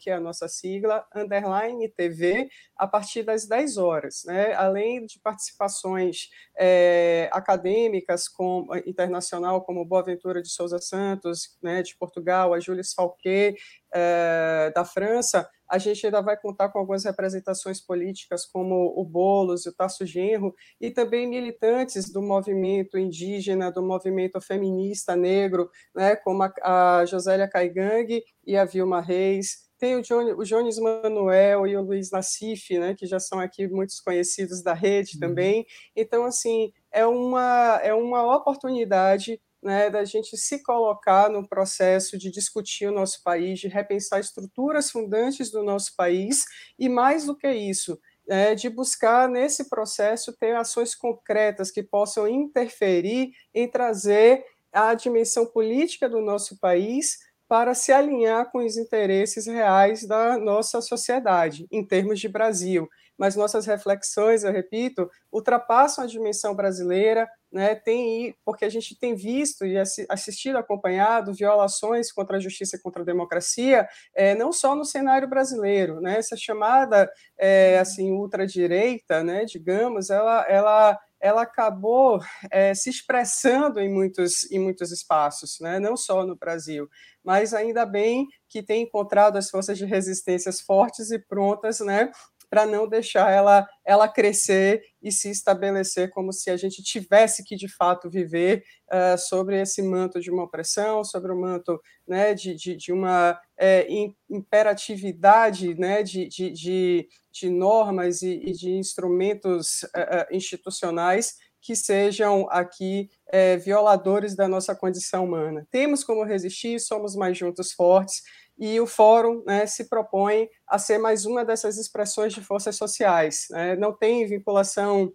que 0.00 0.08
é 0.10 0.14
a 0.14 0.20
nossa 0.20 0.48
sigla, 0.48 1.06
underline 1.14 1.86
TV, 1.90 2.48
a 2.76 2.86
partir 2.86 3.22
das 3.22 3.46
10 3.46 3.76
horas. 3.76 4.22
Né, 4.24 4.54
além 4.54 5.04
de 5.04 5.20
participações 5.20 6.30
é, 6.58 7.28
acadêmicas 7.32 8.26
com, 8.26 8.66
internacional, 8.86 9.62
como 9.64 9.84
Boaventura 9.98 10.40
de 10.40 10.48
Souza 10.48 10.78
Santos, 10.78 11.56
né, 11.62 11.82
de 11.82 11.96
Portugal, 11.96 12.54
a 12.54 12.60
Júlia 12.60 12.82
Falquet, 12.94 13.56
é, 13.92 14.72
da 14.74 14.84
França, 14.84 15.48
a 15.68 15.76
gente 15.78 16.06
ainda 16.06 16.22
vai 16.22 16.36
contar 16.36 16.70
com 16.70 16.78
algumas 16.78 17.04
representações 17.04 17.80
políticas, 17.80 18.46
como 18.46 18.94
o 18.96 19.04
Boulos 19.04 19.66
e 19.66 19.68
o 19.68 19.74
Tasso 19.74 20.06
Genro, 20.06 20.54
e 20.80 20.90
também 20.90 21.26
militantes 21.26 22.10
do 22.10 22.22
movimento 22.22 22.96
indígena, 22.96 23.70
do 23.70 23.82
movimento 23.82 24.40
feminista 24.40 25.14
negro, 25.16 25.70
né, 25.94 26.16
como 26.16 26.42
a, 26.42 26.52
a 27.00 27.04
Josélia 27.04 27.48
Caigang 27.48 28.22
e 28.46 28.56
a 28.56 28.64
Vilma 28.64 29.00
Reis, 29.00 29.68
tem 29.78 29.94
o, 29.94 30.02
Johnny, 30.02 30.32
o 30.32 30.42
Jones 30.42 30.78
Manuel 30.78 31.66
e 31.66 31.76
o 31.76 31.82
Luiz 31.82 32.10
Nassif, 32.10 32.76
né, 32.78 32.94
que 32.94 33.06
já 33.06 33.20
são 33.20 33.38
aqui 33.38 33.68
muitos 33.68 34.00
conhecidos 34.00 34.62
da 34.62 34.74
rede 34.74 35.12
uhum. 35.14 35.20
também. 35.20 35.66
Então, 35.94 36.24
assim, 36.24 36.72
é 36.90 37.06
uma, 37.06 37.78
é 37.82 37.94
uma 37.94 38.36
oportunidade 38.36 39.40
né, 39.62 39.90
da 39.90 40.04
gente 40.04 40.36
se 40.36 40.62
colocar 40.62 41.28
no 41.28 41.46
processo 41.46 42.16
de 42.16 42.30
discutir 42.30 42.86
o 42.86 42.92
nosso 42.92 43.22
país, 43.22 43.58
de 43.58 43.68
repensar 43.68 44.20
estruturas 44.20 44.90
fundantes 44.90 45.50
do 45.50 45.62
nosso 45.62 45.94
país, 45.96 46.44
e 46.78 46.88
mais 46.88 47.26
do 47.26 47.36
que 47.36 47.50
isso, 47.50 47.98
é, 48.28 48.54
de 48.54 48.68
buscar 48.68 49.28
nesse 49.28 49.68
processo 49.68 50.36
ter 50.36 50.54
ações 50.54 50.94
concretas 50.94 51.70
que 51.70 51.82
possam 51.82 52.28
interferir 52.28 53.32
em 53.54 53.68
trazer 53.68 54.44
a 54.72 54.94
dimensão 54.94 55.46
política 55.46 56.08
do 56.08 56.20
nosso 56.20 56.58
país 56.58 57.18
para 57.48 57.74
se 57.74 57.90
alinhar 57.90 58.50
com 58.52 58.58
os 58.58 58.76
interesses 58.76 59.46
reais 59.46 60.06
da 60.06 60.36
nossa 60.36 60.82
sociedade, 60.82 61.66
em 61.70 61.84
termos 61.84 62.20
de 62.20 62.28
Brasil. 62.28 62.88
mas 63.16 63.34
nossas 63.34 63.66
reflexões, 63.66 64.44
eu 64.44 64.52
repito, 64.52 65.10
ultrapassam 65.32 66.04
a 66.04 66.06
dimensão 66.06 66.54
brasileira, 66.54 67.28
né, 67.50 67.74
tem, 67.74 68.34
porque 68.44 68.64
a 68.64 68.68
gente 68.68 68.98
tem 68.98 69.14
visto 69.14 69.64
e 69.64 69.76
assistido, 70.08 70.58
acompanhado 70.58 71.34
violações 71.34 72.12
contra 72.12 72.36
a 72.36 72.40
justiça 72.40 72.76
e 72.76 72.80
contra 72.80 73.02
a 73.02 73.04
democracia, 73.06 73.88
é, 74.14 74.34
não 74.34 74.52
só 74.52 74.74
no 74.74 74.84
cenário 74.84 75.28
brasileiro, 75.28 76.00
né, 76.00 76.18
essa 76.18 76.36
chamada 76.36 77.10
é, 77.38 77.78
assim 77.78 78.12
ultradireita, 78.12 79.22
né, 79.22 79.44
digamos, 79.44 80.10
ela, 80.10 80.44
ela 80.48 80.98
ela 81.20 81.42
acabou 81.42 82.20
é, 82.50 82.74
se 82.74 82.90
expressando 82.90 83.80
em 83.80 83.92
muitos, 83.92 84.50
em 84.50 84.58
muitos 84.58 84.92
espaços, 84.92 85.58
né? 85.60 85.80
não 85.80 85.96
só 85.96 86.24
no 86.24 86.36
Brasil, 86.36 86.88
mas 87.24 87.52
ainda 87.52 87.84
bem 87.84 88.26
que 88.48 88.62
tem 88.62 88.82
encontrado 88.82 89.36
as 89.36 89.50
forças 89.50 89.76
de 89.76 89.84
resistências 89.84 90.60
fortes 90.60 91.10
e 91.10 91.18
prontas 91.18 91.80
né, 91.80 92.10
para 92.50 92.66
não 92.66 92.88
deixar 92.88 93.30
ela, 93.30 93.66
ela 93.84 94.08
crescer 94.08 94.82
e 95.02 95.12
se 95.12 95.30
estabelecer 95.30 96.10
como 96.10 96.32
se 96.32 96.50
a 96.50 96.56
gente 96.56 96.82
tivesse 96.82 97.44
que, 97.44 97.56
de 97.56 97.68
fato, 97.68 98.10
viver 98.10 98.64
uh, 98.92 99.18
sobre 99.18 99.60
esse 99.60 99.82
manto 99.82 100.20
de 100.20 100.30
uma 100.30 100.44
opressão, 100.44 101.04
sobre 101.04 101.32
o 101.32 101.40
manto 101.40 101.80
né, 102.06 102.34
de, 102.34 102.54
de, 102.54 102.76
de 102.76 102.92
uma 102.92 103.38
é, 103.56 103.86
imperatividade 104.28 105.74
né, 105.74 106.02
de, 106.02 106.26
de, 106.26 106.50
de, 106.50 107.08
de 107.30 107.50
normas 107.50 108.22
e, 108.22 108.40
e 108.44 108.52
de 108.52 108.70
instrumentos 108.70 109.82
uh, 109.82 110.34
institucionais 110.34 111.36
que 111.60 111.74
sejam 111.74 112.46
aqui 112.50 113.10
é, 113.26 113.56
violadores 113.56 114.34
da 114.34 114.48
nossa 114.48 114.74
condição 114.74 115.24
humana. 115.24 115.66
Temos 115.70 116.04
como 116.04 116.24
resistir, 116.24 116.80
somos 116.80 117.16
mais 117.16 117.36
juntos 117.36 117.72
fortes, 117.72 118.22
e 118.58 118.80
o 118.80 118.86
fórum 118.86 119.42
né, 119.46 119.66
se 119.66 119.88
propõe 119.88 120.48
a 120.66 120.78
ser 120.78 120.98
mais 120.98 121.24
uma 121.24 121.44
dessas 121.44 121.78
expressões 121.78 122.32
de 122.32 122.42
forças 122.42 122.76
sociais. 122.76 123.46
Né? 123.50 123.76
Não 123.76 123.92
tem 123.92 124.26
vinculação 124.26 125.12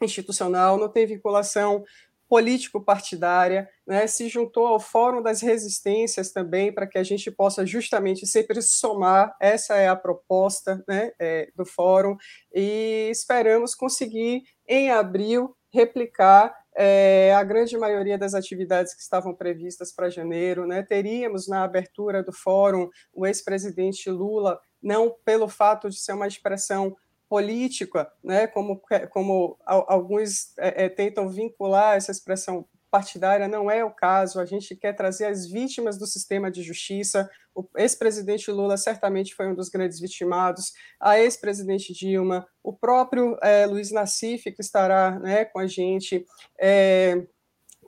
institucional, 0.00 0.76
não 0.76 0.88
tem 0.88 1.06
vinculação 1.06 1.84
político-partidária, 2.28 3.68
né? 3.86 4.06
se 4.06 4.28
juntou 4.28 4.66
ao 4.66 4.78
Fórum 4.78 5.20
das 5.20 5.40
Resistências 5.40 6.30
também, 6.30 6.72
para 6.72 6.86
que 6.86 6.96
a 6.96 7.02
gente 7.02 7.28
possa 7.30 7.66
justamente 7.66 8.24
sempre 8.26 8.62
somar, 8.62 9.36
essa 9.40 9.76
é 9.76 9.88
a 9.88 9.96
proposta 9.96 10.82
né, 10.86 11.10
é, 11.18 11.50
do 11.56 11.66
Fórum, 11.66 12.16
e 12.54 13.08
esperamos 13.10 13.74
conseguir, 13.74 14.44
em 14.66 14.92
abril, 14.92 15.56
replicar 15.72 16.59
é, 16.76 17.34
a 17.34 17.42
grande 17.42 17.76
maioria 17.76 18.18
das 18.18 18.34
atividades 18.34 18.94
que 18.94 19.02
estavam 19.02 19.34
previstas 19.34 19.92
para 19.92 20.10
janeiro. 20.10 20.66
Né? 20.66 20.82
Teríamos 20.82 21.48
na 21.48 21.64
abertura 21.64 22.22
do 22.22 22.32
fórum 22.32 22.88
o 23.12 23.26
ex-presidente 23.26 24.10
Lula, 24.10 24.60
não 24.82 25.14
pelo 25.24 25.48
fato 25.48 25.90
de 25.90 25.98
ser 25.98 26.12
uma 26.12 26.26
expressão 26.26 26.96
política, 27.28 28.10
né, 28.24 28.48
como, 28.48 28.82
como 29.10 29.56
alguns 29.64 30.52
é, 30.58 30.86
é, 30.86 30.88
tentam 30.88 31.28
vincular 31.28 31.96
essa 31.96 32.10
expressão 32.10 32.66
partidária, 32.90 33.46
não 33.46 33.70
é 33.70 33.84
o 33.84 33.90
caso. 33.90 34.40
A 34.40 34.44
gente 34.44 34.74
quer 34.74 34.92
trazer 34.92 35.26
as 35.26 35.46
vítimas 35.46 35.96
do 35.96 36.06
sistema 36.06 36.50
de 36.50 36.62
justiça. 36.62 37.30
O 37.54 37.66
ex-presidente 37.76 38.50
Lula 38.50 38.76
certamente 38.76 39.34
foi 39.34 39.46
um 39.46 39.54
dos 39.54 39.68
grandes 39.68 40.00
vitimados, 40.00 40.72
a 40.98 41.18
ex-presidente 41.18 41.92
Dilma, 41.92 42.46
o 42.62 42.72
próprio 42.72 43.38
é, 43.42 43.66
Luiz 43.66 43.90
Nassif, 43.90 44.50
que 44.52 44.60
estará 44.60 45.18
né, 45.20 45.44
com 45.44 45.58
a 45.58 45.66
gente. 45.66 46.24
É, 46.58 47.22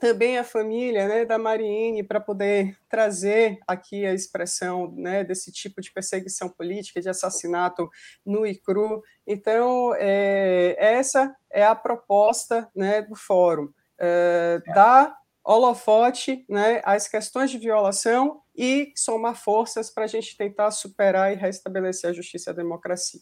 também 0.00 0.36
a 0.36 0.42
família 0.42 1.06
né, 1.06 1.24
da 1.24 1.38
Mariene 1.38 2.02
para 2.02 2.18
poder 2.18 2.76
trazer 2.88 3.60
aqui 3.68 4.04
a 4.04 4.12
expressão 4.12 4.92
né, 4.96 5.22
desse 5.22 5.52
tipo 5.52 5.80
de 5.80 5.92
perseguição 5.92 6.48
política, 6.48 7.00
de 7.00 7.08
assassinato 7.08 7.88
nu 8.26 8.44
e 8.44 8.56
cru. 8.56 9.00
Então, 9.24 9.94
é, 9.94 10.74
essa 10.76 11.32
é 11.48 11.64
a 11.64 11.76
proposta 11.76 12.68
né, 12.74 13.00
do 13.00 13.14
fórum 13.14 13.72
é, 14.02 14.60
dar 14.74 15.16
holofote 15.44 16.44
né, 16.48 16.80
às 16.84 17.06
questões 17.06 17.50
de 17.50 17.58
violação 17.58 18.42
e 18.54 18.92
somar 18.96 19.36
forças 19.36 19.90
para 19.90 20.04
a 20.04 20.08
gente 20.08 20.36
tentar 20.36 20.70
superar 20.72 21.32
e 21.32 21.36
restabelecer 21.36 22.10
a 22.10 22.12
justiça 22.12 22.50
e 22.50 22.52
a 22.52 22.56
democracia. 22.56 23.20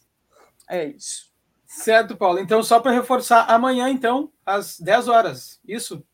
É 0.68 0.84
isso. 0.84 1.30
Certo, 1.66 2.16
Paulo. 2.16 2.40
Então, 2.40 2.62
só 2.62 2.80
para 2.80 2.92
reforçar, 2.92 3.44
amanhã, 3.44 3.88
então, 3.90 4.32
às 4.44 4.80
10 4.80 5.08
horas, 5.08 5.60
isso? 5.66 6.04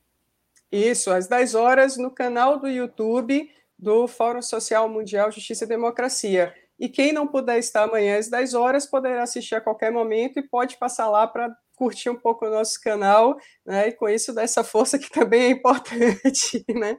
Isso, 0.71 1.11
às 1.11 1.29
10 1.29 1.55
horas, 1.55 1.97
no 1.97 2.11
canal 2.11 2.59
do 2.59 2.69
YouTube 2.69 3.51
do 3.79 4.07
Fórum 4.09 4.43
Social 4.43 4.89
Mundial 4.89 5.31
Justiça 5.31 5.65
e 5.65 5.69
Democracia. 5.69 6.55
E 6.79 6.89
quem 6.89 7.13
não 7.13 7.27
puder 7.27 7.59
estar 7.59 7.85
amanhã 7.85 8.19
às 8.19 8.29
10 8.29 8.55
horas 8.55 8.87
poderá 8.87 9.23
assistir 9.23 9.55
a 9.55 9.61
qualquer 9.61 9.91
momento 9.91 10.39
e 10.39 10.43
pode 10.43 10.77
passar 10.77 11.09
lá 11.09 11.27
para 11.27 11.57
curtir 11.77 12.09
um 12.09 12.17
pouco 12.17 12.47
o 12.47 12.51
nosso 12.51 12.81
canal, 12.81 13.37
né? 13.65 13.89
E 13.89 13.93
com 13.93 14.09
isso 14.09 14.35
dessa 14.35 14.65
força 14.65 14.99
que 14.99 15.11
também 15.11 15.43
é 15.43 15.51
importante, 15.51 16.65
né? 16.75 16.97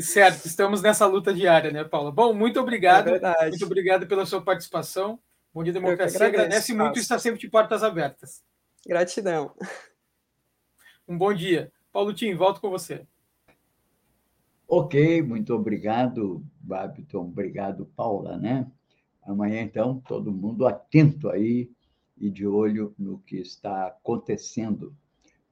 Certo, 0.00 0.44
estamos 0.44 0.82
nessa 0.82 1.06
luta 1.06 1.32
diária, 1.32 1.70
né, 1.70 1.84
Paula? 1.84 2.12
Bom, 2.12 2.34
muito 2.34 2.60
obrigado. 2.60 3.08
É 3.08 3.48
muito 3.48 3.64
obrigado 3.64 4.06
pela 4.06 4.26
sua 4.26 4.42
participação. 4.42 5.18
Bom 5.54 5.62
dia, 5.62 5.72
democracia. 5.72 6.26
Agradece 6.26 6.74
muito 6.74 6.98
e 6.98 7.00
está 7.00 7.18
sempre 7.18 7.40
de 7.40 7.48
portas 7.48 7.82
abertas. 7.82 8.42
Gratidão. 8.86 9.54
Um 11.08 11.16
bom 11.16 11.32
dia. 11.32 11.72
Paulo 11.92 12.12
Tim, 12.12 12.34
volto 12.34 12.60
com 12.60 12.68
você. 12.68 13.06
Ok, 14.68 15.22
muito 15.22 15.54
obrigado, 15.54 16.44
Babiton. 16.60 17.20
Obrigado, 17.20 17.86
Paula, 17.96 18.36
né? 18.36 18.66
Amanhã, 19.22 19.62
então, 19.62 20.02
todo 20.06 20.32
mundo 20.32 20.66
atento 20.66 21.30
aí 21.30 21.70
e 22.18 22.30
de 22.30 22.46
olho 22.46 22.94
no 22.98 23.18
que 23.18 23.36
está 23.36 23.88
acontecendo 23.88 24.94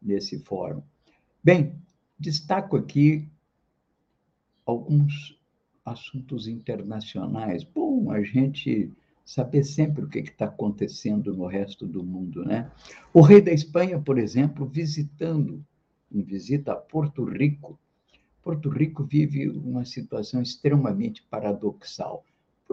nesse 0.01 0.39
fórum. 0.41 0.83
Bem, 1.43 1.77
destaco 2.19 2.77
aqui 2.77 3.29
alguns 4.65 5.39
assuntos 5.85 6.49
internacionais. 6.49 7.63
Bom, 7.65 8.11
a 8.11 8.23
gente 8.23 8.91
saber 9.25 9.65
sempre 9.65 10.05
o 10.05 10.09
que 10.09 10.19
está 10.21 10.47
acontecendo 10.47 11.35
no 11.35 11.47
resto 11.47 11.87
do 11.87 12.03
mundo, 12.03 12.45
né? 12.45 12.71
O 13.13 13.21
rei 13.21 13.41
da 13.41 13.53
Espanha, 13.53 14.01
por 14.01 14.19
exemplo, 14.19 14.67
visitando, 14.67 15.65
em 16.11 16.23
visita 16.23 16.73
a 16.73 16.77
Porto 16.77 17.25
Rico. 17.25 17.79
Porto 18.43 18.69
Rico 18.69 19.05
vive 19.05 19.49
uma 19.49 19.85
situação 19.85 20.43
extremamente 20.43 21.23
paradoxal 21.23 22.25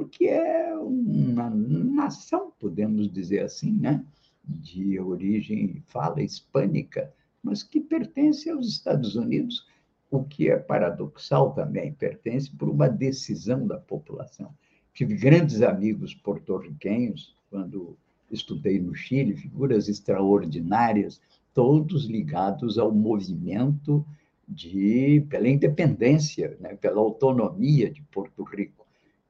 porque 0.02 0.26
é 0.26 0.74
uma 0.78 1.48
nação, 1.52 2.52
podemos 2.60 3.12
dizer 3.12 3.44
assim, 3.44 3.72
né? 3.72 4.04
de 4.44 5.00
origem, 5.00 5.84
fala 5.90 6.24
hispânica, 6.24 7.14
mas 7.44 7.62
que 7.62 7.80
pertence 7.80 8.50
aos 8.50 8.68
Estados 8.68 9.16
Unidos, 9.16 9.68
o 10.10 10.24
que 10.24 10.50
é 10.50 10.58
paradoxal 10.58 11.54
também, 11.54 11.94
pertence 11.94 12.50
por 12.50 12.68
uma 12.68 12.90
decisão 12.90 13.68
da 13.68 13.78
população. 13.78 14.52
Tive 14.92 15.16
grandes 15.16 15.62
amigos 15.62 16.16
porto-riquenhos 16.16 17.36
quando 17.52 17.96
estudei 18.32 18.82
no 18.82 18.96
Chile, 18.96 19.36
figuras 19.36 19.88
extraordinárias, 19.88 21.22
todos 21.54 22.06
ligados 22.06 22.80
ao 22.80 22.92
movimento 22.92 24.04
de 24.50 25.24
pela 25.30 25.48
independência, 25.48 26.58
né, 26.60 26.76
pela 26.76 27.00
autonomia 27.00 27.92
de 27.92 28.02
Porto 28.02 28.42
Rico. 28.44 28.81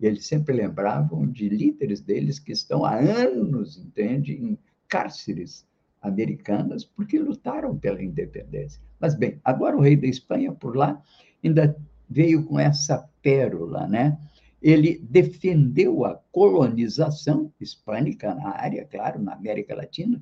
E 0.01 0.07
eles 0.07 0.25
sempre 0.25 0.55
lembravam 0.55 1.27
de 1.27 1.47
líderes 1.47 2.01
deles 2.01 2.39
que 2.39 2.51
estão 2.51 2.83
há 2.83 2.95
anos, 2.95 3.77
entende, 3.77 4.33
em 4.33 4.57
cárceres 4.87 5.67
americanas, 6.01 6.83
porque 6.83 7.19
lutaram 7.19 7.77
pela 7.77 8.01
independência. 8.01 8.81
Mas, 8.99 9.13
bem, 9.13 9.39
agora 9.43 9.77
o 9.77 9.81
rei 9.81 9.95
da 9.95 10.07
Espanha, 10.07 10.51
por 10.51 10.75
lá, 10.75 10.99
ainda 11.43 11.77
veio 12.09 12.43
com 12.43 12.59
essa 12.59 13.07
pérola, 13.21 13.87
né? 13.87 14.17
Ele 14.59 14.97
defendeu 15.09 16.03
a 16.03 16.15
colonização 16.31 17.53
hispânica 17.59 18.33
na 18.33 18.49
área, 18.57 18.83
claro, 18.85 19.21
na 19.21 19.33
América 19.33 19.75
Latina, 19.75 20.19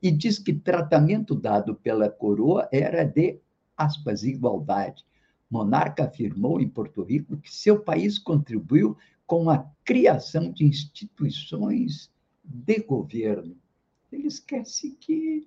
e 0.00 0.12
diz 0.12 0.38
que 0.38 0.52
tratamento 0.52 1.34
dado 1.34 1.74
pela 1.74 2.08
coroa 2.08 2.68
era 2.70 3.02
de, 3.04 3.40
aspas, 3.76 4.22
igualdade. 4.22 5.04
monarca 5.50 6.04
afirmou 6.04 6.60
em 6.60 6.68
Porto 6.68 7.02
Rico 7.02 7.36
que 7.36 7.52
seu 7.52 7.80
país 7.80 8.18
contribuiu 8.18 8.96
com 9.26 9.50
a 9.50 9.68
criação 9.84 10.50
de 10.52 10.64
instituições 10.64 12.10
de 12.44 12.78
governo. 12.78 13.56
Ele 14.12 14.28
esquece 14.28 14.96
que 15.00 15.46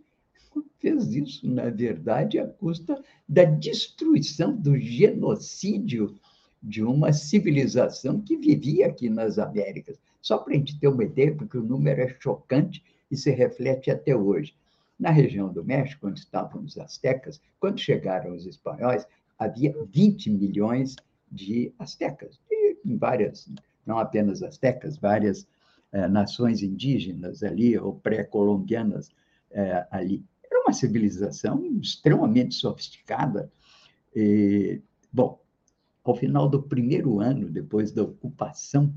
fez 0.80 1.13
isso, 1.13 1.48
na 1.48 1.70
verdade, 1.70 2.39
à 2.39 2.48
custa 2.48 3.02
da 3.28 3.44
destruição, 3.44 4.56
do 4.56 4.78
genocídio 4.78 6.15
de 6.62 6.84
uma 6.84 7.13
civilização 7.13 8.20
que 8.22 8.36
vivia 8.36 8.88
aqui 8.88 9.10
nas 9.10 9.39
Américas. 9.39 9.98
Só 10.22 10.38
para 10.38 10.54
a 10.54 10.58
gente 10.58 10.78
ter 10.80 10.88
uma 10.88 11.04
ideia, 11.04 11.34
porque 11.34 11.58
o 11.58 11.63
número 11.63 12.02
é 12.02 12.18
chocante 12.20 12.84
e 13.10 13.15
se 13.15 13.32
reflete 13.32 13.89
até 13.89 14.15
hoje. 14.15 14.54
Na 15.00 15.12
região 15.12 15.52
do 15.52 15.63
México, 15.63 16.08
onde 16.08 16.20
estavam 16.20 16.62
os 16.62 16.78
astecas, 16.78 17.42
quando 17.60 17.80
chegaram 17.80 18.36
os 18.36 18.46
espanhóis, 18.46 19.08
havia 19.38 19.74
20 19.89 20.30
milhões 20.32 20.98
de 21.32 21.72
astecas, 21.80 22.38
em 22.86 22.98
várias 22.98 23.50
não 23.89 23.97
apenas 23.97 24.43
astecas, 24.43 24.97
várias 24.97 25.47
é, 25.91 26.08
nações 26.08 26.62
indígenas 26.62 27.41
ali, 27.41 27.75
ou 27.78 27.95
pré-colombianas 27.95 29.10
é, 29.49 29.88
ali. 29.89 30.23
Era 30.43 30.62
uma 30.62 30.73
civilização 30.73 31.65
extremamente 31.82 32.54
sofisticada. 32.54 33.52
E, 34.15 34.80
bom, 35.12 35.41
ao 36.04 36.15
final 36.15 36.47
do 36.47 36.62
primeiro 36.62 37.19
ano, 37.19 37.49
depois 37.49 37.91
da 37.91 38.04
ocupação 38.04 38.93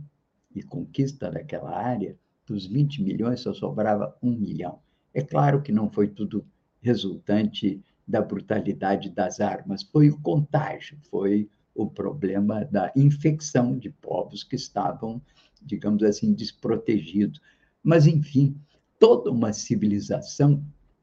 e 0.55 0.63
conquista 0.63 1.31
daquela 1.31 1.75
área, 1.75 2.15
dos 2.47 2.67
20 2.67 3.03
milhões 3.03 3.41
só 3.41 3.55
sobrava 3.55 4.15
um 4.23 4.33
milhão. 4.33 4.79
É 5.15 5.23
claro 5.23 5.63
que 5.63 5.73
não 5.73 5.91
foi 5.91 6.09
tudo 6.09 6.45
resultante 6.83 7.83
da 8.07 8.21
brutalidade 8.21 9.09
das 9.09 9.41
armas, 9.41 9.83
foi 9.83 10.11
o 10.11 10.21
contágio, 10.21 10.99
foi 11.09 11.49
o 11.75 11.87
problema 11.89 12.65
da 12.65 12.93
infecção 12.95 13.79
de 13.79 13.91
povos 13.91 14.45
que 14.45 14.57
estavam, 14.57 15.21
digamos 15.61 16.03
assim, 16.03 16.33
desprotegidos. 16.33 17.41
Mas, 17.83 18.07
enfim, 18.07 18.57
toda 18.99 19.31
uma 19.31 19.53
civilização 19.53 20.63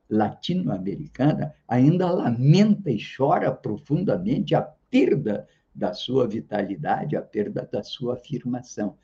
latino-americana 0.09 1.53
ainda 1.67 2.11
lamenta 2.11 2.89
e 2.89 2.99
chora 3.17 3.51
profundamente 3.51 4.55
a 4.55 4.61
perda 4.61 5.47
da 5.73 5.93
sua 5.93 6.27
vitalidade, 6.27 7.15
a 7.15 7.21
perda 7.21 7.67
da 7.71 7.83
sua 7.83 8.15
afirmação. 8.15 8.97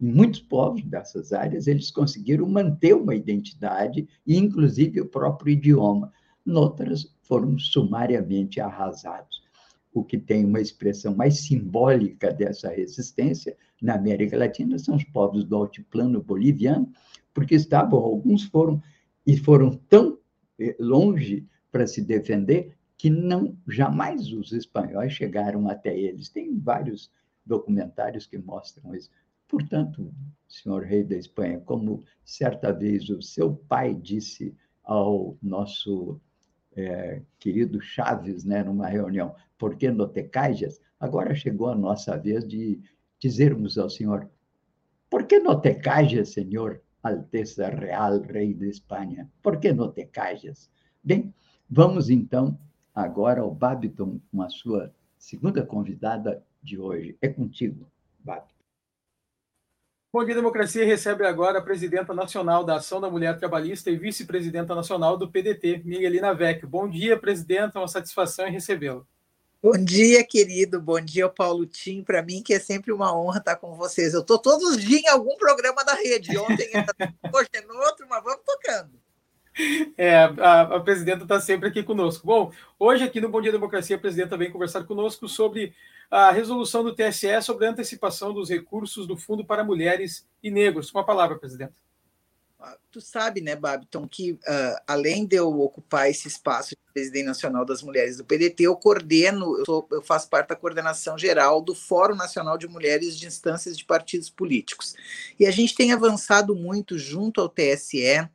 Em 0.00 0.10
muitos 0.12 0.40
povos 0.40 0.82
dessas 0.84 1.32
áreas, 1.32 1.66
eles 1.66 1.90
conseguiram 1.90 2.48
manter 2.48 2.94
uma 2.94 3.14
identidade 3.14 4.08
e, 4.26 4.36
inclusive, 4.36 5.00
o 5.00 5.08
próprio 5.08 5.52
idioma. 5.52 6.12
Noutras, 6.44 7.14
foram 7.22 7.56
sumariamente 7.58 8.60
arrasados. 8.60 9.39
O 9.92 10.04
que 10.04 10.18
tem 10.18 10.44
uma 10.44 10.60
expressão 10.60 11.14
mais 11.14 11.40
simbólica 11.40 12.32
dessa 12.32 12.68
resistência 12.68 13.56
na 13.82 13.94
América 13.94 14.36
Latina 14.36 14.78
são 14.78 14.96
os 14.96 15.04
povos 15.04 15.44
do 15.44 15.56
altiplano 15.56 16.22
boliviano, 16.22 16.90
porque 17.34 17.54
estavam, 17.54 17.98
alguns 17.98 18.44
foram 18.44 18.82
e 19.26 19.36
foram 19.36 19.70
tão 19.88 20.18
eh, 20.58 20.76
longe 20.78 21.46
para 21.70 21.86
se 21.86 22.02
defender 22.02 22.76
que 22.96 23.08
não 23.08 23.56
jamais 23.66 24.32
os 24.32 24.52
espanhóis 24.52 25.12
chegaram 25.12 25.68
até 25.68 25.98
eles. 25.98 26.28
Tem 26.28 26.58
vários 26.58 27.10
documentários 27.44 28.26
que 28.26 28.38
mostram 28.38 28.94
isso. 28.94 29.10
Portanto, 29.48 30.12
senhor 30.48 30.82
rei 30.84 31.02
da 31.02 31.16
Espanha, 31.16 31.60
como 31.60 32.04
certa 32.24 32.72
vez 32.72 33.08
o 33.08 33.20
seu 33.22 33.54
pai 33.54 33.94
disse 33.94 34.54
ao 34.84 35.36
nosso 35.42 36.20
é, 36.76 37.22
querido 37.38 37.80
Chaves, 37.80 38.44
né, 38.44 38.62
numa 38.62 38.86
reunião, 38.86 39.34
por 39.58 39.76
que 39.76 39.90
não 39.90 40.08
te 40.08 40.24
callas? 40.24 40.80
Agora 40.98 41.34
chegou 41.34 41.68
a 41.68 41.74
nossa 41.74 42.16
vez 42.16 42.46
de 42.46 42.80
dizermos 43.18 43.76
ao 43.76 43.90
senhor, 43.90 44.28
por 45.08 45.26
que 45.26 45.38
não 45.38 45.60
te 45.60 45.74
callas, 45.74 46.30
senhor 46.30 46.80
Alteza 47.02 47.68
Real, 47.68 48.20
rei 48.20 48.54
de 48.54 48.68
Espanha? 48.68 49.30
Por 49.42 49.58
que 49.58 49.72
não 49.72 49.90
te 49.90 50.06
callas? 50.06 50.70
Bem, 51.02 51.34
vamos 51.68 52.10
então 52.10 52.58
agora 52.94 53.40
ao 53.40 53.54
Babiton, 53.54 54.20
com 54.30 54.42
a 54.42 54.48
sua 54.48 54.94
segunda 55.18 55.64
convidada 55.64 56.42
de 56.62 56.78
hoje. 56.78 57.16
É 57.20 57.28
contigo, 57.28 57.86
Babiton. 58.20 58.59
Bom 60.12 60.24
Dia 60.24 60.34
Democracia 60.34 60.84
recebe 60.84 61.24
agora 61.24 61.60
a 61.60 61.62
presidenta 61.62 62.12
nacional 62.12 62.64
da 62.64 62.74
Ação 62.74 63.00
da 63.00 63.08
Mulher 63.08 63.38
Trabalhista 63.38 63.92
e 63.92 63.96
vice-presidenta 63.96 64.74
nacional 64.74 65.16
do 65.16 65.30
PDT, 65.30 65.82
Miguelina 65.84 66.34
Vecchio. 66.34 66.66
Bom 66.66 66.90
dia, 66.90 67.16
presidenta, 67.16 67.78
uma 67.78 67.86
satisfação 67.86 68.44
em 68.48 68.50
recebê-la. 68.50 69.02
Bom 69.62 69.78
dia, 69.78 70.24
querido. 70.24 70.80
Bom 70.80 71.00
dia, 71.00 71.28
Paulo 71.28 71.64
Tim. 71.64 72.02
Para 72.02 72.22
mim, 72.22 72.42
que 72.42 72.52
é 72.52 72.58
sempre 72.58 72.90
uma 72.90 73.16
honra 73.16 73.38
estar 73.38 73.54
com 73.54 73.76
vocês. 73.76 74.12
Eu 74.12 74.22
estou 74.22 74.36
todos 74.36 74.70
os 74.70 74.78
dias 74.78 75.00
em 75.00 75.08
algum 75.08 75.36
programa 75.36 75.84
da 75.84 75.94
rede. 75.94 76.36
Ontem, 76.36 76.68
hoje 77.32 77.48
é 77.52 77.60
no 77.60 77.76
outro, 77.76 78.04
mas 78.10 78.24
vamos 78.24 78.40
tocando. 78.44 78.90
É, 79.96 80.16
a, 80.16 80.62
a 80.62 80.80
presidenta 80.80 81.24
está 81.24 81.40
sempre 81.40 81.68
aqui 81.68 81.82
conosco. 81.82 82.26
Bom, 82.26 82.52
hoje 82.78 83.04
aqui 83.04 83.20
no 83.20 83.28
Bom 83.28 83.40
Dia 83.40 83.52
Democracia, 83.52 83.96
a 83.96 83.98
presidenta 83.98 84.36
vem 84.36 84.50
conversar 84.50 84.84
conosco 84.84 85.28
sobre 85.28 85.74
a 86.10 86.30
resolução 86.32 86.82
do 86.82 86.94
TSE 86.94 87.40
sobre 87.42 87.66
a 87.66 87.70
antecipação 87.70 88.32
dos 88.32 88.48
recursos 88.48 89.06
do 89.06 89.16
Fundo 89.16 89.44
para 89.44 89.62
Mulheres 89.62 90.26
e 90.42 90.50
Negros. 90.50 90.90
Com 90.90 90.98
a 90.98 91.04
palavra, 91.04 91.38
presidenta. 91.38 91.74
Ah, 92.58 92.76
tu 92.90 93.00
sabe, 93.00 93.40
né, 93.40 93.56
Babiton, 93.56 94.06
que 94.06 94.32
uh, 94.32 94.80
além 94.86 95.24
de 95.24 95.36
eu 95.36 95.60
ocupar 95.60 96.10
esse 96.10 96.28
espaço 96.28 96.70
de 96.70 96.92
presidente 96.92 97.24
nacional 97.24 97.64
das 97.64 97.82
mulheres 97.82 98.18
do 98.18 98.24
PDT, 98.24 98.64
eu 98.64 98.76
coordeno, 98.76 99.56
eu, 99.58 99.64
sou, 99.64 99.88
eu 99.90 100.02
faço 100.02 100.28
parte 100.28 100.48
da 100.48 100.56
coordenação 100.56 101.16
geral 101.16 101.62
do 101.62 101.74
Fórum 101.74 102.14
Nacional 102.14 102.58
de 102.58 102.68
Mulheres 102.68 103.18
de 103.18 103.26
Instâncias 103.26 103.78
de 103.78 103.84
Partidos 103.84 104.28
Políticos. 104.28 104.94
E 105.38 105.46
a 105.46 105.50
gente 105.50 105.74
tem 105.74 105.92
avançado 105.92 106.54
muito 106.54 106.98
junto 106.98 107.40
ao 107.40 107.48
TSE 107.48 108.28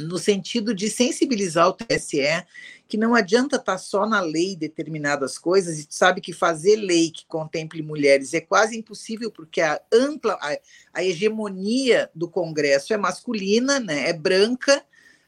no 0.00 0.18
sentido 0.18 0.74
de 0.74 0.88
sensibilizar 0.88 1.68
o 1.68 1.72
TSE 1.72 2.44
que 2.90 2.96
não 2.96 3.14
adianta 3.14 3.54
estar 3.54 3.74
tá 3.74 3.78
só 3.78 4.04
na 4.04 4.20
lei 4.20 4.56
determinadas 4.56 5.38
coisas, 5.38 5.78
e 5.78 5.86
tu 5.86 5.94
sabe 5.94 6.20
que 6.20 6.32
fazer 6.32 6.74
lei 6.74 7.10
que 7.10 7.24
contemple 7.24 7.82
mulheres 7.82 8.34
é 8.34 8.40
quase 8.40 8.76
impossível, 8.76 9.30
porque 9.30 9.60
a 9.60 9.80
ampla, 9.92 10.36
a, 10.42 10.58
a 10.94 11.04
hegemonia 11.04 12.10
do 12.12 12.28
Congresso 12.28 12.92
é 12.92 12.96
masculina, 12.96 13.78
né, 13.78 14.08
é 14.08 14.12
branca, 14.12 14.84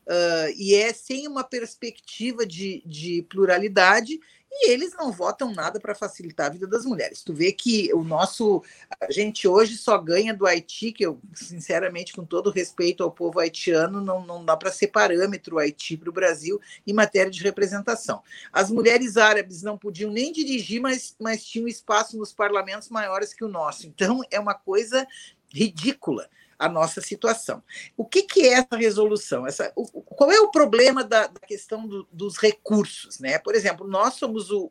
uh, 0.07 0.53
e 0.57 0.75
é 0.75 0.93
sem 0.93 1.29
uma 1.29 1.45
perspectiva 1.45 2.45
de, 2.45 2.83
de 2.85 3.25
pluralidade, 3.31 4.19
e 4.55 4.71
eles 4.71 4.93
não 4.95 5.11
votam 5.11 5.51
nada 5.53 5.81
para 5.81 5.95
facilitar 5.95 6.47
a 6.47 6.51
vida 6.51 6.67
das 6.67 6.85
mulheres. 6.85 7.23
Tu 7.23 7.33
vê 7.33 7.53
que 7.53 7.93
o 7.95 8.05
nosso. 8.05 8.62
A 9.01 9.11
gente 9.11 9.49
hoje 9.49 9.79
só 9.79 9.97
ganha 9.97 10.35
do 10.35 10.47
Haiti, 10.47 10.93
que 10.93 11.07
eu, 11.07 11.19
sinceramente, 11.35 12.12
com 12.12 12.25
todo 12.25 12.51
respeito 12.51 13.03
ao 13.03 13.11
povo 13.11 13.41
haitiano, 13.41 14.01
não, 14.01 14.25
não 14.25 14.45
dá 14.45 14.55
para 14.55 14.71
ser 14.71 14.88
parâmetro 14.88 15.57
o 15.57 15.59
Haiti 15.59 15.97
para 15.97 16.11
o 16.11 16.12
Brasil 16.12 16.61
em 16.87 16.93
matéria 16.93 17.31
de 17.31 17.43
representação. 17.43 18.23
As 18.53 18.71
mulheres 18.71 19.17
árabes 19.17 19.62
não 19.62 19.79
podiam 19.79 20.11
nem 20.11 20.31
dirigir, 20.31 20.81
mas, 20.83 21.17
mas 21.19 21.43
tinham 21.45 21.67
espaço 21.67 22.19
nos 22.19 22.33
parlamentos 22.33 22.91
maiores 22.91 23.33
que 23.33 23.45
o 23.45 23.49
nosso. 23.49 23.87
Então, 23.87 24.21
é 24.31 24.38
uma 24.38 24.55
coisa 24.55 25.07
ridícula 25.49 26.29
a 26.62 26.68
nossa 26.68 27.01
situação. 27.01 27.61
O 27.96 28.05
que, 28.05 28.22
que 28.22 28.42
é 28.42 28.53
essa 28.53 28.77
resolução? 28.77 29.44
Essa, 29.44 29.72
o, 29.75 29.85
qual 29.85 30.31
é 30.31 30.38
o 30.40 30.51
problema 30.51 31.03
da, 31.03 31.27
da 31.27 31.40
questão 31.40 31.88
do, 31.88 32.07
dos 32.12 32.38
recursos? 32.38 33.18
Né? 33.18 33.37
Por 33.37 33.57
exemplo, 33.57 33.85
nós 33.85 34.14
somos 34.14 34.48
o, 34.53 34.70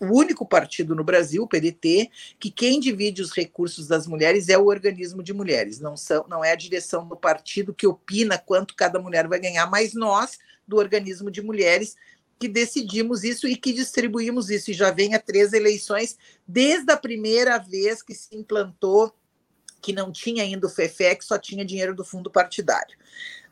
o 0.00 0.06
único 0.06 0.46
partido 0.46 0.94
no 0.94 1.04
Brasil, 1.04 1.42
o 1.42 1.46
PDT, 1.46 2.10
que 2.40 2.50
quem 2.50 2.80
divide 2.80 3.20
os 3.20 3.30
recursos 3.30 3.86
das 3.86 4.06
mulheres 4.06 4.48
é 4.48 4.56
o 4.56 4.64
organismo 4.64 5.22
de 5.22 5.34
mulheres, 5.34 5.78
não, 5.78 5.98
são, 5.98 6.24
não 6.26 6.42
é 6.42 6.52
a 6.52 6.56
direção 6.56 7.06
do 7.06 7.16
partido 7.16 7.74
que 7.74 7.86
opina 7.86 8.38
quanto 8.38 8.74
cada 8.74 8.98
mulher 8.98 9.28
vai 9.28 9.38
ganhar, 9.38 9.66
mas 9.66 9.92
nós, 9.92 10.38
do 10.66 10.78
organismo 10.78 11.30
de 11.30 11.42
mulheres, 11.42 11.94
que 12.40 12.48
decidimos 12.48 13.22
isso 13.22 13.46
e 13.46 13.54
que 13.54 13.72
distribuímos 13.72 14.48
isso. 14.48 14.70
E 14.70 14.74
já 14.74 14.90
vem 14.90 15.14
a 15.14 15.20
três 15.20 15.52
eleições, 15.52 16.16
desde 16.48 16.90
a 16.90 16.96
primeira 16.96 17.58
vez 17.58 18.02
que 18.02 18.14
se 18.14 18.34
implantou 18.34 19.14
que 19.82 19.92
não 19.92 20.12
tinha 20.12 20.44
ainda 20.44 20.66
o 20.66 20.70
FEFEC, 20.70 21.24
só 21.24 21.36
tinha 21.36 21.64
dinheiro 21.64 21.94
do 21.94 22.04
fundo 22.04 22.30
partidário. 22.30 22.96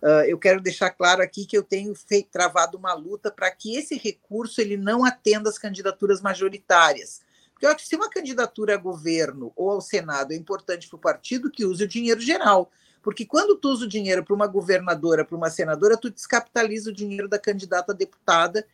Uh, 0.00 0.24
eu 0.26 0.38
quero 0.38 0.60
deixar 0.60 0.90
claro 0.90 1.20
aqui 1.20 1.44
que 1.44 1.58
eu 1.58 1.62
tenho 1.62 1.94
feito, 1.94 2.30
travado 2.30 2.78
uma 2.78 2.94
luta 2.94 3.30
para 3.30 3.50
que 3.50 3.76
esse 3.76 3.98
recurso 3.98 4.60
ele 4.60 4.76
não 4.76 5.04
atenda 5.04 5.50
às 5.50 5.58
candidaturas 5.58 6.22
majoritárias. 6.22 7.20
Porque 7.52 7.66
eu 7.66 7.70
acho 7.70 7.82
que 7.82 7.88
se 7.88 7.96
uma 7.96 8.08
candidatura 8.08 8.74
a 8.74 8.78
governo 8.78 9.52
ou 9.54 9.70
ao 9.70 9.80
Senado 9.80 10.32
é 10.32 10.36
importante 10.36 10.88
para 10.88 10.96
o 10.96 11.00
partido, 11.00 11.50
que 11.50 11.66
use 11.66 11.84
o 11.84 11.88
dinheiro 11.88 12.20
geral. 12.20 12.70
Porque 13.02 13.26
quando 13.26 13.56
tu 13.56 13.68
usa 13.68 13.84
o 13.84 13.88
dinheiro 13.88 14.24
para 14.24 14.34
uma 14.34 14.46
governadora, 14.46 15.24
para 15.24 15.36
uma 15.36 15.50
senadora, 15.50 15.96
tu 15.96 16.10
descapitaliza 16.10 16.90
o 16.90 16.94
dinheiro 16.94 17.28
da 17.28 17.38
candidata 17.38 17.92
a 17.92 17.94
deputada 17.94 18.64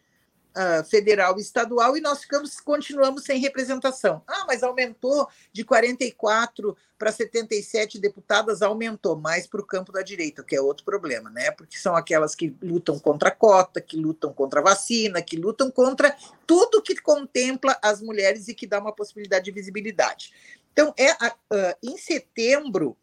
uh, 0.57 0.85
federal 0.85 1.39
e 1.39 1.43
estadual 1.43 1.97
e 1.97 2.01
nós 2.01 2.21
ficamos, 2.21 2.59
continuamos 2.61 3.25
sem 3.25 3.39
representação. 3.39 4.23
Ah, 4.27 4.45
mas 4.47 4.63
aumentou 4.63 5.29
de 5.53 5.63
44 5.65 6.77
para 6.99 7.13
77 7.13 8.01
deputadas, 8.01 8.63
aumentou 8.63 9.17
mais 9.17 9.47
para 9.47 9.61
o 9.61 9.67
campo 9.67 9.93
da 9.93 10.03
direita, 10.03 10.43
que 10.43 10.57
é 10.57 10.61
outro 10.61 10.85
problema, 10.85 11.29
né? 11.31 11.51
Porque 11.51 11.77
são 11.77 11.95
aquelas 11.95 12.35
que 12.35 12.57
lutam 12.63 12.99
contra 12.99 13.29
a 13.29 13.33
cota, 13.33 13.81
que 13.81 13.97
lutam 13.97 14.33
contra 14.33 14.61
a 14.61 14.65
vacina, 14.65 15.21
que 15.21 15.37
lutam 15.37 15.71
contra 15.71 16.17
tudo 16.47 16.83
que 16.83 16.97
contempla 16.97 17.79
as 17.83 18.01
mulheres 18.01 18.49
e 18.49 18.55
que 18.55 18.67
dá 18.67 18.81
uma 18.81 18.95
possibilidade 18.95 19.45
de 19.45 19.53
visibilidade. 19.53 20.33
Então, 20.73 20.95
é 20.97 21.13
uh, 21.13 21.77
em 21.83 21.97
setembro 21.99 22.97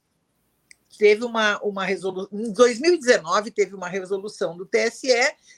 teve 0.97 1.23
uma, 1.23 1.59
uma 1.61 1.85
resolução. 1.85 2.29
Em 2.31 2.51
2019, 2.51 3.51
teve 3.51 3.75
uma 3.75 3.87
resolução 3.87 4.55
do 4.55 4.65
TSE 4.65 5.13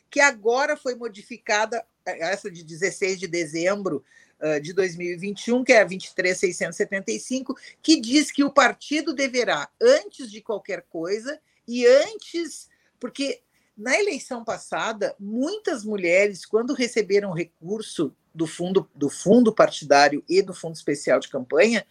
que 0.10 0.20
agora 0.20 0.78
foi 0.78 0.96
modificada, 0.96 1.86
essa 2.06 2.50
de 2.50 2.64
16 2.64 3.20
de 3.20 3.28
dezembro 3.28 4.04
uh, 4.40 4.60
de 4.62 4.74
2021, 4.74 5.64
que 5.64 5.74
é 5.74 5.82
a 5.82 5.86
23675, 5.86 7.56
que 7.82 8.00
diz 8.00 8.32
que 8.32 8.44
o 8.44 8.52
partido 8.52 9.14
deverá, 9.14 9.70
antes 9.82 10.32
de 10.32 10.42
qualquer 10.42 10.84
coisa, 10.90 11.40
e 11.68 11.86
antes. 11.86 12.70
Porque 13.00 13.42
na 13.78 14.00
eleição 14.00 14.44
passada, 14.44 15.16
muitas 15.20 15.84
mulheres, 15.84 16.46
quando 16.46 16.74
receberam 16.74 17.34
recurso 17.34 18.16
do 18.34 18.48
fundo, 18.48 18.90
do 18.96 19.10
fundo 19.10 19.54
partidário 19.54 20.24
e 20.30 20.42
do 20.42 20.54
fundo 20.54 20.76
especial 20.76 21.20
de 21.20 21.30
campanha, 21.30 21.86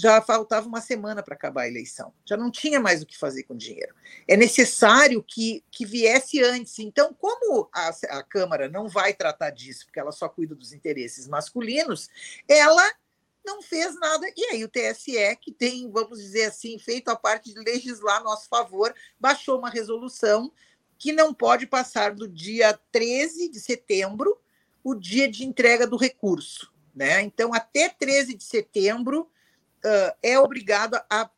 já 0.00 0.22
faltava 0.22 0.66
uma 0.66 0.80
semana 0.80 1.22
para 1.22 1.34
acabar 1.34 1.62
a 1.62 1.68
eleição, 1.68 2.14
já 2.24 2.34
não 2.34 2.50
tinha 2.50 2.80
mais 2.80 3.02
o 3.02 3.06
que 3.06 3.18
fazer 3.18 3.42
com 3.42 3.52
o 3.52 3.58
dinheiro. 3.58 3.94
É 4.26 4.34
necessário 4.34 5.22
que, 5.22 5.62
que 5.70 5.84
viesse 5.84 6.42
antes. 6.42 6.78
Então, 6.78 7.12
como 7.12 7.68
a, 7.70 7.90
a 8.08 8.22
Câmara 8.22 8.66
não 8.66 8.88
vai 8.88 9.12
tratar 9.12 9.50
disso, 9.50 9.84
porque 9.84 10.00
ela 10.00 10.10
só 10.10 10.26
cuida 10.26 10.54
dos 10.54 10.72
interesses 10.72 11.28
masculinos, 11.28 12.08
ela 12.48 12.82
não 13.44 13.60
fez 13.60 13.94
nada. 14.00 14.26
E 14.34 14.44
aí 14.46 14.64
o 14.64 14.68
TSE, 14.68 15.36
que 15.38 15.52
tem, 15.52 15.90
vamos 15.90 16.18
dizer 16.18 16.44
assim, 16.44 16.78
feito 16.78 17.10
a 17.10 17.16
parte 17.16 17.52
de 17.52 17.60
legislar 17.60 18.20
a 18.20 18.24
nosso 18.24 18.48
favor, 18.48 18.94
baixou 19.18 19.58
uma 19.58 19.68
resolução 19.68 20.50
que 20.98 21.12
não 21.12 21.34
pode 21.34 21.66
passar 21.66 22.14
do 22.14 22.26
dia 22.26 22.78
13 22.90 23.50
de 23.50 23.60
setembro, 23.60 24.38
o 24.82 24.94
dia 24.94 25.30
de 25.30 25.44
entrega 25.44 25.86
do 25.86 25.98
recurso. 25.98 26.72
Né? 26.94 27.20
Então, 27.20 27.52
até 27.52 27.90
13 27.90 28.34
de 28.34 28.44
setembro, 28.44 29.30
uh, 29.84 30.16
é 30.22 30.38
obrigado 30.38 31.00
a 31.08 31.30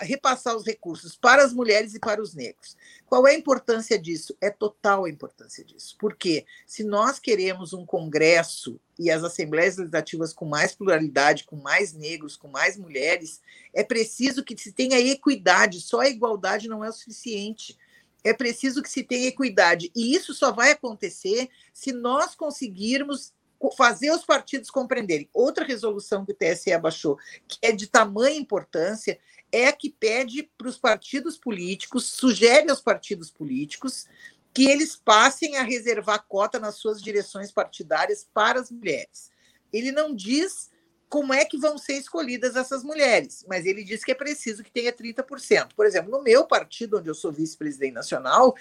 repassar 0.00 0.56
os 0.56 0.66
recursos 0.66 1.16
para 1.16 1.42
as 1.42 1.52
mulheres 1.52 1.94
e 1.94 1.98
para 1.98 2.20
os 2.20 2.34
negros. 2.34 2.76
Qual 3.06 3.26
é 3.26 3.32
a 3.32 3.38
importância 3.38 3.98
disso? 3.98 4.36
É 4.40 4.50
total 4.50 5.04
a 5.04 5.10
importância 5.10 5.64
disso. 5.64 5.96
Porque 5.98 6.44
se 6.66 6.84
nós 6.84 7.18
queremos 7.18 7.72
um 7.72 7.84
Congresso 7.84 8.78
e 8.98 9.10
as 9.10 9.24
assembleias 9.24 9.76
legislativas 9.76 10.32
com 10.32 10.44
mais 10.44 10.74
pluralidade, 10.74 11.44
com 11.44 11.56
mais 11.56 11.92
negros, 11.92 12.36
com 12.36 12.48
mais 12.48 12.76
mulheres, 12.76 13.40
é 13.72 13.82
preciso 13.82 14.44
que 14.44 14.56
se 14.56 14.72
tenha 14.72 14.98
equidade. 14.98 15.80
Só 15.80 16.00
a 16.00 16.08
igualdade 16.08 16.68
não 16.68 16.84
é 16.84 16.88
o 16.88 16.92
suficiente. 16.92 17.76
É 18.22 18.32
preciso 18.34 18.82
que 18.82 18.90
se 18.90 19.02
tenha 19.02 19.28
equidade. 19.28 19.90
E 19.96 20.14
isso 20.14 20.34
só 20.34 20.52
vai 20.52 20.72
acontecer 20.72 21.48
se 21.72 21.92
nós 21.92 22.34
conseguirmos 22.34 23.32
fazer 23.76 24.10
os 24.10 24.24
partidos 24.24 24.70
compreenderem. 24.70 25.28
Outra 25.32 25.64
resolução 25.64 26.24
que 26.24 26.32
o 26.32 26.34
TSE 26.34 26.72
abaixou, 26.72 27.18
que 27.46 27.58
é 27.60 27.72
de 27.72 27.86
tamanha 27.86 28.36
importância, 28.36 29.18
é 29.52 29.66
a 29.66 29.72
que 29.72 29.90
pede 29.90 30.50
para 30.56 30.68
os 30.68 30.78
partidos 30.78 31.36
políticos, 31.36 32.06
sugere 32.06 32.70
aos 32.70 32.80
partidos 32.80 33.30
políticos 33.30 34.06
que 34.52 34.68
eles 34.68 34.96
passem 34.96 35.56
a 35.56 35.62
reservar 35.62 36.24
cota 36.26 36.58
nas 36.58 36.76
suas 36.76 37.02
direções 37.02 37.52
partidárias 37.52 38.26
para 38.32 38.60
as 38.60 38.70
mulheres. 38.70 39.30
Ele 39.72 39.92
não 39.92 40.14
diz 40.14 40.70
como 41.08 41.34
é 41.34 41.44
que 41.44 41.58
vão 41.58 41.76
ser 41.76 41.94
escolhidas 41.94 42.54
essas 42.54 42.84
mulheres, 42.84 43.44
mas 43.48 43.66
ele 43.66 43.82
diz 43.82 44.04
que 44.04 44.12
é 44.12 44.14
preciso 44.14 44.62
que 44.62 44.70
tenha 44.70 44.92
30%. 44.92 45.74
Por 45.74 45.84
exemplo, 45.84 46.10
no 46.10 46.22
meu 46.22 46.46
partido, 46.46 46.98
onde 46.98 47.08
eu 47.08 47.14
sou 47.14 47.32
vice-presidente 47.32 47.92
nacional, 47.92 48.54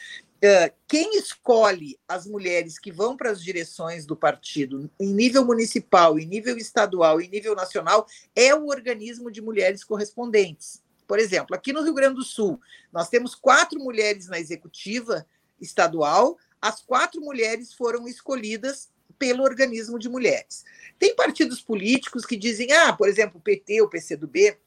quem 0.87 1.17
escolhe 1.17 1.99
as 2.07 2.25
mulheres 2.25 2.79
que 2.79 2.91
vão 2.91 3.17
para 3.17 3.29
as 3.29 3.43
direções 3.43 4.05
do 4.05 4.15
partido, 4.15 4.89
em 4.99 5.13
nível 5.13 5.45
municipal, 5.45 6.17
em 6.17 6.25
nível 6.25 6.57
estadual, 6.57 7.19
em 7.19 7.29
nível 7.29 7.55
nacional, 7.55 8.07
é 8.35 8.55
o 8.55 8.67
organismo 8.67 9.29
de 9.29 9.41
mulheres 9.41 9.83
correspondentes. 9.83 10.81
Por 11.05 11.19
exemplo, 11.19 11.55
aqui 11.55 11.73
no 11.73 11.81
Rio 11.81 11.93
Grande 11.93 12.15
do 12.15 12.23
Sul, 12.23 12.59
nós 12.93 13.09
temos 13.09 13.35
quatro 13.35 13.79
mulheres 13.79 14.27
na 14.27 14.39
executiva 14.39 15.25
estadual, 15.59 16.37
as 16.61 16.81
quatro 16.81 17.19
mulheres 17.21 17.73
foram 17.73 18.07
escolhidas 18.07 18.89
pelo 19.17 19.43
organismo 19.43 19.99
de 19.99 20.07
mulheres. 20.07 20.63
Tem 20.97 21.13
partidos 21.15 21.61
políticos 21.61 22.25
que 22.25 22.37
dizem, 22.37 22.71
ah, 22.71 22.93
por 22.93 23.09
exemplo, 23.09 23.39
o 23.39 23.41
PT, 23.41 23.81
o 23.81 23.89
PCdoB, 23.89 24.57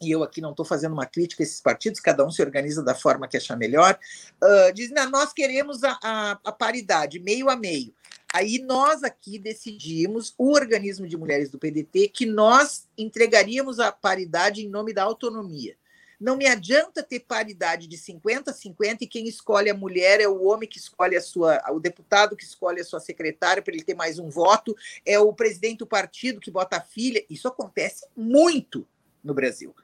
e 0.00 0.10
eu 0.10 0.22
aqui 0.22 0.40
não 0.40 0.50
estou 0.50 0.64
fazendo 0.64 0.92
uma 0.92 1.06
crítica 1.06 1.42
a 1.42 1.44
esses 1.44 1.60
partidos, 1.60 2.00
cada 2.00 2.24
um 2.24 2.30
se 2.30 2.40
organiza 2.42 2.82
da 2.82 2.94
forma 2.94 3.26
que 3.26 3.36
achar 3.36 3.56
melhor, 3.56 3.98
uh, 4.42 4.72
dizem, 4.72 4.96
ah, 4.98 5.06
nós 5.06 5.32
queremos 5.32 5.82
a, 5.82 5.98
a, 6.02 6.38
a 6.44 6.52
paridade, 6.52 7.18
meio 7.18 7.48
a 7.48 7.56
meio. 7.56 7.92
Aí 8.32 8.58
nós 8.58 9.02
aqui 9.02 9.38
decidimos, 9.38 10.34
o 10.36 10.52
organismo 10.52 11.06
de 11.06 11.16
mulheres 11.16 11.50
do 11.50 11.58
PDT, 11.58 12.08
que 12.08 12.26
nós 12.26 12.86
entregaríamos 12.96 13.80
a 13.80 13.90
paridade 13.90 14.64
em 14.64 14.68
nome 14.68 14.92
da 14.92 15.02
autonomia. 15.02 15.76
Não 16.20 16.36
me 16.36 16.46
adianta 16.46 17.02
ter 17.02 17.20
paridade 17.20 17.86
de 17.86 17.96
50 17.96 18.50
a 18.50 18.54
50 18.54 19.04
e 19.04 19.06
quem 19.06 19.26
escolhe 19.28 19.70
a 19.70 19.74
mulher 19.74 20.20
é 20.20 20.28
o 20.28 20.44
homem 20.44 20.68
que 20.68 20.78
escolhe 20.78 21.16
a 21.16 21.20
sua, 21.20 21.62
o 21.70 21.78
deputado 21.78 22.36
que 22.36 22.44
escolhe 22.44 22.80
a 22.80 22.84
sua 22.84 22.98
secretária 23.00 23.62
para 23.62 23.72
ele 23.72 23.84
ter 23.84 23.94
mais 23.94 24.18
um 24.18 24.28
voto, 24.28 24.76
é 25.06 25.18
o 25.18 25.32
presidente 25.32 25.78
do 25.78 25.86
partido 25.86 26.40
que 26.40 26.50
bota 26.50 26.76
a 26.76 26.80
filha. 26.80 27.24
Isso 27.30 27.48
acontece 27.48 28.04
muito 28.16 28.86
no 29.22 29.32
Brasil 29.32 29.74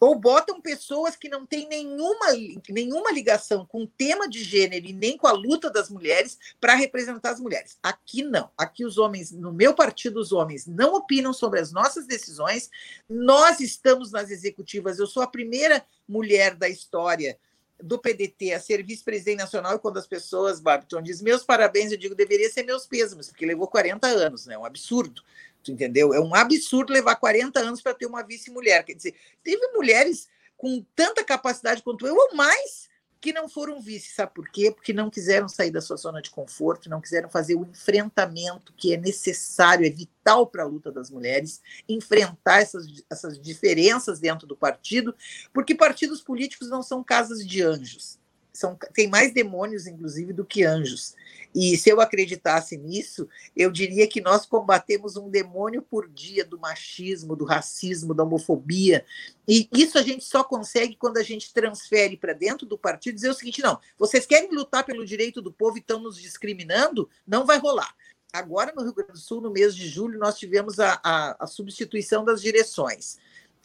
ou 0.00 0.14
botam 0.14 0.60
pessoas 0.60 1.16
que 1.16 1.28
não 1.28 1.44
têm 1.44 1.68
nenhuma, 1.68 2.26
nenhuma 2.68 3.12
ligação 3.12 3.66
com 3.66 3.82
o 3.82 3.86
tema 3.86 4.28
de 4.28 4.42
gênero 4.42 4.86
e 4.86 4.92
nem 4.92 5.16
com 5.16 5.26
a 5.26 5.32
luta 5.32 5.70
das 5.70 5.90
mulheres 5.90 6.38
para 6.60 6.74
representar 6.74 7.30
as 7.30 7.40
mulheres. 7.40 7.78
Aqui 7.82 8.22
não. 8.22 8.50
Aqui 8.56 8.84
os 8.84 8.98
homens, 8.98 9.32
no 9.32 9.52
meu 9.52 9.74
partido, 9.74 10.20
os 10.20 10.32
homens 10.32 10.66
não 10.66 10.94
opinam 10.94 11.32
sobre 11.32 11.60
as 11.60 11.72
nossas 11.72 12.06
decisões. 12.06 12.70
Nós 13.08 13.60
estamos 13.60 14.12
nas 14.12 14.30
executivas. 14.30 14.98
Eu 14.98 15.06
sou 15.06 15.22
a 15.22 15.26
primeira 15.26 15.84
mulher 16.08 16.54
da 16.54 16.68
história 16.68 17.38
do 17.82 17.98
PDT 17.98 18.52
a 18.52 18.60
ser 18.60 18.82
vice-presidente 18.82 19.38
nacional 19.38 19.76
e 19.76 19.78
quando 19.78 19.98
as 19.98 20.06
pessoas, 20.06 20.60
Babiton, 20.60 21.00
diz 21.00 21.22
meus 21.22 21.44
parabéns, 21.44 21.92
eu 21.92 21.98
digo 21.98 22.14
deveria 22.14 22.50
ser 22.50 22.64
meus 22.64 22.86
pêsames, 22.86 23.28
porque 23.28 23.46
levou 23.46 23.68
40 23.68 24.06
anos, 24.06 24.46
né? 24.46 24.54
É 24.54 24.58
um 24.58 24.64
absurdo. 24.64 25.22
Tu 25.62 25.72
entendeu? 25.72 26.14
É 26.14 26.20
um 26.20 26.34
absurdo 26.34 26.92
levar 26.92 27.16
40 27.16 27.60
anos 27.60 27.82
para 27.82 27.94
ter 27.94 28.06
uma 28.06 28.22
vice-mulher. 28.22 28.84
Quer 28.84 28.94
dizer, 28.94 29.14
teve 29.42 29.68
mulheres 29.68 30.28
com 30.56 30.84
tanta 30.94 31.22
capacidade 31.24 31.82
quanto 31.82 32.06
eu, 32.06 32.14
ou 32.14 32.34
mais, 32.34 32.88
que 33.20 33.32
não 33.32 33.48
foram 33.48 33.80
vice. 33.80 34.14
Sabe 34.14 34.32
por 34.34 34.48
quê? 34.48 34.70
Porque 34.70 34.92
não 34.92 35.10
quiseram 35.10 35.48
sair 35.48 35.70
da 35.70 35.80
sua 35.80 35.96
zona 35.96 36.22
de 36.22 36.30
conforto, 36.30 36.90
não 36.90 37.00
quiseram 37.00 37.28
fazer 37.28 37.54
o 37.54 37.64
enfrentamento 37.64 38.72
que 38.76 38.92
é 38.92 38.96
necessário, 38.96 39.86
é 39.86 39.90
vital 39.90 40.46
para 40.46 40.62
a 40.62 40.66
luta 40.66 40.90
das 40.90 41.10
mulheres, 41.10 41.60
enfrentar 41.88 42.60
essas, 42.60 42.86
essas 43.10 43.40
diferenças 43.40 44.18
dentro 44.20 44.46
do 44.46 44.56
partido, 44.56 45.14
porque 45.52 45.74
partidos 45.74 46.20
políticos 46.20 46.68
não 46.68 46.82
são 46.82 47.02
casas 47.02 47.46
de 47.46 47.62
anjos. 47.62 48.18
São, 48.58 48.76
tem 48.92 49.06
mais 49.06 49.32
demônios, 49.32 49.86
inclusive, 49.86 50.32
do 50.32 50.44
que 50.44 50.64
anjos. 50.64 51.14
E 51.54 51.76
se 51.76 51.88
eu 51.88 52.00
acreditasse 52.00 52.76
nisso, 52.76 53.28
eu 53.56 53.70
diria 53.70 54.06
que 54.08 54.20
nós 54.20 54.44
combatemos 54.44 55.16
um 55.16 55.30
demônio 55.30 55.80
por 55.80 56.08
dia 56.08 56.44
do 56.44 56.58
machismo, 56.58 57.36
do 57.36 57.44
racismo, 57.44 58.12
da 58.12 58.24
homofobia. 58.24 59.04
E 59.46 59.68
isso 59.72 59.96
a 59.96 60.02
gente 60.02 60.24
só 60.24 60.42
consegue 60.42 60.96
quando 60.96 61.18
a 61.18 61.22
gente 61.22 61.54
transfere 61.54 62.16
para 62.16 62.32
dentro 62.32 62.66
do 62.66 62.76
partido 62.76 63.14
dizer 63.14 63.30
o 63.30 63.34
seguinte: 63.34 63.62
não, 63.62 63.78
vocês 63.96 64.26
querem 64.26 64.50
lutar 64.50 64.84
pelo 64.84 65.06
direito 65.06 65.40
do 65.40 65.52
povo 65.52 65.76
e 65.76 65.80
estão 65.80 66.00
nos 66.00 66.20
discriminando? 66.20 67.08
Não 67.24 67.46
vai 67.46 67.58
rolar. 67.58 67.94
Agora, 68.32 68.72
no 68.74 68.82
Rio 68.82 68.92
Grande 68.92 69.12
do 69.12 69.18
Sul, 69.18 69.40
no 69.40 69.52
mês 69.52 69.74
de 69.74 69.86
julho, 69.88 70.18
nós 70.18 70.36
tivemos 70.36 70.80
a, 70.80 71.00
a, 71.02 71.44
a 71.44 71.46
substituição 71.46 72.24
das 72.24 72.42
direções. 72.42 73.18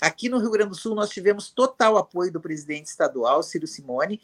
Aqui 0.04 0.28
no 0.30 0.38
Rio 0.38 0.52
Grande 0.52 0.70
do 0.70 0.76
Sul, 0.76 0.96
nós 0.96 1.10
tivemos 1.10 1.50
total 1.50 1.98
apoio 1.98 2.32
do 2.32 2.42
presidente 2.42 2.88
estadual, 2.88 3.42
Ciro 3.42 3.68
Simone, 3.68 4.22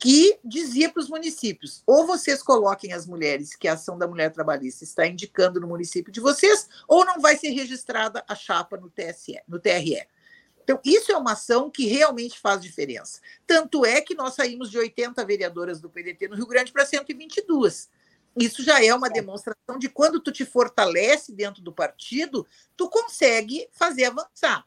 que 0.00 0.38
dizia 0.42 0.90
para 0.90 1.02
os 1.02 1.10
municípios: 1.10 1.82
ou 1.86 2.06
vocês 2.06 2.42
coloquem 2.42 2.94
as 2.94 3.06
mulheres 3.06 3.54
que 3.54 3.68
a 3.68 3.74
ação 3.74 3.98
da 3.98 4.08
mulher 4.08 4.32
trabalhista 4.32 4.82
está 4.82 5.06
indicando 5.06 5.60
no 5.60 5.68
município 5.68 6.10
de 6.10 6.20
vocês, 6.20 6.66
ou 6.88 7.04
não 7.04 7.20
vai 7.20 7.36
ser 7.36 7.50
registrada 7.50 8.24
a 8.26 8.34
chapa 8.34 8.78
no 8.78 8.88
TSE, 8.88 9.38
no 9.46 9.60
TRE. 9.60 10.02
Então, 10.64 10.80
isso 10.84 11.12
é 11.12 11.16
uma 11.16 11.32
ação 11.32 11.70
que 11.70 11.86
realmente 11.86 12.38
faz 12.38 12.60
diferença. 12.60 13.20
Tanto 13.46 13.84
é 13.84 14.00
que 14.00 14.14
nós 14.14 14.34
saímos 14.34 14.70
de 14.70 14.78
80 14.78 15.22
vereadoras 15.24 15.80
do 15.80 15.90
PDT 15.90 16.28
no 16.28 16.36
Rio 16.36 16.46
Grande 16.46 16.72
para 16.72 16.86
122. 16.86 17.90
Isso 18.38 18.62
já 18.62 18.82
é 18.82 18.94
uma 18.94 19.10
demonstração 19.10 19.78
de 19.78 19.88
quando 19.88 20.20
tu 20.20 20.30
te 20.30 20.44
fortalece 20.44 21.32
dentro 21.32 21.60
do 21.60 21.72
partido, 21.72 22.46
tu 22.76 22.88
consegue 22.88 23.68
fazer 23.72 24.04
avançar 24.04 24.64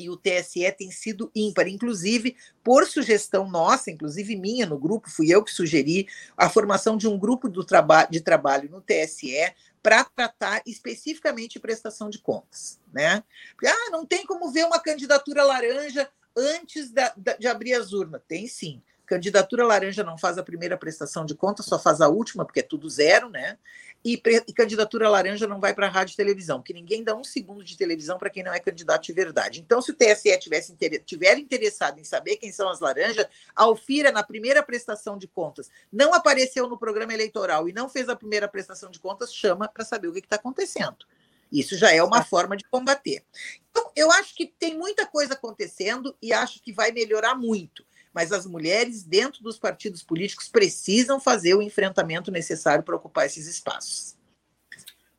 e 0.00 0.10
o 0.10 0.16
TSE 0.16 0.70
tem 0.72 0.90
sido 0.90 1.30
ímpar, 1.34 1.68
inclusive 1.68 2.36
por 2.64 2.86
sugestão 2.86 3.48
nossa, 3.48 3.90
inclusive 3.90 4.36
minha 4.36 4.66
no 4.66 4.78
grupo, 4.78 5.10
fui 5.10 5.32
eu 5.32 5.44
que 5.44 5.52
sugeri 5.52 6.08
a 6.36 6.48
formação 6.48 6.96
de 6.96 7.06
um 7.06 7.18
grupo 7.18 7.48
do 7.48 7.64
traba 7.64 8.04
de 8.04 8.20
trabalho 8.20 8.70
no 8.70 8.80
TSE 8.80 9.54
para 9.82 10.04
tratar 10.04 10.62
especificamente 10.66 11.58
prestação 11.58 12.10
de 12.10 12.18
contas, 12.18 12.78
né? 12.92 13.22
Ah, 13.64 13.90
não 13.90 14.04
tem 14.04 14.26
como 14.26 14.50
ver 14.50 14.64
uma 14.66 14.78
candidatura 14.78 15.42
laranja 15.42 16.08
antes 16.36 16.90
da, 16.90 17.12
da, 17.16 17.36
de 17.36 17.46
abrir 17.46 17.74
as 17.74 17.92
urnas. 17.92 18.20
Tem 18.26 18.46
sim. 18.46 18.82
Candidatura 19.06 19.66
laranja 19.66 20.04
não 20.04 20.16
faz 20.16 20.38
a 20.38 20.42
primeira 20.42 20.76
prestação 20.76 21.24
de 21.26 21.34
contas, 21.34 21.66
só 21.66 21.78
faz 21.78 22.00
a 22.00 22.08
última, 22.08 22.44
porque 22.44 22.60
é 22.60 22.62
tudo 22.62 22.88
zero, 22.88 23.28
né? 23.28 23.58
E, 24.02 24.14
e 24.14 24.52
candidatura 24.54 25.10
laranja 25.10 25.46
não 25.46 25.60
vai 25.60 25.74
para 25.74 25.86
a 25.86 25.90
rádio 25.90 26.14
e 26.14 26.16
televisão, 26.16 26.62
que 26.62 26.72
ninguém 26.72 27.04
dá 27.04 27.14
um 27.14 27.22
segundo 27.22 27.62
de 27.62 27.76
televisão 27.76 28.18
para 28.18 28.30
quem 28.30 28.42
não 28.42 28.52
é 28.52 28.58
candidato 28.58 29.04
de 29.04 29.12
verdade. 29.12 29.60
Então, 29.60 29.82
se 29.82 29.90
o 29.90 29.94
TSE 29.94 30.38
tivesse, 30.38 30.74
tiver 31.04 31.38
interessado 31.38 31.98
em 31.98 32.04
saber 32.04 32.36
quem 32.36 32.50
são 32.50 32.70
as 32.70 32.80
laranjas, 32.80 33.26
a 33.54 33.64
Alfira, 33.64 34.10
na 34.10 34.22
primeira 34.22 34.62
prestação 34.62 35.18
de 35.18 35.28
contas, 35.28 35.70
não 35.92 36.14
apareceu 36.14 36.66
no 36.66 36.78
programa 36.78 37.12
eleitoral 37.12 37.68
e 37.68 37.72
não 37.74 37.90
fez 37.90 38.08
a 38.08 38.16
primeira 38.16 38.48
prestação 38.48 38.90
de 38.90 38.98
contas, 38.98 39.34
chama 39.34 39.68
para 39.68 39.84
saber 39.84 40.08
o 40.08 40.12
que 40.12 40.20
está 40.20 40.36
acontecendo. 40.36 41.04
Isso 41.52 41.76
já 41.76 41.92
é 41.92 42.02
uma 42.02 42.22
forma 42.22 42.56
de 42.56 42.64
combater. 42.64 43.22
Então, 43.70 43.90
eu 43.94 44.10
acho 44.12 44.34
que 44.34 44.46
tem 44.46 44.78
muita 44.78 45.04
coisa 45.04 45.34
acontecendo 45.34 46.16
e 46.22 46.32
acho 46.32 46.62
que 46.62 46.72
vai 46.72 46.92
melhorar 46.92 47.34
muito 47.34 47.84
mas 48.12 48.32
as 48.32 48.46
mulheres 48.46 49.02
dentro 49.02 49.42
dos 49.42 49.58
partidos 49.58 50.02
políticos 50.02 50.48
precisam 50.48 51.20
fazer 51.20 51.54
o 51.54 51.62
enfrentamento 51.62 52.30
necessário 52.30 52.84
para 52.84 52.96
ocupar 52.96 53.26
esses 53.26 53.46
espaços. 53.46 54.16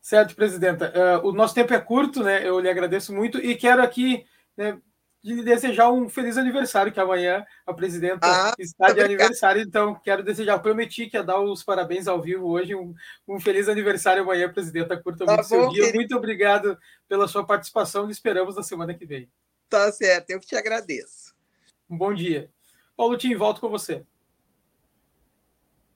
Certo, 0.02 0.36
presidenta. 0.36 0.92
Uh, 1.24 1.28
o 1.28 1.32
nosso 1.32 1.54
tempo 1.54 1.74
é 1.74 1.80
curto, 1.80 2.24
né? 2.24 2.46
Eu 2.48 2.60
lhe 2.60 2.70
agradeço 2.70 3.14
muito 3.14 3.38
e 3.38 3.56
quero 3.56 3.82
aqui 3.82 4.26
né, 4.58 4.78
de 5.24 5.44
desejar 5.44 5.92
um 5.92 6.10
feliz 6.10 6.38
aniversário, 6.38 6.92
que 6.92 7.00
amanhã 7.00 7.46
a 7.66 7.74
presidenta 7.74 8.20
ah, 8.24 8.54
está 8.58 8.88
de 8.88 8.92
obrigado. 8.94 9.12
aniversário, 9.12 9.62
então 9.62 9.94
quero 10.04 10.24
desejar, 10.24 10.58
prometi 10.60 11.08
que 11.08 11.16
ia 11.16 11.24
dar 11.24 11.40
os 11.40 11.64
parabéns 11.64 12.08
ao 12.08 12.20
vivo 12.20 12.48
hoje, 12.48 12.74
um, 12.74 12.94
um 13.28 13.40
feliz 13.40 13.70
aniversário 13.70 14.24
amanhã, 14.24 14.52
presidenta, 14.52 14.98
curta 14.98 15.26
tá 15.26 15.36
muito 15.36 15.44
bom, 15.44 15.48
seu 15.48 15.70
dia, 15.70 15.82
querido. 15.82 15.96
muito 15.96 16.18
obrigado 16.18 16.78
pela 17.08 17.28
sua 17.28 17.46
participação, 17.46 18.10
e 18.10 18.12
esperamos 18.12 18.56
na 18.56 18.64
semana 18.64 18.94
que 18.96 19.06
vem. 19.06 19.30
Tá 19.70 19.92
certo, 19.92 20.32
eu 20.32 20.40
que 20.40 20.48
te 20.48 20.56
agradeço. 20.56 21.36
Um 21.88 21.98
bom 21.98 22.14
dia. 22.14 22.50
Paulo 23.02 23.18
Tim, 23.18 23.34
volto 23.34 23.60
com 23.60 23.68
você. 23.68 24.06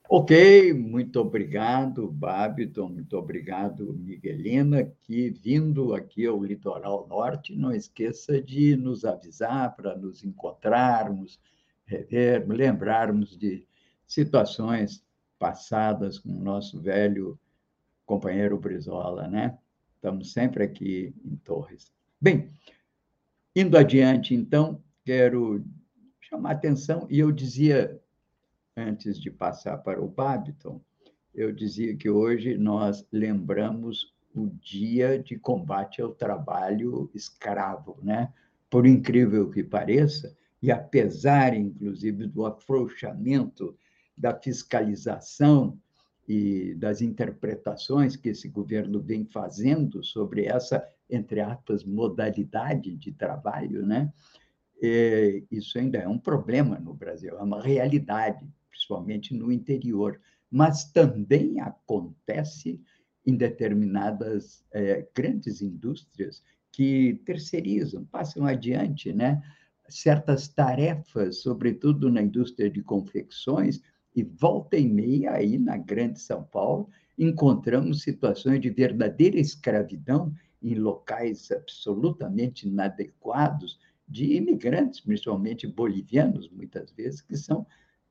Ok, 0.10 0.74
muito 0.74 1.20
obrigado, 1.20 2.08
Babiton, 2.08 2.90
muito 2.90 3.16
obrigado, 3.16 3.94
Miguelina, 3.94 4.92
que 5.04 5.30
vindo 5.30 5.94
aqui 5.94 6.26
ao 6.26 6.44
litoral 6.44 7.06
norte, 7.08 7.56
não 7.56 7.72
esqueça 7.72 8.42
de 8.42 8.76
nos 8.76 9.06
avisar 9.06 9.76
para 9.76 9.96
nos 9.96 10.24
encontrarmos, 10.24 11.40
rever, 11.86 12.44
lembrarmos 12.48 13.38
de 13.38 13.68
situações 14.08 15.06
passadas 15.38 16.18
com 16.18 16.30
o 16.30 16.44
nosso 16.44 16.82
velho 16.82 17.40
companheiro 18.04 18.58
Brizola, 18.58 19.28
né? 19.28 19.56
Estamos 19.94 20.34
sempre 20.34 20.64
aqui 20.64 21.14
em 21.24 21.36
Torres. 21.36 21.94
Bem, 22.20 22.50
indo 23.56 23.78
adiante, 23.78 24.34
então, 24.34 24.82
quero 25.06 25.64
chamar 26.30 26.52
atenção, 26.52 27.08
e 27.10 27.20
eu 27.20 27.32
dizia 27.32 28.00
antes 28.76 29.20
de 29.20 29.30
passar 29.32 29.78
para 29.78 30.02
o 30.04 30.08
Babiton, 30.08 30.82
eu 31.34 31.52
dizia 31.52 31.96
que 31.96 32.10
hoje 32.10 32.58
nós 32.58 33.06
lembramos 33.12 34.14
o 34.34 34.48
dia 34.48 35.20
de 35.20 35.38
combate 35.38 36.02
ao 36.02 36.12
trabalho 36.12 37.10
escravo, 37.14 37.98
né? 38.02 38.34
Por 38.70 38.86
incrível 38.86 39.50
que 39.50 39.64
pareça, 39.64 40.36
e 40.62 40.72
apesar, 40.72 41.54
inclusive, 41.54 42.28
do 42.28 42.46
afrouxamento 42.46 43.78
da 44.18 44.34
fiscalização 44.34 45.78
e 46.28 46.74
das 46.76 47.02
interpretações 47.02 48.16
que 48.16 48.30
esse 48.30 48.50
governo 48.50 49.00
vem 49.00 49.26
fazendo 49.26 50.04
sobre 50.04 50.46
essa, 50.46 50.86
entre 51.10 51.40
aspas, 51.40 51.84
modalidade 51.84 52.96
de 52.96 53.12
trabalho, 53.12 53.86
né? 53.86 54.12
É, 54.82 55.44
isso 55.50 55.78
ainda 55.78 55.98
é 55.98 56.08
um 56.08 56.20
problema 56.20 56.78
no 56.80 56.94
Brasil, 56.94 57.38
é 57.38 57.42
uma 57.42 57.62
realidade 57.62 58.46
principalmente 58.70 59.34
no 59.34 59.52
interior, 59.52 60.20
mas 60.52 60.92
também 60.92 61.60
acontece 61.62 62.82
em 63.26 63.36
determinadas 63.36 64.64
é, 64.72 65.08
grandes 65.16 65.62
indústrias 65.62 66.44
que 66.72 67.22
terceirizam, 67.26 68.06
passam 68.06 68.46
adiante, 68.46 69.14
né? 69.14 69.42
certas 69.88 70.48
tarefas, 70.48 71.42
sobretudo 71.42 72.12
na 72.12 72.22
indústria 72.22 72.70
de 72.70 72.82
confecções, 72.82 73.82
e 74.16 74.24
volta 74.24 74.78
e 74.78 74.88
meia 74.88 75.34
aí 75.34 75.58
na 75.58 75.78
Grande 75.78 76.20
São 76.20 76.44
Paulo, 76.44 76.90
encontramos 77.18 78.02
situações 78.02 78.62
de 78.62 78.70
verdadeira 78.70 79.40
escravidão 79.40 80.34
em 80.62 80.76
locais 80.76 81.52
absolutamente 81.52 82.68
inadequados 82.68 83.78
de 84.08 84.36
imigrantes, 84.36 85.00
principalmente 85.00 85.68
bolivianos, 85.68 86.50
muitas 86.50 86.92
vezes, 86.92 87.22
que 87.22 87.36
são 87.36 87.66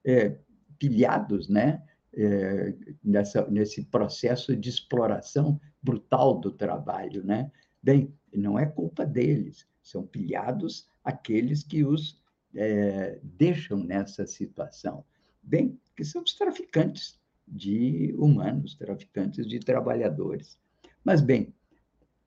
é, 0.04 0.36
pilhados 0.78 1.48
né, 1.48 1.82
é, 2.12 2.74
nessa, 3.02 3.48
nesse 3.50 3.84
processo 3.84 4.56
de 4.56 4.68
exploração 4.68 5.60
brutal 5.82 6.38
do 6.38 6.50
trabalho. 6.50 7.24
Né? 7.24 7.50
Bem, 7.82 8.12
não 8.32 8.58
é 8.58 8.66
culpa 8.66 9.06
deles, 9.06 9.66
são 9.82 10.06
pilhados 10.06 10.88
aqueles 11.04 11.62
que 11.62 11.84
os 11.84 12.20
é, 12.54 13.18
deixam 13.22 13.78
nessa 13.78 14.26
situação. 14.26 15.04
Bem, 15.42 15.78
que 15.94 16.04
são 16.04 16.22
os 16.22 16.34
traficantes 16.34 17.20
de 17.46 18.14
humanos, 18.16 18.74
traficantes 18.74 19.46
de 19.46 19.58
trabalhadores. 19.60 20.58
Mas, 21.04 21.20
bem, 21.20 21.54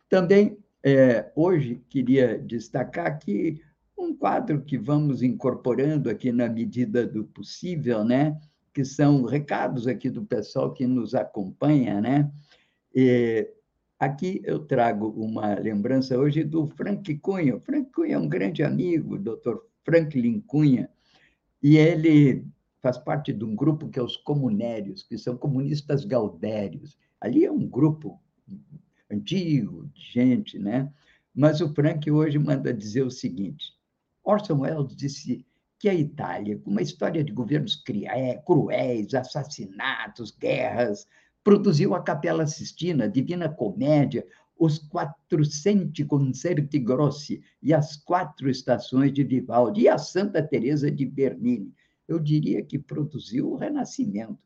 também 0.08 0.57
é, 0.84 1.32
hoje 1.36 1.82
queria 1.90 2.38
destacar 2.38 3.20
que 3.20 3.62
um 3.98 4.16
quadro 4.16 4.62
que 4.62 4.78
vamos 4.78 5.24
incorporando 5.24 6.10
aqui 6.10 6.32
na 6.32 6.48
medida 6.48 7.06
do 7.06 7.24
possível, 7.26 8.04
né? 8.04 8.40
que 8.74 8.86
são 8.86 9.24
recados 9.24 9.88
aqui 9.88 10.08
do 10.08 10.24
pessoal 10.24 10.72
que 10.72 10.86
nos 10.86 11.16
acompanha. 11.16 12.00
Né? 12.00 12.32
E 12.94 13.50
aqui 14.00 14.40
eu 14.44 14.60
trago 14.60 15.10
uma 15.10 15.56
lembrança 15.56 16.18
hoje 16.18 16.44
do 16.44 16.68
Frank 16.68 17.18
Cunha. 17.18 17.60
Frank 17.60 17.92
Cunha 17.92 18.16
é 18.16 18.20
um 18.20 18.30
grande 18.30 18.64
amigo, 18.64 19.18
doutor 19.18 19.66
Franklin 19.84 20.40
Cunha, 20.42 20.90
e 21.64 21.76
ele 21.76 22.46
faz 22.80 23.00
parte 23.00 23.34
de 23.34 23.44
um 23.44 23.56
grupo 23.56 23.90
que 23.90 23.98
é 23.98 24.04
os 24.04 24.16
comunérios, 24.16 25.02
que 25.02 25.18
são 25.18 25.36
comunistas 25.36 26.06
gaudérios. 26.06 26.96
Ali 27.20 27.46
é 27.46 27.52
um 27.52 27.68
grupo 27.68 28.22
antigo, 29.12 29.90
de 29.94 30.02
gente, 30.12 30.60
né? 30.60 30.92
Mas 31.34 31.62
o 31.62 31.74
Frank 31.74 32.10
hoje 32.10 32.40
manda 32.40 32.74
dizer 32.74 33.04
o 33.04 33.12
seguinte: 33.12 33.74
Orson 34.24 34.60
Welles 34.60 34.96
disse 34.96 35.46
que 35.80 35.88
a 35.88 35.94
Itália, 35.94 36.58
com 36.58 36.72
uma 36.72 36.82
história 36.82 37.24
de 37.24 37.32
governos 37.32 37.84
cruéis, 38.46 39.14
assassinatos, 39.14 40.32
guerras, 40.32 41.08
produziu 41.44 41.94
a 41.94 42.02
Capela 42.02 42.48
Sistina, 42.48 43.08
Divina 43.08 43.48
Comédia, 43.48 44.26
os 44.60 44.80
400 44.80 46.06
concerti 46.08 46.80
grossi 46.80 47.42
e 47.62 47.74
as 47.74 47.96
quatro 47.96 48.50
estações 48.50 49.14
de 49.14 49.24
Vivaldi 49.24 49.82
e 49.82 49.88
a 49.88 49.98
Santa 49.98 50.42
Teresa 50.42 50.90
de 50.90 51.06
Bernini. 51.06 51.74
Eu 52.08 52.20
diria 52.20 52.64
que 52.64 52.80
produziu 52.80 53.52
o 53.52 53.56
Renascimento. 53.56 54.40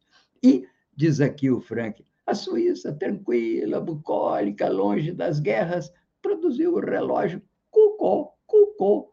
E, 0.43 0.67
diz 0.95 1.21
aqui 1.21 1.49
o 1.49 1.61
Frank, 1.61 2.03
a 2.25 2.33
Suíça, 2.33 2.93
tranquila, 2.93 3.79
bucólica, 3.79 4.69
longe 4.69 5.11
das 5.11 5.39
guerras, 5.39 5.91
produziu 6.21 6.75
o 6.75 6.79
relógio 6.79 7.41
Cucó, 7.69 8.35
Cucó, 8.45 9.11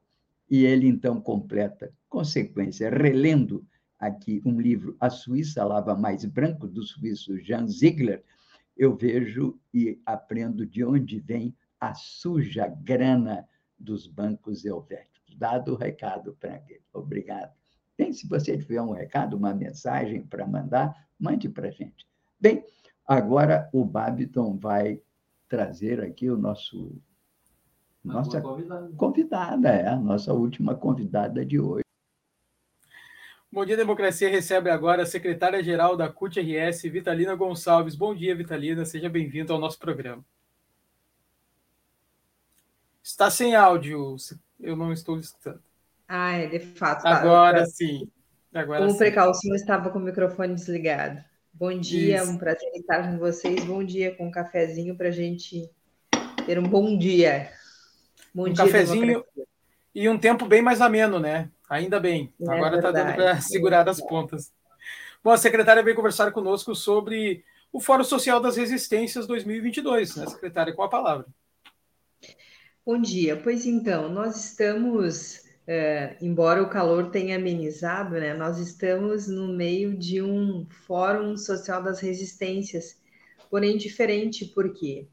e 0.50 0.64
ele 0.64 0.86
então 0.86 1.20
completa, 1.20 1.92
consequência, 2.08 2.90
relendo 2.90 3.66
aqui 3.98 4.40
um 4.44 4.60
livro, 4.60 4.96
A 5.00 5.10
Suíça 5.10 5.64
Lava 5.64 5.94
Mais 5.94 6.24
Branco, 6.24 6.66
do 6.66 6.82
suíço 6.82 7.38
Jean 7.38 7.66
Ziegler, 7.66 8.22
eu 8.76 8.94
vejo 8.94 9.58
e 9.74 10.00
aprendo 10.06 10.64
de 10.64 10.84
onde 10.84 11.18
vem 11.18 11.54
a 11.80 11.94
suja 11.94 12.68
grana 12.68 13.46
dos 13.78 14.06
bancos 14.06 14.64
helvéticos. 14.64 15.36
Dado 15.36 15.72
o 15.72 15.76
recado, 15.76 16.34
Frank. 16.40 16.80
Obrigado. 16.92 17.52
Bem, 17.96 18.12
se 18.12 18.28
você 18.28 18.56
tiver 18.56 18.80
um 18.80 18.92
recado, 18.92 19.36
uma 19.36 19.52
mensagem 19.52 20.22
para 20.22 20.46
mandar, 20.46 21.08
mande 21.18 21.48
para 21.48 21.68
a 21.68 21.70
gente. 21.70 22.06
Bem, 22.40 22.64
agora 23.08 23.70
o 23.72 23.84
Babiton 23.86 24.58
vai 24.58 25.00
trazer 25.48 26.02
aqui 26.02 26.30
o 26.30 26.36
nosso 26.36 26.94
nossa 28.04 28.40
convidada. 28.40 28.92
convidada, 28.96 29.68
é 29.70 29.88
a 29.88 29.96
nossa 29.96 30.32
última 30.32 30.74
convidada 30.74 31.44
de 31.44 31.58
hoje. 31.58 31.82
Bom 33.50 33.64
dia, 33.64 33.76
Democracia 33.76 34.28
recebe 34.28 34.70
agora 34.70 35.02
a 35.02 35.06
secretária-geral 35.06 35.96
da 35.96 36.08
CUT-RS, 36.08 36.82
Vitalina 36.82 37.34
Gonçalves. 37.34 37.96
Bom 37.96 38.14
dia, 38.14 38.36
Vitalina, 38.36 38.84
seja 38.84 39.08
bem-vindo 39.08 39.52
ao 39.52 39.58
nosso 39.58 39.78
programa. 39.78 40.22
Está 43.02 43.30
sem 43.30 43.56
áudio, 43.56 44.16
eu 44.60 44.76
não 44.76 44.92
estou 44.92 45.18
escutando. 45.18 45.62
Ah, 46.06 46.32
é, 46.32 46.46
de 46.46 46.60
fato. 46.60 47.02
Tá. 47.02 47.16
Agora 47.16 47.64
sim. 47.66 48.08
Agora 48.52 48.80
Como 48.80 48.92
sim. 48.92 48.98
precaução, 48.98 49.54
estava 49.54 49.90
com 49.90 49.98
o 49.98 50.02
microfone 50.02 50.54
desligado. 50.54 51.22
Bom 51.52 51.78
dia, 51.78 52.22
Isso. 52.22 52.32
um 52.32 52.38
prazer 52.38 52.70
estar 52.74 53.02
com 53.02 53.18
vocês. 53.18 53.64
Bom 53.64 53.82
dia 53.82 54.14
com 54.14 54.28
um 54.28 54.30
cafezinho 54.30 54.96
para 54.96 55.08
a 55.08 55.12
gente 55.12 55.68
ter 56.46 56.58
um 56.58 56.68
bom 56.68 56.96
dia. 56.96 57.50
Bom 58.34 58.48
um 58.48 58.52
dia, 58.52 58.64
cafezinho 58.64 59.24
e 59.94 60.08
um 60.08 60.18
tempo 60.18 60.46
bem 60.46 60.62
mais 60.62 60.80
ameno, 60.80 61.18
né? 61.18 61.50
Ainda 61.68 61.98
bem. 61.98 62.32
É 62.40 62.50
Agora 62.50 62.76
está 62.76 62.90
dando 62.90 63.14
para 63.14 63.40
segurar 63.40 63.88
as 63.88 64.00
pontas. 64.00 64.52
Bom, 65.22 65.30
a 65.30 65.36
secretária 65.36 65.82
veio 65.82 65.96
conversar 65.96 66.30
conosco 66.30 66.74
sobre 66.74 67.44
o 67.72 67.80
Fórum 67.80 68.04
Social 68.04 68.40
das 68.40 68.56
Resistências 68.56 69.26
2022, 69.26 70.16
né, 70.16 70.26
secretária? 70.26 70.72
Com 70.72 70.82
a 70.82 70.88
palavra. 70.88 71.26
Bom 72.86 73.00
dia. 73.00 73.36
Pois 73.36 73.66
então, 73.66 74.08
nós 74.08 74.36
estamos, 74.44 75.42
é, 75.70 76.16
embora 76.22 76.62
o 76.62 76.70
calor 76.70 77.10
tenha 77.10 77.36
amenizado, 77.36 78.14
né, 78.14 78.32
nós 78.32 78.58
estamos 78.58 79.28
no 79.28 79.48
meio 79.48 79.94
de 79.94 80.22
um 80.22 80.66
Fórum 80.86 81.36
Social 81.36 81.82
das 81.82 82.00
Resistências, 82.00 82.96
porém 83.50 83.76
diferente, 83.76 84.46
por 84.46 84.72
quê? 84.72 85.06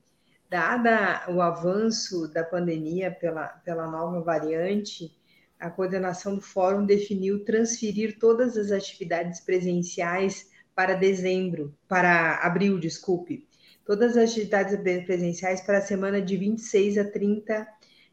Dada 0.50 1.26
o 1.28 1.42
avanço 1.42 2.30
da 2.30 2.42
pandemia 2.42 3.12
pela, 3.12 3.50
pela 3.66 3.92
nova 3.92 4.22
variante, 4.22 5.14
a 5.60 5.70
coordenação 5.70 6.36
do 6.36 6.42
fórum 6.42 6.86
definiu 6.86 7.44
transferir 7.44 8.18
todas 8.18 8.56
as 8.56 8.72
atividades 8.72 9.42
presenciais 9.42 10.50
para 10.74 10.94
dezembro, 10.94 11.76
para 11.86 12.36
abril, 12.38 12.80
desculpe, 12.80 13.46
todas 13.84 14.16
as 14.16 14.32
atividades 14.32 14.74
presenciais 15.06 15.60
para 15.60 15.80
a 15.80 15.82
semana 15.82 16.22
de 16.22 16.38
26 16.38 16.98
a 16.98 17.04
30 17.04 17.68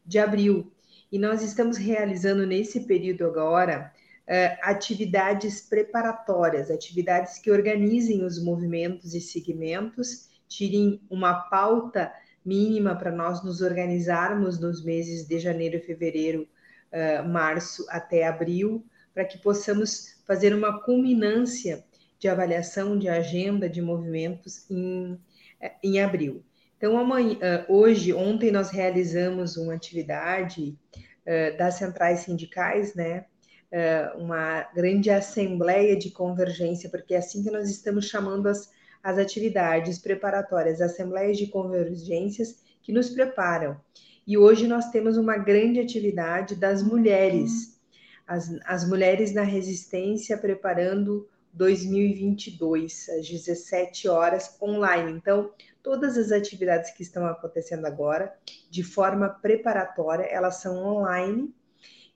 de 0.05 0.19
abril. 0.19 0.73
E 1.13 1.19
nós 1.19 1.43
estamos 1.43 1.77
realizando 1.77 2.43
nesse 2.43 2.87
período 2.87 3.23
agora 3.27 3.93
uh, 4.27 4.57
atividades 4.63 5.61
preparatórias, 5.61 6.71
atividades 6.71 7.37
que 7.37 7.51
organizem 7.51 8.25
os 8.25 8.43
movimentos 8.43 9.13
e 9.13 9.21
segmentos, 9.21 10.27
tirem 10.47 10.99
uma 11.11 11.35
pauta 11.51 12.11
mínima 12.43 12.95
para 12.95 13.11
nós 13.11 13.43
nos 13.43 13.61
organizarmos 13.61 14.59
nos 14.59 14.83
meses 14.83 15.27
de 15.27 15.37
janeiro, 15.37 15.79
fevereiro, 15.81 16.47
uh, 16.91 17.29
março 17.29 17.85
até 17.89 18.25
abril, 18.25 18.83
para 19.13 19.23
que 19.23 19.37
possamos 19.37 20.19
fazer 20.25 20.51
uma 20.51 20.81
culminância 20.81 21.85
de 22.17 22.27
avaliação 22.27 22.97
de 22.97 23.07
agenda 23.07 23.69
de 23.69 23.83
movimentos 23.83 24.65
em, 24.67 25.19
eh, 25.61 25.73
em 25.83 26.01
abril. 26.01 26.43
Então, 26.83 26.99
amanhã, 26.99 27.65
hoje, 27.69 28.13
ontem 28.13 28.51
nós 28.51 28.69
realizamos 28.69 29.55
uma 29.55 29.73
atividade 29.73 30.77
uh, 31.25 31.57
das 31.57 31.75
centrais 31.75 32.19
sindicais, 32.19 32.93
né? 32.93 33.23
Uh, 33.71 34.21
uma 34.21 34.63
grande 34.75 35.09
assembleia 35.09 35.95
de 35.95 36.11
convergência, 36.11 36.89
porque 36.89 37.13
é 37.13 37.19
assim 37.19 37.41
que 37.41 37.49
nós 37.49 37.69
estamos 37.69 38.09
chamando 38.09 38.47
as, 38.47 38.69
as 39.01 39.17
atividades 39.17 39.97
preparatórias, 39.97 40.81
assembleias 40.81 41.37
de 41.37 41.47
convergências 41.47 42.61
que 42.81 42.91
nos 42.91 43.09
preparam. 43.11 43.79
E 44.27 44.37
hoje 44.37 44.67
nós 44.67 44.89
temos 44.89 45.15
uma 45.15 45.37
grande 45.37 45.79
atividade 45.79 46.53
das 46.53 46.83
mulheres, 46.83 47.79
as, 48.27 48.53
as 48.65 48.85
mulheres 48.85 49.33
na 49.33 49.43
resistência 49.43 50.37
preparando 50.37 51.29
2022, 51.53 53.09
às 53.09 53.29
17 53.29 54.07
horas, 54.07 54.57
online. 54.61 55.11
Então, 55.11 55.51
todas 55.81 56.17
as 56.17 56.31
atividades 56.31 56.91
que 56.91 57.03
estão 57.03 57.25
acontecendo 57.25 57.85
agora, 57.85 58.33
de 58.69 58.83
forma 58.83 59.29
preparatória, 59.29 60.23
elas 60.23 60.55
são 60.55 60.83
online 60.83 61.53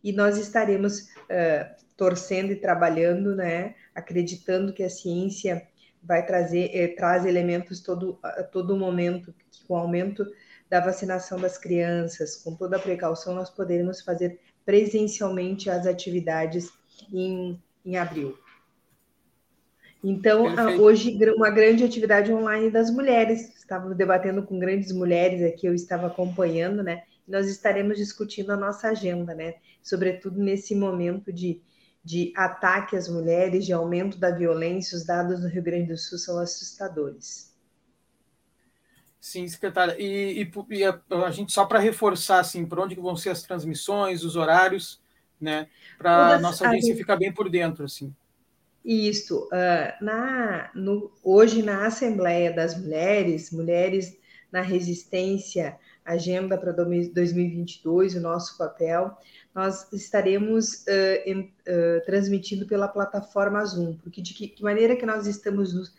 e 0.03 0.11
nós 0.11 0.37
estaremos 0.37 1.01
uh, 1.01 1.85
torcendo 1.95 2.51
e 2.51 2.55
trabalhando, 2.55 3.35
né, 3.35 3.75
acreditando 3.93 4.73
que 4.73 4.83
a 4.83 4.89
ciência 4.89 5.67
vai 6.01 6.25
trazer 6.25 6.69
eh, 6.73 6.87
traz 6.89 7.25
elementos 7.25 7.81
todo 7.81 8.17
a 8.23 8.43
todo 8.43 8.77
momento, 8.77 9.33
que 9.51 9.65
com 9.65 9.73
o 9.73 9.77
aumento 9.77 10.25
da 10.69 10.79
vacinação 10.79 11.39
das 11.39 11.57
crianças, 11.57 12.37
com 12.37 12.55
toda 12.55 12.77
a 12.77 12.79
precaução, 12.79 13.33
nós 13.33 13.49
poderemos 13.49 14.01
fazer 14.01 14.39
presencialmente 14.65 15.69
as 15.69 15.85
atividades 15.85 16.69
em, 17.11 17.61
em 17.85 17.97
abril. 17.97 18.37
Então, 20.03 20.55
Perfeito. 20.55 20.81
hoje, 20.81 21.33
uma 21.35 21.49
grande 21.49 21.83
atividade 21.83 22.31
online 22.31 22.69
das 22.69 22.89
mulheres. 22.91 23.55
Estávamos 23.57 23.97
debatendo 23.97 24.43
com 24.43 24.59
grandes 24.59 24.91
mulheres 24.91 25.41
aqui, 25.41 25.67
eu 25.67 25.73
estava 25.73 26.07
acompanhando, 26.07 26.83
né? 26.83 27.03
Nós 27.27 27.47
estaremos 27.47 27.97
discutindo 27.97 28.51
a 28.51 28.57
nossa 28.57 28.89
agenda, 28.89 29.33
né? 29.33 29.55
Sobretudo 29.81 30.39
nesse 30.39 30.75
momento 30.75 31.33
de, 31.33 31.61
de 32.03 32.31
ataque 32.35 32.95
às 32.95 33.09
mulheres, 33.09 33.65
de 33.65 33.73
aumento 33.73 34.17
da 34.17 34.31
violência, 34.31 34.97
os 34.97 35.05
dados 35.05 35.41
no 35.41 35.49
Rio 35.49 35.63
Grande 35.63 35.87
do 35.87 35.97
Sul 35.97 36.17
são 36.17 36.39
assustadores. 36.39 37.53
Sim, 39.19 39.45
secretária. 39.47 39.95
E, 39.99 40.43
e, 40.43 40.75
e 40.77 40.85
a, 40.85 41.01
a, 41.25 41.31
gente, 41.31 41.51
só 41.51 41.65
para 41.65 41.79
reforçar, 41.79 42.39
assim, 42.39 42.65
por 42.65 42.79
onde 42.79 42.95
vão 42.95 43.17
ser 43.17 43.31
as 43.31 43.41
transmissões, 43.41 44.23
os 44.23 44.37
horários, 44.37 45.01
né? 45.41 45.67
Para 45.97 46.35
a 46.35 46.39
nossa 46.39 46.65
audiência 46.65 46.93
gente... 46.93 46.97
ficar 46.97 47.17
bem 47.17 47.33
por 47.33 47.49
dentro, 47.49 47.83
assim. 47.83 48.15
Isso, 48.87 49.47
uh, 49.47 50.01
na, 50.01 50.71
no, 50.73 51.11
hoje 51.21 51.61
na 51.61 51.87
Assembleia 51.87 52.53
das 52.53 52.79
Mulheres, 52.79 53.51
Mulheres 53.51 54.17
na 54.49 54.61
Resistência, 54.61 55.77
Agenda 56.05 56.57
para 56.57 56.71
2022, 56.71 58.15
o 58.15 58.21
nosso 58.21 58.57
papel, 58.57 59.13
nós 59.53 59.91
estaremos 59.91 60.85
uh, 60.85 61.21
em, 61.25 61.41
uh, 61.67 62.05
transmitindo 62.05 62.65
pela 62.65 62.87
plataforma 62.87 63.65
Zoom, 63.65 63.97
porque 63.97 64.21
de 64.21 64.33
que, 64.33 64.47
que 64.47 64.63
maneira 64.63 64.95
que 64.95 65.05
nós 65.05 65.27
estamos 65.27 65.73
uh, 65.73 65.89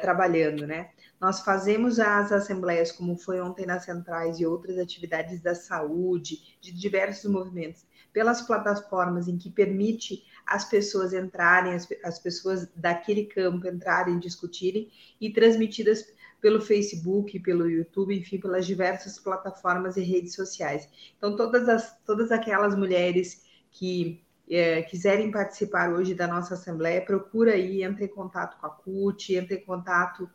trabalhando, 0.00 0.66
né? 0.66 0.90
Nós 1.20 1.38
fazemos 1.38 2.00
as 2.00 2.32
assembleias, 2.32 2.90
como 2.90 3.16
foi 3.16 3.40
ontem 3.40 3.64
nas 3.64 3.84
centrais 3.84 4.40
e 4.40 4.44
outras 4.44 4.76
atividades 4.76 5.40
da 5.40 5.54
saúde, 5.54 6.58
de 6.60 6.72
diversos 6.72 7.30
movimentos, 7.30 7.86
pelas 8.12 8.42
plataformas 8.42 9.28
em 9.28 9.38
que 9.38 9.50
permite 9.50 10.24
as 10.46 10.68
pessoas 10.68 11.12
entrarem, 11.12 11.74
as, 11.74 11.88
as 12.04 12.18
pessoas 12.18 12.68
daquele 12.74 13.26
campo 13.26 13.66
entrarem, 13.66 14.18
discutirem 14.18 14.90
e 15.20 15.30
transmitidas 15.30 16.06
pelo 16.40 16.60
Facebook, 16.60 17.40
pelo 17.40 17.68
YouTube, 17.68 18.14
enfim, 18.14 18.38
pelas 18.38 18.66
diversas 18.66 19.18
plataformas 19.18 19.96
e 19.96 20.02
redes 20.02 20.34
sociais. 20.34 20.88
Então, 21.16 21.36
todas, 21.36 21.68
as, 21.68 21.98
todas 22.04 22.30
aquelas 22.30 22.76
mulheres 22.76 23.44
que 23.70 24.22
é, 24.48 24.82
quiserem 24.82 25.30
participar 25.30 25.90
hoje 25.90 26.14
da 26.14 26.26
nossa 26.26 26.54
Assembleia, 26.54 27.04
procura 27.04 27.52
aí, 27.52 27.82
entre 27.82 28.04
em 28.04 28.08
contato 28.08 28.60
com 28.60 28.66
a 28.66 28.70
CUT, 28.70 29.34
entre 29.34 29.56
em 29.56 29.64
contato 29.64 30.28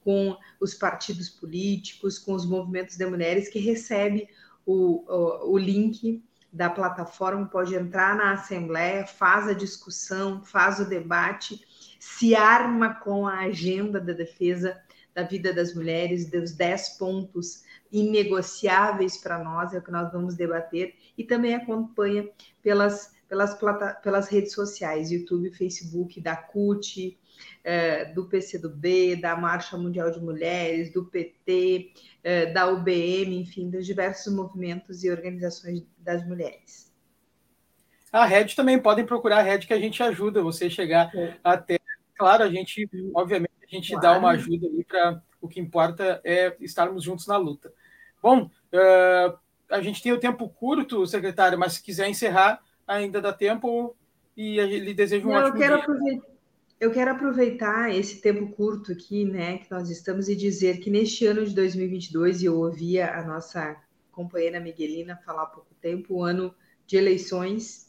com 0.00 0.36
os 0.60 0.74
partidos 0.74 1.30
políticos, 1.30 2.18
com 2.18 2.34
os 2.34 2.44
movimentos 2.44 2.96
de 2.96 3.06
mulheres, 3.06 3.48
que 3.48 3.58
recebe 3.58 4.28
o, 4.66 5.04
o, 5.10 5.52
o 5.52 5.58
link 5.58 6.22
da 6.54 6.70
plataforma, 6.70 7.46
pode 7.46 7.74
entrar 7.74 8.16
na 8.16 8.32
Assembleia, 8.32 9.04
faz 9.04 9.48
a 9.48 9.52
discussão, 9.52 10.40
faz 10.44 10.78
o 10.78 10.88
debate, 10.88 11.60
se 11.98 12.36
arma 12.36 12.94
com 12.94 13.26
a 13.26 13.40
agenda 13.40 14.00
da 14.00 14.12
defesa 14.12 14.80
da 15.12 15.22
vida 15.22 15.52
das 15.52 15.74
mulheres, 15.74 16.30
dos 16.30 16.52
10 16.52 16.90
pontos 16.98 17.62
inegociáveis 17.90 19.16
para 19.16 19.42
nós, 19.42 19.72
é 19.72 19.78
o 19.78 19.82
que 19.82 19.90
nós 19.90 20.12
vamos 20.12 20.34
debater, 20.34 20.94
e 21.16 21.22
também 21.22 21.54
acompanha 21.54 22.28
pelas, 22.62 23.14
pelas, 23.28 23.56
pelas 24.02 24.28
redes 24.28 24.52
sociais, 24.52 25.12
YouTube, 25.12 25.52
Facebook, 25.52 26.20
da 26.20 26.36
CUT, 26.36 27.18
é, 27.62 28.04
do 28.04 28.26
PCdoB, 28.26 29.16
da 29.16 29.36
Marcha 29.36 29.76
Mundial 29.76 30.10
de 30.10 30.20
Mulheres, 30.20 30.92
do 30.92 31.04
PT, 31.04 31.92
é, 32.22 32.46
da 32.46 32.66
UBM, 32.68 33.40
enfim, 33.40 33.70
dos 33.70 33.86
diversos 33.86 34.32
movimentos 34.32 35.02
e 35.02 35.10
organizações 35.10 35.84
das 35.98 36.26
mulheres. 36.26 36.92
A 38.12 38.26
Red 38.26 38.48
também 38.54 38.78
podem 38.78 39.04
procurar 39.04 39.38
a 39.38 39.42
Red 39.42 39.60
que 39.60 39.74
a 39.74 39.80
gente 39.80 40.02
ajuda 40.02 40.42
você 40.42 40.70
chegar 40.70 41.10
é. 41.14 41.36
até. 41.42 41.78
Claro, 42.16 42.44
a 42.44 42.50
gente, 42.50 42.88
obviamente, 43.12 43.50
a 43.62 43.74
gente 43.74 43.88
claro. 43.88 44.02
dá 44.02 44.18
uma 44.18 44.30
ajuda 44.30 44.68
ali 44.68 44.84
para 44.84 45.20
o 45.40 45.48
que 45.48 45.58
importa 45.58 46.20
é 46.22 46.54
estarmos 46.60 47.02
juntos 47.02 47.26
na 47.26 47.36
luta. 47.36 47.72
Bom, 48.22 48.44
uh, 48.44 49.38
a 49.68 49.80
gente 49.80 50.00
tem 50.02 50.12
o 50.12 50.20
tempo 50.20 50.48
curto, 50.48 51.06
secretário, 51.06 51.58
mas 51.58 51.74
se 51.74 51.82
quiser 51.82 52.08
encerrar, 52.08 52.62
ainda 52.86 53.20
dá 53.20 53.32
tempo 53.32 53.96
e 54.36 54.60
lhe 54.60 54.94
desejo 54.94 55.28
um 55.28 55.32
Não, 55.32 55.40
ótimo 55.40 55.56
eu 55.56 55.60
quero 55.60 55.74
dia. 55.74 55.82
Aproveitar 55.82 56.33
eu 56.80 56.90
quero 56.90 57.12
aproveitar 57.12 57.94
esse 57.94 58.20
tempo 58.20 58.48
curto 58.48 58.92
aqui, 58.92 59.24
né, 59.24 59.58
que 59.58 59.70
nós 59.70 59.88
estamos 59.90 60.28
e 60.28 60.36
dizer 60.36 60.80
que 60.80 60.90
neste 60.90 61.26
ano 61.26 61.44
de 61.44 61.54
2022, 61.54 62.42
e 62.42 62.46
eu 62.46 62.58
ouvia 62.58 63.14
a 63.14 63.24
nossa 63.24 63.76
companheira 64.10 64.60
Miguelina 64.60 65.20
falar 65.24 65.44
há 65.44 65.46
pouco 65.46 65.74
tempo, 65.80 66.16
o 66.16 66.22
ano 66.22 66.54
de 66.86 66.96
eleições, 66.96 67.88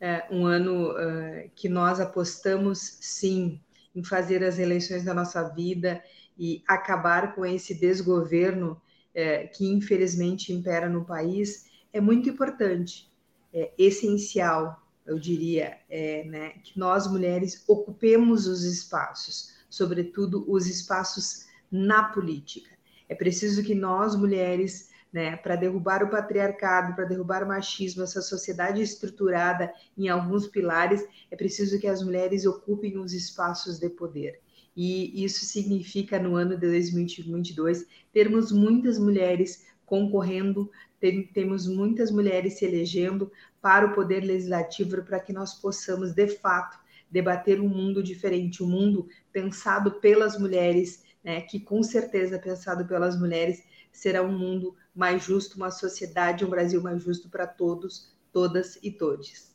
é, 0.00 0.26
um 0.30 0.46
ano 0.46 0.90
uh, 0.90 1.50
que 1.54 1.68
nós 1.68 2.00
apostamos 2.00 2.98
sim 3.00 3.60
em 3.94 4.02
fazer 4.02 4.42
as 4.42 4.58
eleições 4.58 5.04
da 5.04 5.14
nossa 5.14 5.42
vida 5.50 6.02
e 6.36 6.62
acabar 6.66 7.34
com 7.34 7.46
esse 7.46 7.74
desgoverno 7.74 8.80
é, 9.14 9.46
que 9.46 9.70
infelizmente 9.70 10.52
impera 10.52 10.88
no 10.88 11.04
país, 11.04 11.66
é 11.92 12.00
muito 12.00 12.28
importante, 12.28 13.10
é 13.52 13.72
essencial 13.78 14.81
eu 15.06 15.18
diria, 15.18 15.78
é, 15.88 16.24
né, 16.24 16.50
que 16.62 16.78
nós 16.78 17.10
mulheres 17.10 17.64
ocupemos 17.66 18.46
os 18.46 18.64
espaços, 18.64 19.52
sobretudo 19.68 20.44
os 20.48 20.66
espaços 20.66 21.46
na 21.70 22.04
política. 22.04 22.70
É 23.08 23.14
preciso 23.14 23.62
que 23.62 23.74
nós 23.74 24.14
mulheres, 24.14 24.90
né, 25.12 25.36
para 25.36 25.56
derrubar 25.56 26.02
o 26.02 26.10
patriarcado, 26.10 26.94
para 26.94 27.04
derrubar 27.04 27.42
o 27.42 27.48
machismo, 27.48 28.02
essa 28.02 28.22
sociedade 28.22 28.80
estruturada 28.80 29.72
em 29.96 30.08
alguns 30.08 30.46
pilares, 30.46 31.04
é 31.30 31.36
preciso 31.36 31.78
que 31.78 31.88
as 31.88 32.02
mulheres 32.02 32.46
ocupem 32.46 32.98
os 32.98 33.12
espaços 33.12 33.78
de 33.78 33.90
poder. 33.90 34.40
E 34.74 35.22
isso 35.22 35.44
significa, 35.44 36.18
no 36.18 36.36
ano 36.36 36.56
de 36.56 36.66
2022, 36.66 37.86
termos 38.12 38.50
muitas 38.50 38.98
mulheres 38.98 39.66
concorrendo, 39.84 40.70
tem, 40.98 41.26
temos 41.26 41.66
muitas 41.66 42.10
mulheres 42.10 42.54
se 42.54 42.64
elegendo 42.64 43.30
para 43.62 43.86
o 43.86 43.94
poder 43.94 44.20
legislativo 44.24 45.02
para 45.02 45.20
que 45.20 45.32
nós 45.32 45.54
possamos, 45.54 46.12
de 46.12 46.26
fato, 46.26 46.78
debater 47.08 47.60
um 47.60 47.68
mundo 47.68 48.02
diferente, 48.02 48.62
um 48.62 48.66
mundo 48.66 49.08
pensado 49.32 49.92
pelas 49.92 50.36
mulheres, 50.36 51.04
né, 51.22 51.40
que 51.42 51.60
com 51.60 51.82
certeza 51.82 52.38
pensado 52.38 52.84
pelas 52.84 53.18
mulheres 53.18 53.62
será 53.92 54.22
um 54.22 54.36
mundo 54.36 54.74
mais 54.94 55.22
justo, 55.22 55.56
uma 55.56 55.70
sociedade, 55.70 56.44
um 56.44 56.50
Brasil 56.50 56.82
mais 56.82 57.02
justo 57.02 57.28
para 57.28 57.46
todos, 57.46 58.10
todas 58.32 58.78
e 58.82 58.90
todes. 58.90 59.52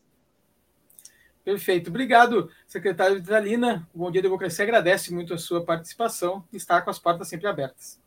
Perfeito. 1.44 1.90
Obrigado, 1.90 2.50
secretário 2.66 3.18
Vitalina. 3.18 3.88
O 3.94 4.00
Bom 4.00 4.12
Dia 4.12 4.22
Democracia 4.22 4.64
agradece 4.64 5.14
muito 5.14 5.34
a 5.34 5.38
sua 5.38 5.64
participação 5.64 6.46
e 6.52 6.58
está 6.58 6.82
com 6.82 6.90
as 6.90 7.00
portas 7.00 7.28
sempre 7.28 7.48
abertas. 7.48 8.02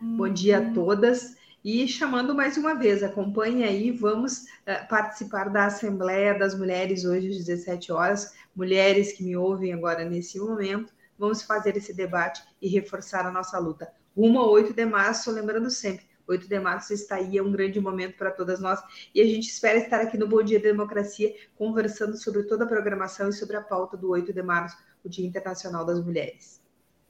Bom 0.00 0.28
dia 0.28 0.58
a 0.58 0.72
todas 0.72 1.36
E 1.62 1.86
chamando 1.86 2.34
mais 2.34 2.56
uma 2.56 2.74
vez, 2.74 3.02
acompanhe 3.02 3.64
aí, 3.64 3.90
vamos 3.90 4.44
uh, 4.44 4.88
participar 4.88 5.50
da 5.50 5.66
Assembleia 5.66 6.38
das 6.38 6.58
Mulheres 6.58 7.04
hoje 7.04 7.28
às 7.28 7.36
17 7.36 7.92
horas. 7.92 8.32
Mulheres 8.56 9.12
que 9.12 9.22
me 9.22 9.36
ouvem 9.36 9.74
agora 9.74 10.02
nesse 10.02 10.38
momento, 10.38 10.90
vamos 11.18 11.42
fazer 11.42 11.76
esse 11.76 11.92
debate 11.92 12.42
e 12.62 12.68
reforçar 12.68 13.26
a 13.26 13.30
nossa 13.30 13.58
luta. 13.58 13.92
Rumo 14.16 14.38
ao 14.38 14.50
8 14.50 14.72
de 14.72 14.86
março, 14.86 15.30
lembrando 15.30 15.70
sempre, 15.70 16.06
8 16.26 16.48
de 16.48 16.58
março 16.58 16.94
está 16.94 17.16
aí, 17.16 17.36
é 17.36 17.42
um 17.42 17.52
grande 17.52 17.78
momento 17.78 18.16
para 18.16 18.30
todas 18.30 18.58
nós 18.58 18.80
e 19.14 19.20
a 19.20 19.24
gente 19.26 19.46
espera 19.46 19.78
estar 19.78 20.00
aqui 20.00 20.16
no 20.16 20.26
Bom 20.26 20.42
Dia 20.42 20.58
Democracia 20.58 21.34
conversando 21.56 22.16
sobre 22.16 22.44
toda 22.44 22.64
a 22.64 22.66
programação 22.68 23.28
e 23.28 23.34
sobre 23.34 23.56
a 23.56 23.60
pauta 23.60 23.98
do 23.98 24.08
8 24.08 24.32
de 24.32 24.42
março, 24.42 24.78
o 25.04 25.10
Dia 25.10 25.26
Internacional 25.26 25.84
das 25.84 26.02
Mulheres. 26.02 26.62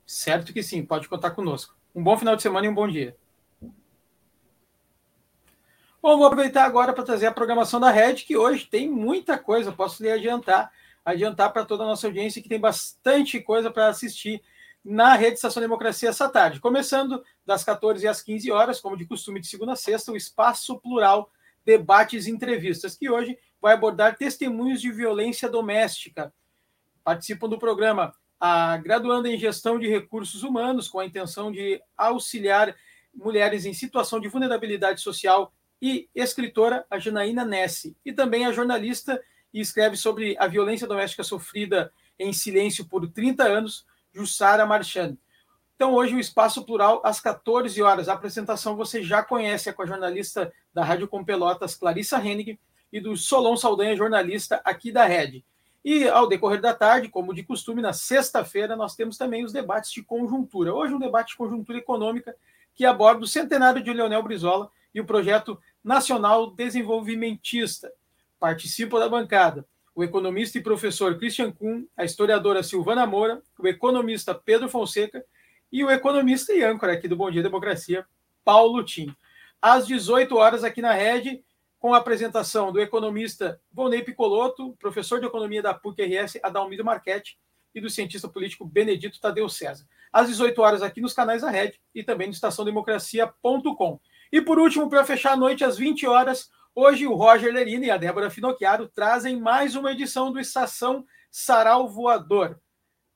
Certo 0.04 0.52
que 0.52 0.60
sim, 0.60 0.84
pode 0.84 1.08
contar 1.08 1.30
conosco. 1.30 1.76
Um 1.94 2.02
bom 2.02 2.18
final 2.18 2.34
de 2.34 2.42
semana 2.42 2.66
e 2.66 2.68
um 2.68 2.74
bom 2.74 2.88
dia. 2.88 3.16
Bom, 6.02 6.16
vou 6.16 6.24
aproveitar 6.24 6.64
agora 6.64 6.94
para 6.94 7.04
trazer 7.04 7.26
a 7.26 7.32
programação 7.32 7.78
da 7.78 7.90
Rede, 7.90 8.24
que 8.24 8.34
hoje 8.34 8.64
tem 8.64 8.88
muita 8.88 9.36
coisa, 9.36 9.70
posso 9.70 10.02
lhe 10.02 10.10
adiantar, 10.10 10.72
adiantar 11.04 11.52
para 11.52 11.62
toda 11.62 11.84
a 11.84 11.86
nossa 11.86 12.06
audiência 12.06 12.40
que 12.40 12.48
tem 12.48 12.58
bastante 12.58 13.38
coisa 13.38 13.70
para 13.70 13.88
assistir 13.88 14.42
na 14.82 15.14
Rede 15.14 15.34
Estação 15.34 15.60
Democracia 15.60 16.08
essa 16.08 16.26
tarde. 16.26 16.58
Começando 16.58 17.22
das 17.44 17.62
14 17.64 18.08
às 18.08 18.22
15 18.22 18.50
horas, 18.50 18.80
como 18.80 18.96
de 18.96 19.04
costume 19.04 19.40
de 19.40 19.46
segunda 19.46 19.74
a 19.74 19.76
sexta, 19.76 20.10
o 20.10 20.16
Espaço 20.16 20.80
Plural 20.80 21.30
Debates 21.66 22.26
e 22.26 22.30
Entrevistas, 22.30 22.96
que 22.96 23.10
hoje 23.10 23.38
vai 23.60 23.74
abordar 23.74 24.16
testemunhos 24.16 24.80
de 24.80 24.90
violência 24.90 25.50
doméstica. 25.50 26.32
Participam 27.04 27.46
do 27.46 27.58
programa 27.58 28.14
a 28.40 28.78
graduanda 28.78 29.28
em 29.28 29.38
Gestão 29.38 29.78
de 29.78 29.86
Recursos 29.86 30.42
Humanos, 30.42 30.88
com 30.88 30.98
a 30.98 31.04
intenção 31.04 31.52
de 31.52 31.78
auxiliar 31.94 32.74
mulheres 33.14 33.66
em 33.66 33.74
situação 33.74 34.18
de 34.18 34.28
vulnerabilidade 34.28 35.02
social 35.02 35.52
e 35.80 36.08
escritora, 36.14 36.84
a 36.90 36.98
Janaína 36.98 37.44
Nessi, 37.44 37.96
e 38.04 38.12
também 38.12 38.46
a 38.46 38.52
jornalista 38.52 39.20
e 39.52 39.60
escreve 39.60 39.96
sobre 39.96 40.36
a 40.38 40.46
violência 40.46 40.86
doméstica 40.86 41.22
sofrida 41.22 41.92
em 42.18 42.32
silêncio 42.32 42.84
por 42.84 43.08
30 43.08 43.44
anos, 43.44 43.86
Jussara 44.12 44.66
Marchand. 44.66 45.16
Então, 45.74 45.94
hoje, 45.94 46.14
o 46.14 46.20
Espaço 46.20 46.64
Plural, 46.64 47.00
às 47.02 47.20
14 47.20 47.80
horas. 47.82 48.08
A 48.08 48.12
apresentação 48.12 48.76
você 48.76 49.02
já 49.02 49.22
conhece, 49.22 49.70
é 49.70 49.72
com 49.72 49.82
a 49.82 49.86
jornalista 49.86 50.52
da 50.74 50.84
Rádio 50.84 51.08
Com 51.08 51.24
Pelotas, 51.24 51.74
Clarissa 51.74 52.18
Hennig, 52.18 52.60
e 52.92 53.00
do 53.00 53.16
Solon 53.16 53.56
Saldanha, 53.56 53.96
jornalista 53.96 54.60
aqui 54.64 54.92
da 54.92 55.06
Rede. 55.06 55.44
E 55.82 56.06
ao 56.06 56.28
decorrer 56.28 56.60
da 56.60 56.74
tarde, 56.74 57.08
como 57.08 57.32
de 57.32 57.42
costume, 57.42 57.80
na 57.80 57.92
sexta-feira, 57.92 58.76
nós 58.76 58.94
temos 58.94 59.16
também 59.16 59.44
os 59.44 59.52
debates 59.52 59.90
de 59.90 60.02
conjuntura. 60.02 60.74
Hoje, 60.74 60.92
um 60.92 60.98
debate 60.98 61.30
de 61.30 61.36
conjuntura 61.36 61.78
econômica 61.78 62.36
que 62.74 62.84
aborda 62.84 63.24
o 63.24 63.28
centenário 63.28 63.82
de 63.82 63.92
Leonel 63.92 64.22
Brizola 64.22 64.70
e 64.94 65.00
o 65.00 65.06
projeto 65.06 65.58
nacional 65.82 66.50
desenvolvimentista. 66.50 67.92
Participa 68.38 68.98
da 68.98 69.08
bancada 69.08 69.66
o 69.94 70.04
economista 70.04 70.56
e 70.56 70.62
professor 70.62 71.18
Christian 71.18 71.52
Kuhn, 71.52 71.84
a 71.96 72.04
historiadora 72.04 72.62
Silvana 72.62 73.06
Moura, 73.06 73.42
o 73.58 73.68
economista 73.68 74.34
Pedro 74.34 74.68
Fonseca 74.68 75.22
e 75.70 75.84
o 75.84 75.90
economista 75.90 76.54
e 76.54 76.62
âncora 76.62 76.94
aqui 76.94 77.06
do 77.06 77.16
Bom 77.16 77.30
Dia 77.30 77.42
Democracia, 77.42 78.06
Paulo 78.44 78.82
Tim. 78.82 79.14
Às 79.60 79.86
18 79.86 80.34
horas 80.36 80.64
aqui 80.64 80.80
na 80.80 80.92
Rede, 80.92 81.44
com 81.78 81.92
a 81.92 81.98
apresentação 81.98 82.72
do 82.72 82.80
economista 82.80 83.60
Volney 83.72 84.02
Picoloto, 84.02 84.74
professor 84.78 85.20
de 85.20 85.26
economia 85.26 85.62
da 85.62 85.74
PUC-RS, 85.74 86.38
Adalmiro 86.42 86.84
Marchetti, 86.84 87.38
e 87.74 87.80
do 87.80 87.90
cientista 87.90 88.26
político 88.26 88.64
Benedito 88.64 89.20
Tadeu 89.20 89.48
César. 89.48 89.86
Às 90.12 90.28
18 90.28 90.60
horas 90.60 90.82
aqui 90.82 91.00
nos 91.00 91.12
canais 91.12 91.42
da 91.42 91.50
Rede 91.50 91.80
e 91.94 92.02
também 92.02 92.26
no 92.26 92.32
estaçãodemocracia.com. 92.32 94.00
E 94.32 94.40
por 94.40 94.58
último, 94.58 94.88
para 94.88 95.04
fechar 95.04 95.32
a 95.32 95.36
noite, 95.36 95.64
às 95.64 95.76
20 95.76 96.06
horas, 96.06 96.48
hoje 96.74 97.06
o 97.06 97.14
Roger 97.14 97.52
Lerina 97.52 97.86
e 97.86 97.90
a 97.90 97.96
Débora 97.96 98.30
Finocchiaro 98.30 98.88
trazem 98.88 99.40
mais 99.40 99.74
uma 99.74 99.90
edição 99.90 100.32
do 100.32 100.38
Estação 100.38 101.04
Sarau 101.30 101.88
Voador. 101.88 102.60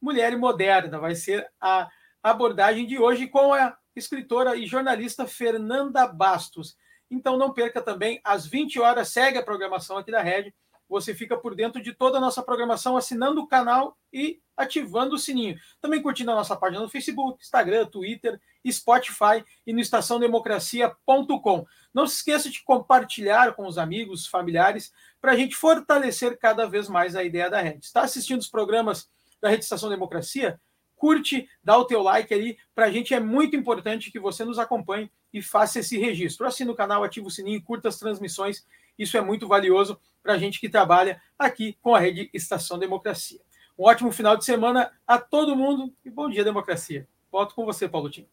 Mulher 0.01 0.37
Moderna 0.37 0.99
vai 0.99 1.15
ser 1.15 1.49
a 1.61 1.89
abordagem 2.23 2.87
de 2.87 2.99
hoje 2.99 3.29
com 3.29 3.55
a 3.55 3.77
escritora 3.95 4.57
e 4.57 4.67
jornalista 4.67 5.27
Fernanda 5.27 6.07
Bastos. 6.07 6.77
Então 7.11 7.39
não 7.39 7.53
perca 7.53 7.81
também, 7.81 8.21
às 8.25 8.45
20 8.47 8.81
horas, 8.81 9.09
segue 9.11 9.39
a 9.39 9.43
programação 9.43 9.97
aqui 9.97 10.11
da 10.11 10.21
Rede 10.21 10.53
você 10.89 11.15
fica 11.15 11.37
por 11.37 11.55
dentro 11.55 11.83
de 11.83 11.93
toda 11.93 12.19
a 12.19 12.21
nossa 12.21 12.43
programação 12.43 12.97
assinando 12.97 13.41
o 13.41 13.47
canal 13.47 13.97
e 14.13 14.41
ativando 14.57 15.15
o 15.15 15.19
sininho. 15.19 15.59
Também 15.81 16.03
curtindo 16.03 16.31
a 16.31 16.35
nossa 16.35 16.55
página 16.57 16.83
no 16.83 16.89
Facebook, 16.89 17.43
Instagram, 17.43 17.87
Twitter, 17.87 18.41
Spotify 18.71 19.45
e 19.67 19.73
no 19.73 19.81
estaçãodemocracia.com. 19.81 21.67
Não 21.93 22.07
se 22.07 22.17
esqueça 22.17 22.51
de 22.51 22.63
compartilhar 22.63 23.55
com 23.55 23.67
os 23.67 23.79
amigos, 23.79 24.27
familiares, 24.27 24.93
para 25.21 25.33
a 25.33 25.37
gente 25.37 25.57
fortalecer 25.57 26.39
cada 26.39 26.67
vez 26.67 26.89
mais 26.89 27.17
a 27.17 27.25
ideia 27.25 27.51
da 27.51 27.61
rede. 27.61 27.87
Está 27.87 28.03
assistindo 28.03 28.41
os 28.41 28.49
programas 28.49 29.09
da 29.41 29.49
Rede 29.49 29.65
Estação 29.65 29.89
Democracia? 29.89 30.61
Curte, 30.97 31.49
dá 31.63 31.77
o 31.77 31.85
teu 31.85 32.03
like 32.03 32.33
ali. 32.33 32.57
Para 32.75 32.87
a 32.87 32.91
gente 32.91 33.13
é 33.13 33.21
muito 33.21 33.57
importante 33.57 34.11
que 34.11 34.19
você 34.19 34.45
nos 34.45 34.59
acompanhe 34.59 35.11
e 35.33 35.43
faça 35.43 35.81
esse 35.81 35.99
registro. 35.99 36.47
Assina 36.47 36.73
o 36.73 36.77
canal, 36.77 37.05
ativa 37.05 37.27
o 37.27 37.31
sininho, 37.31 37.63
curta 37.63 37.89
as 37.89 37.99
transmissões. 37.99 38.65
Isso 38.99 39.17
é 39.17 39.21
muito 39.21 39.49
valioso 39.49 39.99
para 40.23 40.35
a 40.35 40.39
gente 40.39 40.61
que 40.61 40.69
trabalha 40.69 41.21
aqui 41.39 41.77
com 41.83 41.95
a 41.95 42.01
rede 42.01 42.31
Estação 42.33 42.79
Democracia. 42.79 43.41
Um 43.79 43.85
ótimo 43.85 44.13
final 44.13 44.37
de 44.37 44.45
semana 44.45 44.91
a 45.07 45.19
todo 45.19 45.57
mundo 45.57 45.93
e 46.05 46.11
bom 46.11 46.31
dia, 46.31 46.45
democracia. 46.45 47.09
Volto 47.31 47.55
com 47.55 47.65
você, 47.65 47.89
Paulo 47.89 48.09
Tim. 48.09 48.27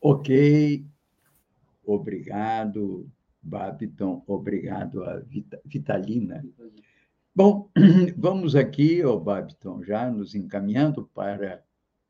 Ok. 0.00 0.84
Obrigado, 1.84 3.08
Babiton. 3.42 4.22
Obrigado 4.26 5.04
a 5.04 5.22
Vitalina. 5.64 6.44
Bom, 7.34 7.70
vamos 8.18 8.56
aqui, 8.56 9.04
oh, 9.04 9.20
Babiton, 9.20 9.82
já 9.84 10.10
nos 10.10 10.34
encaminhando 10.34 11.08
para 11.14 11.62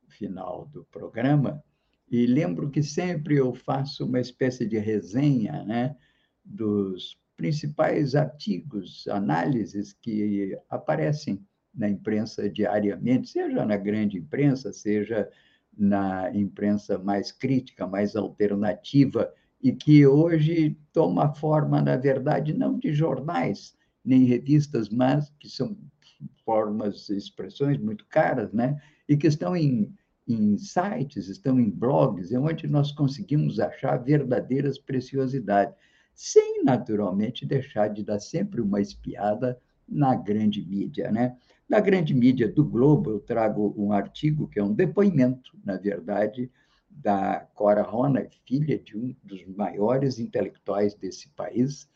o 0.06 0.10
final 0.10 0.66
do 0.72 0.84
programa. 0.84 1.62
E 2.10 2.26
lembro 2.26 2.70
que 2.70 2.82
sempre 2.82 3.36
eu 3.36 3.54
faço 3.54 4.04
uma 4.06 4.18
espécie 4.18 4.66
de 4.66 4.78
resenha 4.78 5.62
né, 5.64 5.96
dos 6.44 7.18
principais 7.36 8.14
artigos, 8.14 9.08
análises 9.08 9.92
que 9.94 10.58
aparecem 10.68 11.44
na 11.74 11.88
imprensa 11.88 12.50
diariamente, 12.50 13.30
seja 13.30 13.64
na 13.64 13.76
grande 13.76 14.18
imprensa, 14.18 14.72
seja 14.72 15.28
na 15.76 16.30
imprensa 16.34 16.98
mais 16.98 17.32
crítica, 17.32 17.86
mais 17.86 18.16
alternativa, 18.16 19.32
e 19.62 19.72
que 19.72 20.06
hoje 20.06 20.76
toma 20.92 21.32
forma, 21.34 21.80
na 21.80 21.96
verdade, 21.96 22.52
não 22.52 22.78
de 22.78 22.92
jornais 22.92 23.74
nem 24.04 24.24
revistas, 24.24 24.88
mas 24.88 25.30
que 25.38 25.48
são 25.48 25.76
formas, 26.44 27.08
expressões 27.08 27.78
muito 27.78 28.04
caras, 28.06 28.52
né? 28.52 28.80
E 29.08 29.16
que 29.16 29.26
estão 29.26 29.56
em, 29.56 29.94
em 30.26 30.56
sites, 30.58 31.28
estão 31.28 31.60
em 31.60 31.70
blogs, 31.70 32.32
é 32.32 32.38
onde 32.38 32.66
nós 32.66 32.92
conseguimos 32.92 33.60
achar 33.60 33.96
verdadeiras 33.98 34.78
preciosidades 34.78 35.74
sem 36.22 36.62
naturalmente 36.62 37.46
deixar 37.46 37.88
de 37.88 38.04
dar 38.04 38.20
sempre 38.20 38.60
uma 38.60 38.78
espiada 38.78 39.58
na 39.88 40.14
grande 40.14 40.62
mídia, 40.62 41.10
né? 41.10 41.34
Na 41.66 41.80
grande 41.80 42.12
mídia 42.12 42.46
do 42.46 42.62
Globo, 42.62 43.08
eu 43.08 43.20
trago 43.20 43.74
um 43.74 43.90
artigo 43.90 44.46
que 44.46 44.58
é 44.58 44.62
um 44.62 44.74
depoimento, 44.74 45.58
na 45.64 45.78
verdade, 45.78 46.50
da 46.90 47.48
Cora 47.54 47.80
Rona, 47.80 48.28
filha 48.46 48.78
de 48.78 48.98
um 48.98 49.16
dos 49.24 49.46
maiores 49.46 50.18
intelectuais 50.18 50.94
desse 50.94 51.30
país, 51.30 51.88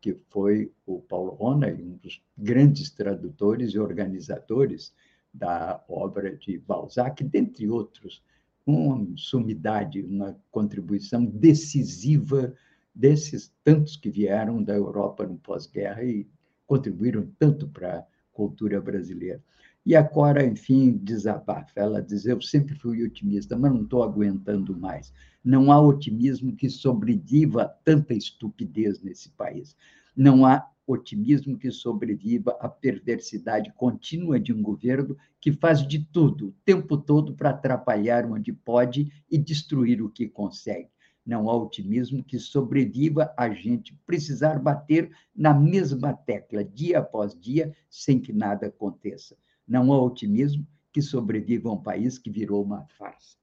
que 0.00 0.16
foi 0.30 0.70
o 0.86 1.00
Paulo 1.00 1.32
Rona, 1.32 1.66
um 1.66 1.98
dos 2.00 2.22
grandes 2.38 2.88
tradutores 2.88 3.72
e 3.72 3.80
organizadores 3.80 4.94
da 5.34 5.82
obra 5.88 6.36
de 6.36 6.56
Balzac, 6.56 7.24
dentre 7.24 7.68
outros, 7.68 8.22
uma 8.64 9.04
sumidade, 9.16 10.02
uma 10.02 10.40
contribuição 10.52 11.24
decisiva 11.24 12.54
desses 12.94 13.52
tantos 13.64 13.96
que 13.96 14.10
vieram 14.10 14.62
da 14.62 14.74
Europa 14.74 15.26
no 15.26 15.38
pós-guerra 15.38 16.04
e 16.04 16.26
contribuíram 16.66 17.28
tanto 17.38 17.68
para 17.68 17.98
a 17.98 18.04
cultura 18.32 18.80
brasileira. 18.80 19.42
E 19.84 19.96
a 19.96 20.04
Cora, 20.04 20.44
enfim, 20.44 20.92
desabafa. 20.92 21.72
Ela 21.74 22.00
diz: 22.00 22.24
Eu 22.24 22.40
sempre 22.40 22.74
fui 22.74 23.02
otimista, 23.02 23.56
mas 23.56 23.72
não 23.72 23.82
estou 23.82 24.02
aguentando 24.02 24.76
mais. 24.76 25.12
Não 25.44 25.72
há 25.72 25.80
otimismo 25.80 26.54
que 26.54 26.70
sobreviva 26.70 27.62
a 27.62 27.68
tanta 27.68 28.14
estupidez 28.14 29.02
nesse 29.02 29.30
país. 29.30 29.76
Não 30.16 30.46
há 30.46 30.68
otimismo 30.86 31.58
que 31.58 31.70
sobreviva 31.70 32.56
à 32.60 32.68
perversidade 32.68 33.72
contínua 33.72 34.38
de 34.38 34.52
um 34.52 34.62
governo 34.62 35.16
que 35.40 35.52
faz 35.52 35.86
de 35.86 36.04
tudo, 36.12 36.48
o 36.48 36.54
tempo 36.64 36.96
todo, 36.96 37.34
para 37.34 37.50
atrapalhar 37.50 38.24
onde 38.30 38.52
pode 38.52 39.12
e 39.30 39.36
destruir 39.36 40.00
o 40.00 40.08
que 40.08 40.28
consegue. 40.28 40.88
Não 41.24 41.48
há 41.48 41.56
otimismo 41.56 42.22
que 42.24 42.38
sobreviva 42.38 43.32
a 43.36 43.50
gente 43.50 43.94
precisar 44.06 44.58
bater 44.58 45.10
na 45.34 45.54
mesma 45.54 46.12
tecla 46.12 46.64
dia 46.64 46.98
após 46.98 47.38
dia 47.38 47.74
sem 47.88 48.20
que 48.20 48.32
nada 48.32 48.66
aconteça. 48.66 49.36
Não 49.66 49.92
há 49.92 50.02
otimismo 50.02 50.66
que 50.92 51.00
sobreviva 51.00 51.68
a 51.68 51.72
um 51.72 51.82
país 51.82 52.18
que 52.18 52.30
virou 52.30 52.62
uma 52.62 52.84
farsa. 52.98 53.36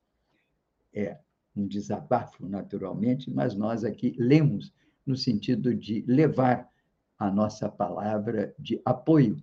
É, 0.94 1.18
um 1.56 1.66
desabafo, 1.68 2.48
naturalmente, 2.48 3.32
mas 3.32 3.56
nós 3.56 3.84
aqui 3.84 4.16
lemos 4.18 4.74
no 5.06 5.16
sentido 5.16 5.74
de 5.74 6.04
levar 6.08 6.70
a 7.18 7.32
nossa 7.32 7.68
palavra 7.70 8.54
de 8.60 8.82
apoio 8.86 9.42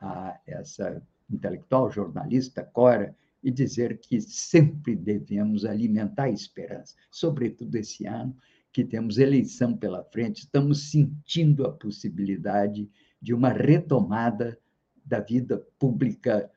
a 0.00 0.38
essa 0.46 1.02
intelectual, 1.30 1.90
jornalista, 1.90 2.62
Cora, 2.62 3.16
e 3.46 3.50
dizer 3.52 4.00
que 4.00 4.20
sempre 4.20 4.96
devemos 4.96 5.64
alimentar 5.64 6.24
a 6.24 6.30
esperança, 6.30 6.96
sobretudo 7.12 7.76
esse 7.76 8.04
ano, 8.04 8.36
que 8.72 8.84
temos 8.84 9.18
eleição 9.18 9.76
pela 9.76 10.02
frente, 10.02 10.38
estamos 10.38 10.90
sentindo 10.90 11.64
a 11.64 11.70
possibilidade 11.70 12.90
de 13.22 13.32
uma 13.32 13.50
retomada 13.50 14.58
da 15.04 15.20
vida 15.20 15.64
pública 15.78 16.50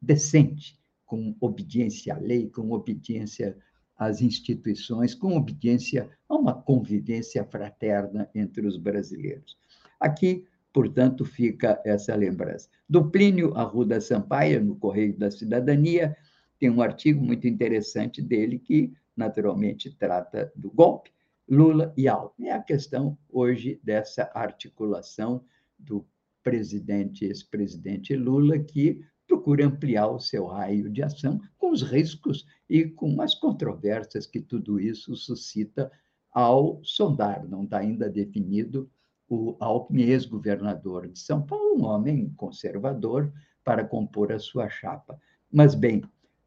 decente, 0.00 0.80
com 1.04 1.36
obediência 1.42 2.14
à 2.14 2.18
lei, 2.18 2.48
com 2.48 2.70
obediência 2.70 3.54
às 3.94 4.22
instituições, 4.22 5.14
com 5.14 5.36
obediência 5.36 6.08
a 6.26 6.34
uma 6.34 6.54
convivência 6.54 7.44
fraterna 7.44 8.30
entre 8.34 8.66
os 8.66 8.78
brasileiros. 8.78 9.58
Aqui, 10.00 10.46
portanto, 10.72 11.22
fica 11.26 11.82
essa 11.84 12.16
lembrança. 12.16 12.66
Do 12.88 13.10
Plínio 13.10 13.54
Arruda 13.54 14.00
Sampaio, 14.00 14.64
no 14.64 14.76
Correio 14.76 15.18
da 15.18 15.30
Cidadania, 15.30 16.16
tem 16.60 16.68
um 16.68 16.82
artigo 16.82 17.24
muito 17.24 17.48
interessante 17.48 18.20
dele 18.20 18.58
que, 18.58 18.92
naturalmente, 19.16 19.90
trata 19.96 20.52
do 20.54 20.70
golpe, 20.70 21.10
Lula 21.48 21.92
e 21.96 22.06
Alckmin. 22.06 22.48
É 22.48 22.52
a 22.52 22.62
questão 22.62 23.18
hoje 23.30 23.80
dessa 23.82 24.30
articulação 24.34 25.42
do 25.78 26.06
presidente, 26.42 27.24
ex-presidente 27.24 28.14
Lula, 28.14 28.58
que 28.58 29.02
procura 29.26 29.66
ampliar 29.66 30.08
o 30.08 30.20
seu 30.20 30.46
raio 30.46 30.90
de 30.90 31.02
ação 31.02 31.40
com 31.56 31.70
os 31.70 31.82
riscos 31.82 32.44
e 32.68 32.84
com 32.84 33.20
as 33.22 33.34
controvérsias 33.34 34.26
que 34.26 34.40
tudo 34.40 34.78
isso 34.78 35.16
suscita 35.16 35.90
ao 36.30 36.78
sondar. 36.84 37.48
Não 37.48 37.64
está 37.64 37.78
ainda 37.78 38.08
definido 38.08 38.90
o 39.28 39.56
Alckmin, 39.60 40.02
ex-governador 40.02 41.08
de 41.08 41.18
São 41.18 41.40
Paulo, 41.40 41.78
um 41.78 41.84
homem 41.84 42.30
conservador, 42.36 43.32
para 43.64 43.84
compor 43.84 44.32
a 44.32 44.38
sua 44.38 44.68
chapa. 44.68 45.18
Mas, 45.50 45.74
bem, 45.74 46.02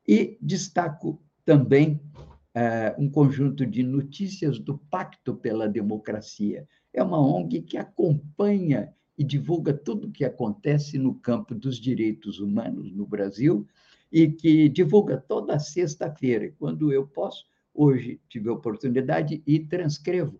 e 0.08 0.38
destaco 0.42 1.22
também 1.46 2.02
uh, 2.56 3.02
um 3.02 3.10
conjunto 3.10 3.66
de 3.66 3.84
notícias 3.84 4.60
do 4.60 4.78
Pacto 4.78 5.36
pela 5.36 5.68
Democracia. 5.68 6.68
É 6.94 7.04
uma 7.04 7.20
ONG 7.20 7.62
que 7.62 7.78
acompanha 7.78 8.94
e 9.18 9.24
divulga 9.24 9.74
tudo 9.74 10.08
o 10.08 10.12
que 10.12 10.26
acontece 10.26 10.98
no 10.98 11.16
campo 11.16 11.54
dos 11.54 11.78
direitos 11.80 12.40
humanos 12.40 12.92
no 12.92 13.06
Brasil 13.06 13.68
e 14.12 14.30
que 14.30 14.70
divulga 14.70 15.18
toda 15.18 15.60
sexta-feira. 15.60 16.54
Quando 16.60 16.92
eu 16.92 17.08
posso, 17.08 17.46
hoje 17.74 18.20
tive 18.30 18.50
a 18.50 18.54
oportunidade 18.54 19.42
e 19.46 19.60
transcrevo 19.60 20.40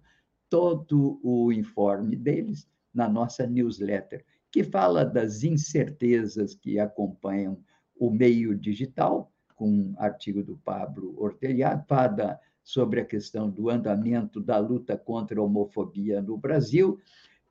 todo 0.50 1.20
o 1.24 1.52
informe 1.52 2.16
deles 2.16 2.68
na 2.94 3.10
nossa 3.10 3.48
newsletter, 3.48 4.24
que 4.52 4.64
fala 4.64 5.04
das 5.04 5.44
incertezas 5.44 6.54
que 6.54 6.78
acompanham 6.78 7.58
o 7.96 8.12
meio 8.12 8.56
digital, 8.56 9.33
com 9.64 9.70
um 9.70 9.96
artigo 9.98 10.44
do 10.44 10.58
Pablo 10.58 11.16
Ortelhado, 11.18 11.86
fala 11.88 12.38
sobre 12.62 13.00
a 13.00 13.06
questão 13.06 13.50
do 13.50 13.70
andamento 13.70 14.42
da 14.42 14.58
luta 14.58 14.98
contra 14.98 15.40
a 15.40 15.44
homofobia 15.44 16.22
no 16.22 16.36
Brasil, 16.36 17.00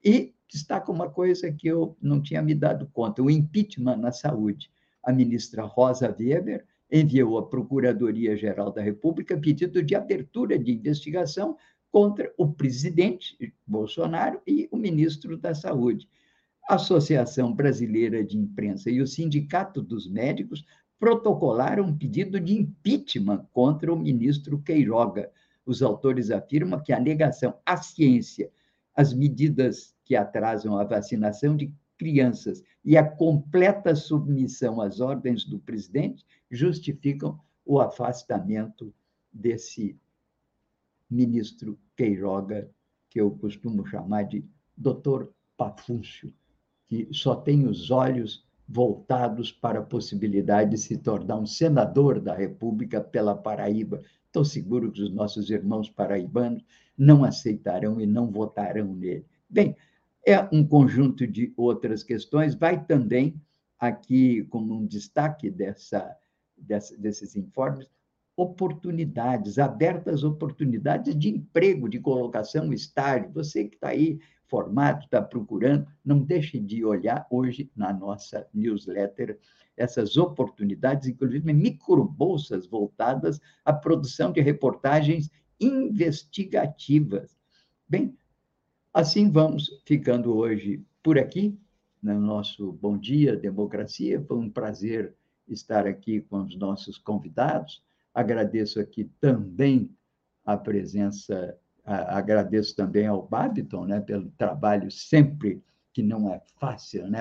e 0.04 0.34
destaca 0.46 0.92
uma 0.92 1.08
coisa 1.08 1.50
que 1.50 1.68
eu 1.68 1.96
não 2.02 2.20
tinha 2.20 2.42
me 2.42 2.54
dado 2.54 2.86
conta: 2.92 3.22
o 3.22 3.30
impeachment 3.30 3.96
na 3.96 4.12
saúde. 4.12 4.70
A 5.02 5.10
ministra 5.10 5.62
Rosa 5.62 6.14
Weber 6.20 6.66
enviou 6.90 7.38
à 7.38 7.48
Procuradoria-Geral 7.48 8.70
da 8.70 8.82
República 8.82 9.34
pedido 9.34 9.82
de 9.82 9.94
abertura 9.94 10.58
de 10.58 10.70
investigação 10.70 11.56
contra 11.90 12.30
o 12.36 12.52
presidente 12.52 13.54
Bolsonaro 13.66 14.38
e 14.46 14.68
o 14.70 14.76
ministro 14.76 15.38
da 15.38 15.54
Saúde. 15.54 16.06
A 16.68 16.74
Associação 16.74 17.54
Brasileira 17.54 18.22
de 18.22 18.38
Imprensa 18.38 18.90
e 18.90 19.00
o 19.00 19.06
Sindicato 19.06 19.82
dos 19.82 20.08
Médicos 20.08 20.64
protocolaram 21.03 21.86
um 21.86 21.98
pedido 21.98 22.38
de 22.38 22.55
impeachment 22.55 23.44
contra 23.53 23.92
o 23.92 23.98
ministro 23.98 24.62
Queiroga. 24.62 25.32
Os 25.66 25.82
autores 25.82 26.30
afirmam 26.30 26.80
que 26.80 26.92
a 26.92 27.00
negação 27.00 27.59
à 27.66 27.76
ciência, 27.76 28.53
as 28.94 29.12
medidas 29.12 29.96
que 30.05 30.14
atrasam 30.14 30.78
a 30.78 30.84
vacinação 30.84 31.57
de 31.57 31.74
crianças 31.98 32.62
e 32.84 32.96
a 32.96 33.05
completa 33.05 33.96
submissão 33.96 34.80
às 34.80 35.00
ordens 35.00 35.44
do 35.44 35.59
presidente 35.59 36.24
justificam 36.48 37.36
o 37.66 37.80
afastamento 37.80 38.94
desse 39.32 39.98
ministro 41.11 41.76
Queiroga, 41.96 42.70
que 43.11 43.20
eu 43.20 43.32
costumo 43.32 43.84
chamar 43.84 44.22
de 44.22 44.44
doutor 44.76 45.34
Pafúcio, 45.57 46.32
que 46.86 47.09
só 47.11 47.34
tem 47.34 47.66
os 47.66 47.90
olhos 47.90 48.46
voltados 48.68 49.52
para 49.52 49.80
a 49.80 49.84
possibilidade 49.84 50.70
de 50.70 50.78
se 50.78 50.96
tornar 50.96 51.36
um 51.36 51.46
senador 51.46 52.20
da 52.20 52.34
República 52.34 53.00
pela 53.00 53.34
Paraíba. 53.34 54.02
Estou 54.26 54.44
seguro 54.44 54.90
que 54.90 55.02
os 55.02 55.12
nossos 55.12 55.50
irmãos 55.50 55.90
paraibanos 55.90 56.64
não 56.96 57.24
aceitarão 57.24 58.00
e 58.00 58.06
não 58.06 58.30
votarão 58.30 58.94
nele. 58.94 59.26
Bem, 59.48 59.76
é 60.26 60.40
um 60.52 60.66
conjunto 60.66 61.26
de 61.26 61.52
outras 61.56 62.02
questões, 62.02 62.54
vai 62.54 62.82
também 62.84 63.34
aqui 63.78 64.44
como 64.44 64.74
um 64.74 64.86
destaque 64.86 65.50
dessa, 65.50 66.16
dessa, 66.56 66.96
desses 66.96 67.34
informes, 67.34 67.86
oportunidades, 68.36 69.58
abertas 69.58 70.22
oportunidades 70.22 71.18
de 71.18 71.28
emprego, 71.28 71.88
de 71.88 71.98
colocação, 71.98 72.72
estágio. 72.72 73.30
Você 73.32 73.64
que 73.64 73.74
está 73.74 73.88
aí 73.88 74.18
formado, 74.53 75.05
está 75.05 75.22
procurando, 75.22 75.86
não 76.05 76.20
deixe 76.20 76.61
de 76.61 76.84
olhar 76.84 77.26
hoje 77.30 77.70
na 77.74 77.90
nossa 77.90 78.46
newsletter 78.53 79.38
essas 79.74 80.18
oportunidades, 80.18 81.09
inclusive 81.09 81.50
microbolsas 81.55 82.66
voltadas 82.66 83.40
à 83.64 83.72
produção 83.72 84.30
de 84.30 84.42
reportagens 84.42 85.30
investigativas. 85.59 87.34
Bem, 87.88 88.14
Assim 88.94 89.30
vamos 89.30 89.80
ficando 89.86 90.36
hoje 90.36 90.84
por 91.03 91.18
aqui, 91.18 91.59
no 92.03 92.20
nosso 92.20 92.72
Bom 92.72 92.98
Dia 92.98 93.34
Democracia. 93.34 94.22
Foi 94.28 94.36
um 94.36 94.50
prazer 94.50 95.14
estar 95.48 95.86
aqui 95.86 96.20
com 96.20 96.42
os 96.42 96.55
nossos 96.59 96.98
convidados. 96.98 97.82
Agradeço 98.12 98.78
aqui 98.78 99.11
também 99.18 99.90
a 100.44 100.59
presença, 100.59 101.59
agradeço 101.85 102.76
também 102.76 103.07
ao 103.07 103.26
Babiton, 103.26 103.87
né, 103.87 104.01
pelo 104.01 104.30
trabalho 104.33 104.91
sempre 104.91 105.62
que 105.93 106.03
não 106.03 106.33
é 106.33 106.41
fácil, 106.59 107.09
né, 107.09 107.20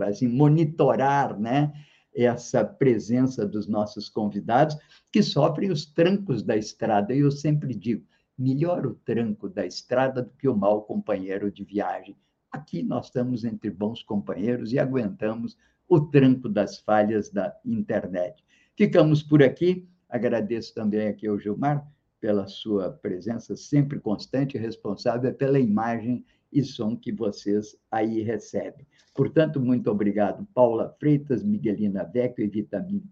assim, 0.00 0.28
monitorar, 0.28 1.38
né, 1.38 1.72
essa 2.14 2.64
presença 2.64 3.46
dos 3.46 3.68
nossos 3.68 4.08
convidados 4.08 4.76
que 5.12 5.22
sofrem 5.22 5.70
os 5.70 5.84
trancos 5.84 6.42
da 6.42 6.56
estrada. 6.56 7.14
E 7.14 7.20
eu 7.20 7.30
sempre 7.30 7.74
digo, 7.74 8.06
melhor 8.38 8.86
o 8.86 8.94
tranco 8.94 9.48
da 9.48 9.66
estrada 9.66 10.22
do 10.22 10.30
que 10.30 10.48
o 10.48 10.56
mau 10.56 10.82
companheiro 10.82 11.50
de 11.50 11.62
viagem. 11.62 12.16
Aqui 12.50 12.82
nós 12.82 13.06
estamos 13.06 13.44
entre 13.44 13.70
bons 13.70 14.02
companheiros 14.02 14.72
e 14.72 14.78
aguentamos 14.78 15.56
o 15.88 16.00
tranco 16.00 16.48
das 16.48 16.78
falhas 16.78 17.30
da 17.30 17.54
internet. 17.64 18.42
Ficamos 18.74 19.22
por 19.22 19.42
aqui. 19.42 19.86
Agradeço 20.08 20.74
também 20.74 21.08
aqui 21.08 21.26
ao 21.26 21.38
Gilmar 21.38 21.86
pela 22.20 22.46
sua 22.46 22.90
presença 22.90 23.56
sempre 23.56 24.00
constante 24.00 24.56
e 24.56 24.60
responsável 24.60 25.32
pela 25.34 25.58
imagem 25.58 26.24
e 26.52 26.62
som 26.62 26.96
que 26.96 27.12
vocês 27.12 27.76
aí 27.90 28.22
recebem. 28.22 28.86
Portanto, 29.14 29.60
muito 29.60 29.90
obrigado, 29.90 30.46
Paula 30.54 30.94
Freitas, 30.98 31.42
Miguelina 31.42 32.04
Vecchio 32.04 32.44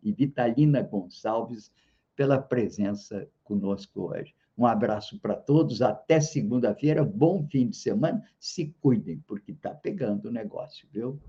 e 0.02 0.12
Vitalina 0.12 0.82
Gonçalves, 0.82 1.72
pela 2.16 2.40
presença 2.40 3.28
conosco 3.42 4.12
hoje. 4.12 4.34
Um 4.56 4.66
abraço 4.66 5.18
para 5.18 5.34
todos, 5.34 5.82
até 5.82 6.20
segunda-feira, 6.20 7.04
bom 7.04 7.44
fim 7.50 7.68
de 7.68 7.76
semana. 7.76 8.22
Se 8.38 8.72
cuidem, 8.80 9.18
porque 9.26 9.50
está 9.50 9.74
pegando 9.74 10.28
o 10.28 10.32
negócio, 10.32 10.86
viu? 10.92 11.20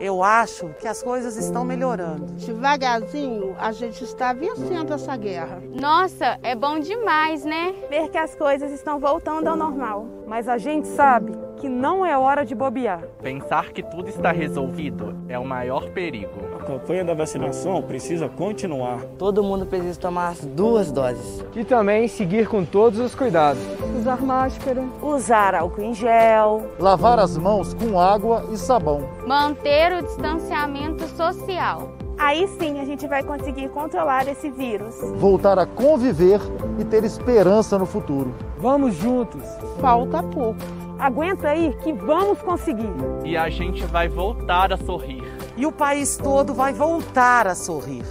Eu 0.00 0.22
acho 0.22 0.68
que 0.80 0.88
as 0.88 1.02
coisas 1.02 1.36
estão 1.36 1.64
melhorando. 1.64 2.26
Devagarzinho, 2.34 3.54
a 3.58 3.72
gente 3.72 4.02
está 4.04 4.32
vencendo 4.32 4.92
essa 4.92 5.16
guerra. 5.16 5.62
Nossa, 5.80 6.38
é 6.42 6.54
bom 6.54 6.78
demais, 6.78 7.44
né? 7.44 7.74
Ver 7.88 8.08
que 8.08 8.18
as 8.18 8.34
coisas 8.34 8.72
estão 8.72 8.98
voltando 8.98 9.48
ao 9.48 9.56
normal. 9.56 10.06
Mas 10.26 10.48
a 10.48 10.58
gente 10.58 10.88
sabe 10.88 11.32
que 11.56 11.68
não 11.68 12.04
é 12.04 12.16
hora 12.16 12.44
de 12.44 12.54
bobear. 12.54 13.02
Pensar 13.20 13.70
que 13.70 13.82
tudo 13.82 14.08
está 14.08 14.32
resolvido 14.32 15.14
é 15.28 15.38
o 15.38 15.44
maior 15.44 15.90
perigo. 15.90 16.51
A 16.62 16.64
campanha 16.64 17.04
da 17.04 17.12
vacinação 17.12 17.82
precisa 17.82 18.28
continuar. 18.28 19.00
Todo 19.18 19.42
mundo 19.42 19.66
precisa 19.66 19.98
tomar 19.98 20.28
as 20.28 20.44
duas 20.44 20.92
doses. 20.92 21.44
E 21.56 21.64
também 21.64 22.06
seguir 22.06 22.46
com 22.46 22.64
todos 22.64 23.00
os 23.00 23.16
cuidados. 23.16 23.60
Usar 23.98 24.22
máscara. 24.22 24.84
Usar 25.02 25.56
álcool 25.56 25.82
em 25.82 25.92
gel. 25.92 26.70
Lavar 26.78 27.18
as 27.18 27.36
mãos 27.36 27.74
com 27.74 27.98
água 27.98 28.46
e 28.52 28.56
sabão. 28.56 29.02
Manter 29.26 29.92
o 29.92 30.02
distanciamento 30.02 31.04
social. 31.16 31.96
Aí 32.16 32.46
sim 32.46 32.78
a 32.78 32.84
gente 32.84 33.08
vai 33.08 33.24
conseguir 33.24 33.68
controlar 33.70 34.28
esse 34.28 34.48
vírus. 34.48 34.94
Voltar 35.16 35.58
a 35.58 35.66
conviver 35.66 36.38
e 36.78 36.84
ter 36.84 37.02
esperança 37.02 37.76
no 37.76 37.86
futuro. 37.86 38.32
Vamos 38.58 38.94
juntos. 38.94 39.42
Falta 39.80 40.22
pouco. 40.22 40.60
Aguenta 40.96 41.48
aí 41.48 41.76
que 41.82 41.92
vamos 41.92 42.40
conseguir. 42.40 42.94
E 43.24 43.36
a 43.36 43.50
gente 43.50 43.84
vai 43.86 44.08
voltar 44.08 44.72
a 44.72 44.76
sorrir. 44.76 45.24
E 45.56 45.66
o 45.66 45.72
país 45.72 46.16
todo 46.16 46.54
vai 46.54 46.72
voltar 46.72 47.46
a 47.46 47.54
sorrir. 47.54 48.04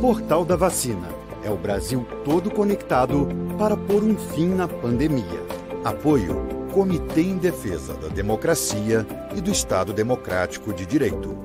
Portal 0.00 0.44
da 0.44 0.56
Vacina. 0.56 1.08
É 1.44 1.50
o 1.50 1.56
Brasil 1.56 2.06
todo 2.24 2.50
conectado 2.50 3.28
para 3.58 3.76
pôr 3.76 4.02
um 4.02 4.16
fim 4.16 4.48
na 4.48 4.68
pandemia. 4.68 5.42
Apoio 5.84 6.62
Comitê 6.72 7.22
em 7.22 7.36
Defesa 7.36 7.94
da 7.94 8.08
Democracia 8.08 9.06
e 9.36 9.40
do 9.40 9.50
Estado 9.50 9.92
Democrático 9.92 10.72
de 10.72 10.86
Direito. 10.86 11.36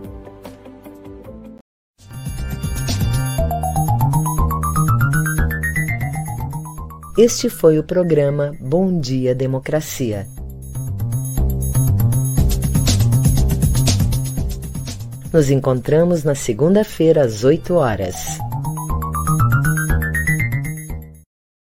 Este 7.17 7.49
foi 7.49 7.79
o 7.79 7.83
programa 7.83 8.55
Bom 8.61 8.99
Dia 8.99 9.33
Democracia. 9.33 10.27
Nos 15.37 15.51
encontramos 15.51 16.23
na 16.23 16.33
segunda-feira 16.33 17.21
às 17.21 17.43
8 17.43 17.75
horas. 17.75 18.39